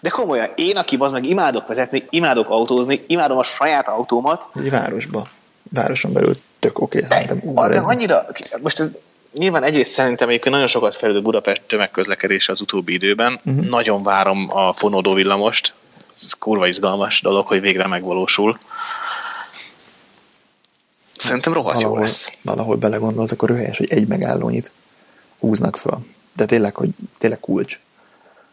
De 0.00 0.08
komolyan, 0.08 0.48
én, 0.54 0.76
aki 0.76 0.96
az 0.98 1.12
meg 1.12 1.24
imádok 1.24 1.66
vezetni, 1.66 2.06
imádok 2.10 2.48
autózni, 2.48 3.04
imádom 3.06 3.38
a 3.38 3.42
saját 3.42 3.88
autómat, 3.88 4.48
Egy 4.54 4.70
városba. 4.70 5.26
Városon 5.72 6.12
belül 6.12 6.36
tök 6.58 6.80
oké, 6.80 7.04
szerintem 7.08 7.42
az 7.54 7.84
annyira, 7.84 8.26
most 8.62 8.80
ez 8.80 8.90
nyilván 9.32 9.62
egyrészt 9.62 9.92
szerintem 9.92 10.28
egyébként 10.28 10.54
nagyon 10.54 10.68
sokat 10.68 10.96
fejlődött 10.96 11.24
Budapest 11.24 11.62
tömegközlekedése 11.66 12.52
az 12.52 12.60
utóbbi 12.60 12.92
időben. 12.92 13.40
Uh-huh. 13.44 13.66
Nagyon 13.66 14.02
várom 14.02 14.46
a 14.50 14.72
fonódó 14.72 15.12
villamost. 15.12 15.74
Ez 16.14 16.32
kurva 16.32 16.66
izgalmas 16.66 17.20
dolog, 17.20 17.46
hogy 17.46 17.60
végre 17.60 17.86
megvalósul. 17.86 18.58
Szerintem 21.12 21.52
rohadt 21.52 21.74
jó 21.74 21.80
valahol, 21.80 22.00
lesz. 22.00 22.32
valahol 22.42 22.76
belegondolsz, 22.76 23.32
akkor 23.32 23.48
röhelyes, 23.48 23.78
hogy 23.78 23.90
egy 23.90 24.06
megállónyit 24.06 24.70
húznak 25.38 25.76
föl. 25.76 25.98
De 26.36 26.44
tényleg, 26.44 26.74
hogy 26.74 26.88
tényleg 27.18 27.40
kulcs. 27.40 27.78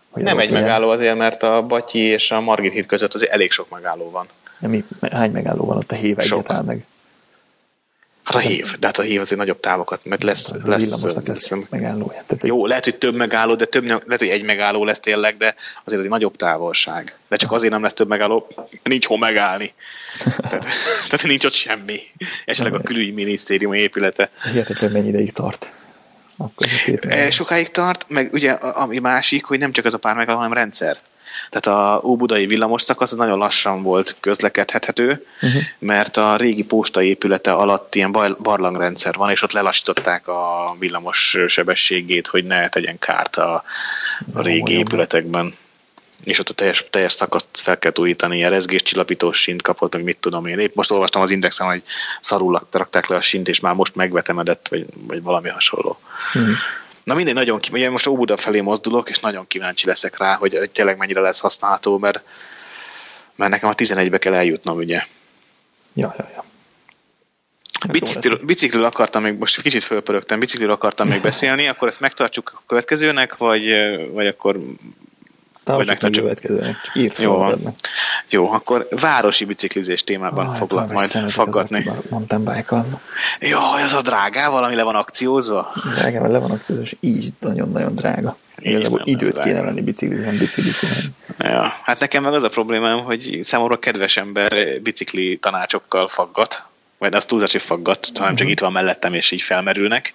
Hogy 0.10 0.24
Nem 0.24 0.40
egy 0.40 0.50
legyen. 0.50 0.62
megálló 0.62 0.90
azért, 0.90 1.18
mert 1.18 1.44
a 1.44 1.62
Batyi 1.62 2.00
és 2.00 2.32
a 2.32 2.42
Margit 2.42 2.72
híd 2.72 2.86
között 2.86 3.14
azért 3.14 3.32
elég 3.32 3.52
sok 3.52 3.70
megálló 3.70 4.10
van. 4.12 4.28
Mi, 4.60 4.84
hány 5.12 5.32
megálló 5.32 5.66
van 5.66 5.78
ott 5.78 5.92
a 5.92 5.96
egyet 5.96 6.52
áll 6.52 6.62
meg? 6.62 6.86
Hát 8.26 8.36
a 8.36 8.40
hív, 8.40 8.76
de 8.80 8.88
hát 8.88 8.98
a 8.98 9.02
hív 9.02 9.20
azért 9.20 9.40
nagyobb 9.40 9.60
távokat, 9.60 10.00
mert 10.04 10.24
lesz, 10.24 10.52
A 10.52 10.58
lesz, 10.64 11.04
lesz 11.26 11.52
megállója. 11.70 12.24
Tehát 12.28 12.44
Jó, 12.44 12.66
lehet, 12.66 12.84
hogy 12.84 12.98
több 12.98 13.16
megálló, 13.16 13.56
de 13.56 13.66
több, 13.66 13.86
lehet, 13.86 14.18
hogy 14.18 14.28
egy 14.28 14.44
megálló 14.44 14.84
lesz 14.84 15.00
tényleg, 15.00 15.38
de 15.38 15.56
azért 15.84 16.00
az 16.00 16.06
egy 16.06 16.12
nagyobb 16.12 16.36
távolság. 16.36 17.18
De 17.30 17.36
csak 17.36 17.52
azért 17.52 17.72
nem 17.72 17.82
lesz 17.82 17.94
több 17.94 18.08
megálló, 18.08 18.48
nincs 18.84 19.06
hol 19.06 19.18
megállni. 19.18 19.74
Tehát, 20.50 20.66
tehát 21.10 21.24
nincs 21.24 21.46
ott 21.46 21.54
semmi. 21.54 22.00
Esetleg 22.46 22.74
a 22.74 22.82
külügyminisztérium 22.82 23.74
épülete. 23.74 24.30
Hihetetlen 24.52 24.92
mennyi 24.92 25.08
ideig 25.08 25.32
tart. 25.32 25.72
Akkor 26.38 26.68
E. 27.08 27.32
Sokáig 27.32 27.72
tart, 27.72 28.06
meg 28.08 28.34
ugye 28.34 28.52
ami 28.52 29.00
másik, 29.00 29.46
hogy 29.46 29.60
nem 29.60 29.72
csak 29.72 29.86
ez 29.86 29.94
a 29.94 29.98
pár 29.98 30.16
megálló, 30.16 30.38
hanem 30.38 30.54
rendszer. 30.54 30.98
Tehát 31.56 31.80
a 31.80 32.08
Óbudai 32.08 32.46
villamos 32.46 32.82
szakasz 32.82 33.12
az 33.12 33.18
nagyon 33.18 33.38
lassan 33.38 33.84
volt 33.84 34.16
közlekedhető, 34.20 35.26
uh-huh. 35.42 35.62
mert 35.80 36.18
a 36.18 36.36
régi 36.36 36.64
posta 36.64 37.02
épülete 37.02 37.52
alatt 37.52 37.96
ilyen 37.96 38.12
bar- 38.12 38.42
barlangrendszer 38.42 39.16
van, 39.16 39.30
és 39.30 39.42
ott 39.42 39.52
lelassították 39.52 40.28
a 40.28 40.76
villamos 40.80 41.38
sebességét, 41.48 42.28
hogy 42.28 42.44
ne 42.44 42.70
tegyen 42.70 43.00
kárt 43.00 43.36
a, 43.36 43.64
a 44.34 44.42
régi 44.42 44.72
olyan. 44.72 44.80
épületekben. 44.80 45.56
És 46.24 46.40
ott 46.40 46.50
a 46.50 46.54
teljes, 46.54 46.86
teljes 46.90 47.14
szakaszt 47.14 47.48
fel 47.52 47.80
kell 47.80 47.92
újítani, 47.96 48.38
ilyen 48.38 48.50
rezgés, 48.50 48.82
csillapítós 48.82 49.38
sint 49.38 49.62
kapott, 49.62 49.94
meg 49.94 50.04
mit 50.04 50.18
tudom 50.20 50.46
én. 50.46 50.60
Épp 50.60 50.76
most 50.76 50.92
olvastam 50.92 51.22
az 51.22 51.32
indexen, 51.32 51.68
hogy 51.68 51.84
szarul 52.20 52.68
rakták 52.72 53.08
le 53.08 53.16
a 53.16 53.22
sint, 53.22 53.48
és 53.48 53.60
már 53.60 53.74
most 53.74 53.96
megvetemedett, 53.96 54.68
vagy, 54.68 54.86
vagy 55.08 55.22
valami 55.22 55.50
hasonló. 55.50 56.00
Mhm. 56.34 56.52
Na 57.06 57.14
mindegy, 57.14 57.34
nagyon 57.34 57.60
kíváncsi, 57.60 57.88
most 57.88 58.08
Óbuda 58.08 58.38
felé 58.38 58.62
mozdulok, 58.62 59.10
és 59.10 59.20
nagyon 59.20 59.48
kíváncsi 59.48 59.88
leszek 59.88 60.18
rá, 60.18 60.36
hogy, 60.36 60.58
hogy 60.58 60.70
tényleg 60.70 60.98
mennyire 60.98 61.20
lesz 61.20 61.40
használható, 61.40 61.98
mert 61.98 62.22
Mert 63.36 63.52
nekem 63.52 63.70
a 63.70 63.76
11-be 63.76 64.18
kell 64.18 64.34
eljutnom, 64.34 64.78
ugye. 64.78 65.04
Ja, 65.94 66.16
ja, 66.18 66.30
ja. 66.34 66.44
Bicikliről, 67.92 68.40
bicikliről 68.46 68.86
akartam 68.86 69.22
még, 69.22 69.38
most 69.38 69.62
kicsit 69.62 69.84
fölpörögtem, 69.84 70.40
bicikliről 70.40 70.74
akartam 70.74 71.08
még 71.08 71.22
beszélni, 71.22 71.68
akkor 71.68 71.88
ezt 71.88 72.00
megtartsuk 72.00 72.52
a 72.56 72.64
következőnek, 72.68 73.38
vagy, 73.38 73.64
vagy 74.12 74.28
akkor 74.28 74.60
Tartsuk 75.66 76.02
meg 76.02 76.12
következőnek, 76.12 76.82
csak 76.84 76.96
írt 76.96 77.18
Jó, 77.18 77.34
van. 77.34 77.74
Jó, 78.30 78.52
akkor 78.52 78.88
városi 78.90 79.46
biciklizés 79.46 80.04
témában 80.04 80.48
ah, 80.48 80.56
foglak 80.56 80.92
majd 80.92 81.30
faggatni. 81.32 81.92
Mondtam 82.10 82.44
bike 82.44 82.86
Jó, 83.40 83.60
az 83.84 83.94
a 83.94 84.02
drágával, 84.02 84.64
ami 84.64 84.76
le 84.76 84.84
van 84.84 84.96
akciózva? 84.96 85.74
Drágával 85.96 86.30
le 86.30 86.38
van 86.38 86.52
akciózva, 86.52 86.84
és 86.84 86.96
így 87.00 87.32
nagyon-nagyon 87.40 87.96
drága. 87.96 88.38
Igazából 88.58 89.02
időt 89.04 89.34
drága. 89.34 89.48
kéne 89.50 89.62
venni 89.62 89.82
biciklizni, 89.82 90.38
biciklizni. 90.38 91.14
Ja, 91.40 91.74
hát 91.84 92.00
nekem 92.00 92.24
meg 92.24 92.34
az 92.34 92.44
a 92.44 92.50
problémám, 92.50 93.04
hogy 93.04 93.40
számomra 93.44 93.80
kedves 93.80 94.18
ember 94.18 94.82
bicikli 94.82 95.38
tanácsokkal 95.38 96.08
faggat, 96.08 96.64
vagy 96.98 97.16
az 97.16 97.26
túlzás, 97.26 97.52
hogy 97.52 97.62
faggat, 97.62 98.10
hanem 98.14 98.24
uh-huh. 98.24 98.38
csak 98.38 98.50
itt 98.50 98.60
van 98.60 98.72
mellettem, 98.72 99.14
és 99.14 99.32
így 99.32 99.42
felmerülnek, 99.42 100.14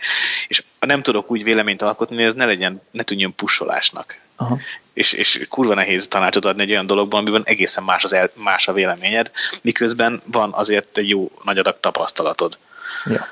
és 0.49 0.63
nem 0.81 1.03
tudok 1.03 1.31
úgy 1.31 1.43
véleményt 1.43 1.83
alkotni, 1.83 2.17
hogy 2.17 2.25
ez 2.25 2.35
ne 2.35 2.45
legyen, 2.45 2.83
ne 2.91 3.03
tűnjön 3.03 3.35
pusolásnak. 3.35 4.19
Uh-huh. 4.39 4.61
És, 5.01 5.13
és 5.13 5.47
kurva 5.49 5.75
nehéz 5.75 6.09
tanácsot 6.09 6.45
adni 6.45 6.63
egy 6.63 6.71
olyan 6.71 6.87
dologban, 6.87 7.21
amiben 7.21 7.43
egészen 7.45 7.85
más, 7.85 8.05
az 8.05 8.13
el, 8.13 8.31
más 8.35 8.69
a 8.69 8.73
véleményed, 8.73 9.31
miközben 9.63 10.23
van 10.25 10.53
azért 10.53 10.99
egy 10.99 11.09
jó 11.09 11.31
nagy 11.45 11.59
adag 11.59 11.81
tapasztalatod. 11.81 12.59
Ja. 13.05 13.29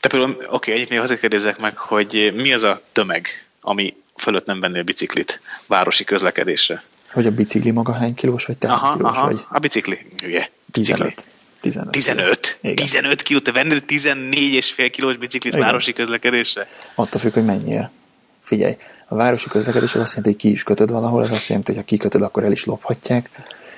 Te 0.00 0.08
például, 0.08 0.32
oké, 0.32 0.46
okay, 0.50 0.74
egyébként 0.74 1.00
azért 1.00 1.20
kérdezek 1.20 1.58
meg, 1.58 1.78
hogy 1.78 2.32
mi 2.34 2.52
az 2.52 2.62
a 2.62 2.80
tömeg, 2.92 3.46
ami 3.60 3.96
fölött 4.16 4.46
nem 4.46 4.60
vennél 4.60 4.82
biciklit 4.82 5.40
városi 5.66 6.04
közlekedésre? 6.04 6.84
Hogy 7.12 7.26
a 7.26 7.30
bicikli 7.30 7.70
maga 7.70 7.92
hány 7.92 8.14
kilós, 8.14 8.44
vagy 8.44 8.56
te 8.56 8.68
aha, 8.68 8.96
kilós 8.96 9.16
aha, 9.16 9.26
vagy? 9.26 9.44
a 9.48 9.58
bicikli, 9.58 10.06
ugye. 10.24 10.48
15. 10.72 11.24
15. 11.60 11.90
15? 11.90 12.58
15 12.60 13.22
kiló, 13.22 13.38
te 13.38 13.52
vennél 13.52 13.84
14 13.84 14.52
és 14.52 14.72
fél 14.72 14.90
kilós 14.90 15.16
biciklit 15.16 15.52
Igen. 15.52 15.66
városi 15.66 15.92
közlekedésre? 15.92 16.68
Attól 16.94 17.20
függ, 17.20 17.32
hogy 17.32 17.44
mennyire. 17.44 17.90
Figyelj, 18.42 18.76
a 19.06 19.14
városi 19.14 19.48
közlekedés 19.48 19.94
az 19.94 20.00
azt 20.00 20.14
jelenti, 20.14 20.30
hogy 20.30 20.40
ki 20.40 20.50
is 20.50 20.62
kötöd 20.62 20.90
valahol, 20.90 21.22
az 21.22 21.30
azt 21.30 21.48
jelenti, 21.48 21.72
hogy 21.72 21.80
ha 21.80 21.86
kikötöd, 21.86 22.22
akkor 22.22 22.44
el 22.44 22.52
is 22.52 22.64
lophatják, 22.64 23.30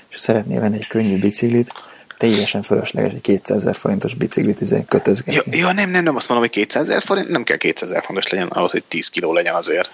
és 0.08 0.20
szeretnél 0.20 0.60
venni 0.60 0.76
egy 0.76 0.86
könnyű 0.86 1.18
biciklit, 1.18 1.72
teljesen 2.16 2.62
fölösleges 2.62 3.12
egy 3.12 3.20
200 3.20 3.56
ezer 3.56 3.74
forintos 3.74 4.14
biciklit 4.14 4.60
izé 4.60 4.84
kötözgetni. 4.88 5.56
Jó, 5.56 5.66
ja, 5.66 5.72
nem, 5.72 5.90
nem, 5.90 6.02
nem 6.02 6.16
azt 6.16 6.28
mondom, 6.28 6.46
hogy 6.46 6.56
200 6.56 6.88
ezer 6.88 7.02
forint, 7.02 7.28
nem 7.28 7.42
kell 7.42 7.56
200 7.56 7.90
ezer 7.90 8.02
forintos 8.02 8.30
legyen 8.30 8.48
ahhoz, 8.48 8.70
hogy 8.70 8.84
10 8.88 9.08
kiló 9.08 9.32
legyen 9.32 9.54
azért. 9.54 9.92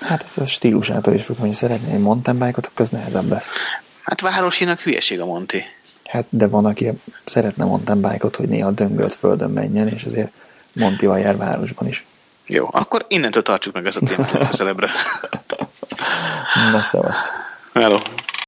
Hát 0.00 0.22
ez 0.22 0.42
a 0.42 0.44
stílusától 0.44 1.14
is 1.14 1.22
függ, 1.22 1.36
hogy 1.36 1.52
szeretnél 1.52 1.94
egy 1.94 2.00
mountain 2.00 2.38
bike-ot, 2.38 2.66
akkor 2.66 2.80
az 2.80 2.88
nehezebb 2.88 3.30
lesz. 3.30 3.48
Hát 4.02 4.20
városinak 4.20 4.80
hülyeség 4.80 5.20
a 5.20 5.24
Monti. 5.24 5.64
Hát, 6.04 6.24
de 6.28 6.46
van, 6.46 6.64
aki 6.64 6.90
szeretne 7.24 7.64
mountain 7.64 8.00
bike-ot, 8.00 8.36
hogy 8.36 8.48
néha 8.48 8.70
döngölt 8.70 9.14
földön 9.14 9.50
menjen, 9.50 9.88
és 9.88 10.04
azért 10.04 10.30
Montival 10.72 11.18
jár 11.18 11.36
városban 11.36 11.88
is. 11.88 12.04
Jó, 12.52 12.68
akkor 12.70 13.04
innentől 13.08 13.42
tartsuk 13.42 13.74
meg 13.74 13.86
ezt 13.86 13.96
a 13.96 14.06
témát 14.06 14.34
a 14.34 14.46
közelebbre. 14.46 14.90
Na, 16.72 16.82
szevasz. 16.82 17.28
Hello. 17.74 17.98